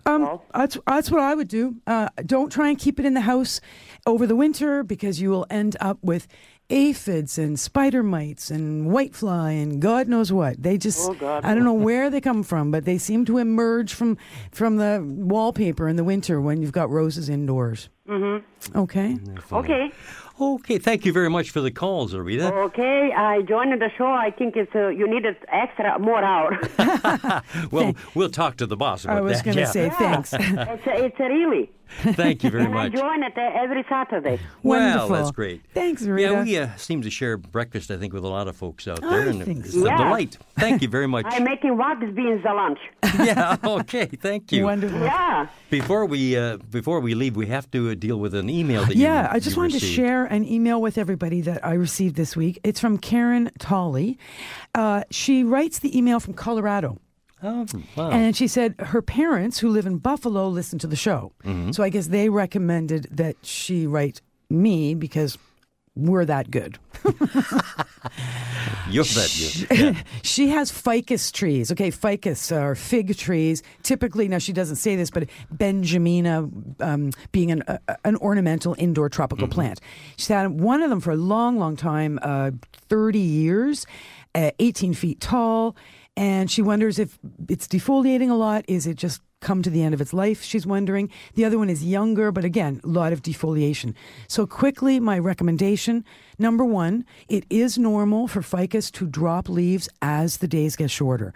um, 0.06 0.40
that's 0.54 0.78
that's 0.88 1.12
what 1.12 1.22
I 1.22 1.36
would 1.36 1.48
do. 1.48 1.76
Uh, 1.86 2.10
don't 2.26 2.52
try 2.52 2.70
and 2.70 2.78
keep 2.78 3.00
it 3.00 3.06
in 3.06 3.14
the 3.14 3.22
house 3.22 3.62
over 4.06 4.26
the 4.26 4.36
winter 4.36 4.84
because 4.84 5.22
you 5.22 5.30
will 5.30 5.46
end 5.50 5.76
up 5.80 5.98
with 6.02 6.28
aphids 6.70 7.38
and 7.38 7.60
spider 7.60 8.04
mites 8.04 8.52
and 8.52 8.92
whitefly 8.92 9.62
and 9.62 9.82
God 9.82 10.08
knows 10.08 10.32
what. 10.32 10.62
They 10.62 10.78
just 10.78 11.10
Oh, 11.10 11.14
God. 11.14 11.46
I 11.46 11.54
don't 11.56 11.64
know 11.64 11.74
where 11.74 12.10
they 12.10 12.22
come 12.22 12.44
from, 12.44 12.72
but 12.72 12.86
they 12.86 12.98
seem 12.98 13.26
to 13.26 13.38
emerge 13.38 13.94
from 13.94 14.18
from 14.52 14.78
the 14.78 15.04
wallpaper 15.04 15.88
in 15.88 15.96
the 15.96 16.04
winter 16.04 16.40
when 16.40 16.62
you've 16.62 16.72
got 16.72 16.90
roses 16.90 17.30
indoors. 17.30 17.90
Mm-hmm. 18.08 18.78
Okay. 18.78 19.18
Okay. 19.52 19.92
Okay, 20.42 20.78
thank 20.78 21.06
you 21.06 21.12
very 21.12 21.30
much 21.30 21.50
for 21.50 21.60
the 21.60 21.70
calls, 21.70 22.14
Zarita. 22.14 22.50
Okay, 22.68 23.12
I 23.12 23.42
joined 23.42 23.74
the 23.74 23.90
show. 23.98 24.08
I 24.08 24.32
think 24.32 24.56
it's 24.56 24.74
uh, 24.74 24.88
you 24.88 25.06
needed 25.06 25.36
extra 25.52 26.00
more 26.00 26.24
hour. 26.24 26.58
Well, 27.72 27.94
we'll 28.16 28.30
talk 28.30 28.58
to 28.58 28.66
the 28.66 28.78
boss 28.78 29.04
about 29.04 29.16
that. 29.16 29.20
I 29.20 29.22
was 29.22 29.38
that. 29.38 29.46
going 29.46 29.56
to 29.56 29.62
yeah. 29.62 29.72
say 29.72 29.90
thanks. 29.90 30.34
it's 30.34 30.84
it's 30.86 31.20
really. 31.20 31.70
Thank 32.14 32.44
you 32.44 32.50
very 32.52 32.66
and 32.66 32.74
much. 32.74 32.94
I 32.94 32.98
join 32.98 33.24
it 33.24 33.34
every 33.38 33.84
Saturday. 33.90 34.40
Well, 34.64 34.80
Wonderful. 34.80 35.16
that's 35.16 35.32
great. 35.32 35.62
Thanks, 35.74 36.04
Rita. 36.04 36.32
Yeah, 36.34 36.44
we 36.44 36.58
uh, 36.58 36.76
seem 36.78 37.02
to 37.02 37.10
share 37.10 37.36
breakfast, 37.38 37.90
I 37.92 37.98
think, 37.98 38.14
with 38.14 38.24
a 38.24 38.28
lot 38.28 38.48
of 38.48 38.56
folks 38.56 38.88
out 38.88 39.04
I 39.04 39.10
there, 39.10 39.28
and 39.30 39.44
think 39.44 39.66
it's 39.66 39.74
so. 39.74 39.82
a 39.82 39.86
Yeah. 39.86 39.98
delight. 39.98 40.38
Thank 40.58 40.82
you 40.82 40.88
very 40.88 41.08
much. 41.16 41.26
I'm 41.30 41.44
making 41.44 41.78
wax 41.78 42.00
beans 42.14 42.44
a 42.48 42.54
lunch. 42.54 42.80
yeah. 43.20 43.58
Okay. 43.64 44.06
Thank 44.06 44.52
you. 44.52 44.66
Wonderful. 44.66 45.00
Yeah. 45.00 45.48
Before 45.70 46.06
we 46.06 46.38
uh, 46.38 46.58
before 46.70 47.00
we 47.00 47.16
leave, 47.16 47.36
we 47.36 47.48
have 47.48 47.70
to 47.72 47.90
uh, 47.90 47.96
deal 47.96 48.18
with 48.20 48.34
an 48.36 48.50
email 48.50 48.86
that 48.86 48.96
Yeah, 48.96 49.24
you, 49.24 49.36
I 49.36 49.40
just 49.40 49.58
wanted 49.58 49.74
received. 49.74 49.92
to 49.96 49.96
share 50.02 50.26
an 50.26 50.46
email 50.46 50.82
with 50.82 50.98
everybody 50.98 51.42
that 51.42 51.66
I 51.66 51.74
received 51.74 52.16
this 52.16 52.36
week. 52.36 52.60
It's 52.64 52.80
from 52.80 52.98
Karen 52.98 53.50
Tolley. 53.60 54.18
Uh, 54.76 55.04
she 55.12 55.44
writes 55.44 55.80
the 55.80 55.98
email 55.98 56.20
from 56.20 56.34
Colorado. 56.34 56.98
Oh, 57.42 57.66
wow. 57.96 58.10
And 58.12 58.36
she 58.36 58.48
said 58.48 58.76
her 58.80 59.02
parents, 59.02 59.60
who 59.60 59.70
live 59.70 59.86
in 59.86 59.98
Buffalo, 59.98 60.48
listen 60.50 60.78
to 60.80 60.88
the 60.88 60.96
show. 60.96 61.32
Mm-hmm. 61.44 61.72
So 61.72 61.84
I 61.84 61.90
guess 61.90 62.08
they 62.08 62.30
recommended 62.30 63.08
that 63.12 63.38
she 63.44 63.88
write 63.88 64.22
me 64.50 64.94
because 64.94 65.38
we're 65.96 66.26
that 66.26 66.52
good. 66.52 66.78
You're 68.90 69.04
that 69.04 69.66
good. 69.70 69.80
Yeah. 69.80 70.02
she 70.24 70.50
has 70.50 70.72
ficus 70.72 71.32
trees. 71.32 71.72
Okay, 71.72 71.92
ficus 71.92 72.52
are 72.52 72.76
fig 72.76 73.18
trees. 73.18 73.64
Typically, 73.84 74.28
now 74.28 74.38
she 74.38 74.54
doesn't 74.54 74.78
say 74.78 74.96
this, 74.96 75.10
but 75.10 75.30
Benjamina 75.54 76.82
um, 76.82 77.12
being 77.32 77.52
an, 77.52 77.64
uh, 77.64 77.78
an 78.04 78.16
ornamental 78.18 78.76
indoor 78.78 79.10
tropical 79.10 79.48
plant. 79.48 79.82
She's 80.18 80.28
had 80.28 80.60
one 80.60 80.82
of 80.82 80.90
them 80.90 81.00
for 81.00 81.12
a 81.12 81.18
long, 81.18 81.58
long 81.58 81.76
time 81.76 82.20
uh, 82.22 82.52
30 82.88 83.20
years, 83.20 83.86
uh, 84.36 84.52
18 84.60 84.94
feet 84.94 85.20
tall. 85.20 85.76
And 86.20 86.52
she 86.52 86.62
wonders 86.62 87.00
if 87.00 87.18
it's 87.48 87.66
defoliating 87.66 88.30
a 88.30 88.34
lot. 88.34 88.66
Is 88.68 88.86
it 88.86 88.98
just 88.98 89.22
come 89.40 89.62
to 89.62 89.70
the 89.70 89.82
end 89.82 89.94
of 89.94 90.02
its 90.02 90.12
life? 90.12 90.44
She's 90.44 90.68
wondering. 90.68 91.10
The 91.36 91.46
other 91.46 91.58
one 91.58 91.70
is 91.70 91.82
younger, 91.82 92.30
but 92.34 92.44
again, 92.44 92.82
a 92.84 92.88
lot 92.88 93.14
of 93.14 93.22
defoliation. 93.22 93.94
So, 94.28 94.46
quickly, 94.46 95.00
my 95.00 95.18
recommendation 95.18 96.04
number 96.38 96.66
one, 96.66 97.06
it 97.30 97.46
is 97.50 97.78
normal 97.78 98.28
for 98.28 98.42
ficus 98.42 98.92
to 98.92 99.08
drop 99.08 99.48
leaves 99.48 99.88
as 100.02 100.38
the 100.38 100.48
days 100.50 100.76
get 100.76 100.92
shorter. 100.92 101.34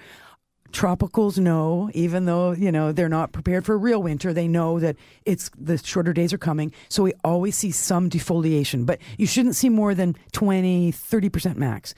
Tropicals 0.73 1.37
know, 1.37 1.89
even 1.93 2.25
though, 2.25 2.51
you 2.51 2.69
know, 2.71 2.91
they're 2.91 3.07
not 3.07 3.31
prepared 3.31 3.65
for 3.65 3.75
a 3.75 3.77
real 3.77 4.03
winter, 4.03 4.33
they 4.33 4.49
know 4.49 4.81
that 4.81 4.97
it's 5.25 5.49
the 5.57 5.77
shorter 5.77 6.11
days 6.11 6.33
are 6.33 6.37
coming. 6.37 6.73
So 6.89 7.03
we 7.03 7.13
always 7.23 7.55
see 7.55 7.71
some 7.71 8.09
defoliation, 8.09 8.85
but 8.85 8.99
you 9.17 9.27
shouldn't 9.27 9.55
see 9.55 9.69
more 9.69 9.95
than 9.95 10.17
20, 10.33 10.91
30% 10.91 11.55
max. 11.55 11.95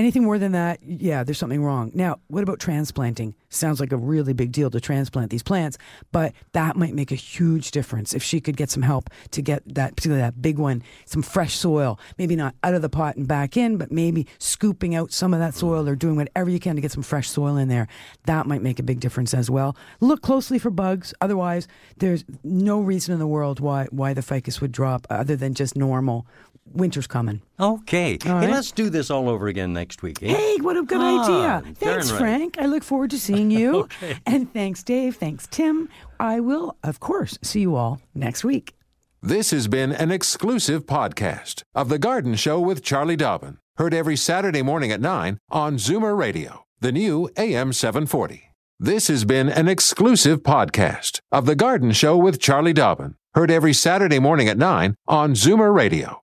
Anything 0.00 0.24
more 0.24 0.38
than 0.38 0.52
that, 0.52 0.80
yeah, 0.82 1.24
there's 1.24 1.36
something 1.36 1.62
wrong. 1.62 1.90
Now, 1.92 2.20
what 2.28 2.42
about 2.42 2.58
transplanting? 2.58 3.34
Sounds 3.50 3.80
like 3.80 3.92
a 3.92 3.98
really 3.98 4.32
big 4.32 4.50
deal 4.50 4.70
to 4.70 4.80
transplant 4.80 5.30
these 5.30 5.42
plants, 5.42 5.76
but 6.10 6.32
that 6.52 6.74
might 6.74 6.94
make 6.94 7.12
a 7.12 7.16
huge 7.16 7.70
difference 7.70 8.14
if 8.14 8.22
she 8.22 8.40
could 8.40 8.56
get 8.56 8.70
some 8.70 8.82
help 8.82 9.10
to 9.32 9.42
get 9.42 9.62
that, 9.74 9.96
particularly 9.96 10.22
that 10.22 10.40
big 10.40 10.58
one, 10.58 10.82
some 11.04 11.20
fresh 11.20 11.54
soil. 11.54 12.00
Maybe 12.16 12.34
not 12.34 12.54
out 12.62 12.72
of 12.72 12.80
the 12.80 12.88
pot 12.88 13.16
and 13.16 13.28
back 13.28 13.58
in, 13.58 13.76
but 13.76 13.92
maybe 13.92 14.26
scooping 14.38 14.94
out 14.94 15.12
some 15.12 15.34
of 15.34 15.40
that 15.40 15.52
soil 15.54 15.86
or 15.86 15.96
doing 15.96 16.16
whatever 16.16 16.48
you 16.48 16.60
can 16.60 16.76
to 16.76 16.80
get 16.80 16.92
some 16.92 17.02
fresh 17.02 17.28
soil 17.28 17.58
in 17.58 17.68
there. 17.68 17.86
That 18.24 18.46
might 18.46 18.62
make 18.62 18.78
a 18.78 18.82
big 18.82 19.00
difference 19.00 19.34
as 19.34 19.50
well. 19.50 19.76
Look 20.00 20.22
closely 20.22 20.58
for 20.58 20.70
bugs. 20.70 21.12
Otherwise, 21.20 21.68
there's 21.98 22.24
no 22.42 22.80
reason 22.80 23.12
in 23.12 23.18
the 23.18 23.26
world 23.26 23.60
why 23.60 23.86
why 23.90 24.14
the 24.14 24.22
ficus 24.22 24.62
would 24.62 24.72
drop 24.72 25.06
other 25.10 25.36
than 25.36 25.52
just 25.52 25.76
normal. 25.76 26.26
Winter's 26.72 27.06
coming. 27.06 27.42
Okay. 27.58 28.18
All 28.26 28.40
Hey, 28.40 28.50
let's 28.50 28.70
do 28.72 28.90
this 28.90 29.10
all 29.10 29.28
over 29.28 29.48
again 29.48 29.72
next 29.72 30.02
week. 30.02 30.22
Eh? 30.22 30.28
Hey, 30.34 30.56
what 30.60 30.76
a 30.76 30.82
good 30.82 31.00
Ah, 31.00 31.58
idea. 31.60 31.74
Thanks, 31.74 32.10
right. 32.10 32.18
Frank. 32.18 32.58
I 32.58 32.66
look 32.66 32.82
forward 32.84 33.10
to 33.10 33.18
seeing 33.18 33.50
you. 33.60 33.80
Okay. 33.80 34.16
And 34.26 34.52
thanks, 34.52 34.82
Dave. 34.82 35.16
Thanks, 35.16 35.46
Tim. 35.50 35.88
I 36.18 36.40
will, 36.40 36.76
of 36.82 37.00
course, 37.00 37.38
see 37.42 37.60
you 37.60 37.74
all 37.76 38.00
next 38.14 38.44
week. 38.44 38.74
This 39.22 39.50
has 39.50 39.68
been 39.68 39.92
an 39.92 40.10
exclusive 40.10 40.86
podcast 40.86 41.62
of 41.74 41.88
The 41.90 41.98
Garden 41.98 42.34
Show 42.36 42.58
with 42.60 42.82
Charlie 42.82 43.16
Dobbin. 43.16 43.58
Heard 43.76 43.92
every 43.94 44.16
Saturday 44.16 44.62
morning 44.62 44.90
at 44.92 45.00
9 45.00 45.38
on 45.50 45.76
Zoomer 45.76 46.16
Radio, 46.16 46.64
the 46.80 46.92
new 46.92 47.28
AM 47.36 47.72
740. 47.72 48.44
This 48.78 49.08
has 49.08 49.26
been 49.26 49.50
an 49.50 49.68
exclusive 49.68 50.42
podcast 50.42 51.20
of 51.30 51.44
The 51.44 51.54
Garden 51.54 51.92
Show 51.92 52.16
with 52.16 52.40
Charlie 52.40 52.72
Dobbin. 52.72 53.14
Heard 53.34 53.50
every 53.50 53.74
Saturday 53.74 54.18
morning 54.18 54.48
at 54.48 54.56
9 54.58 54.94
on 55.06 55.34
Zoomer 55.34 55.74
Radio, 55.74 56.22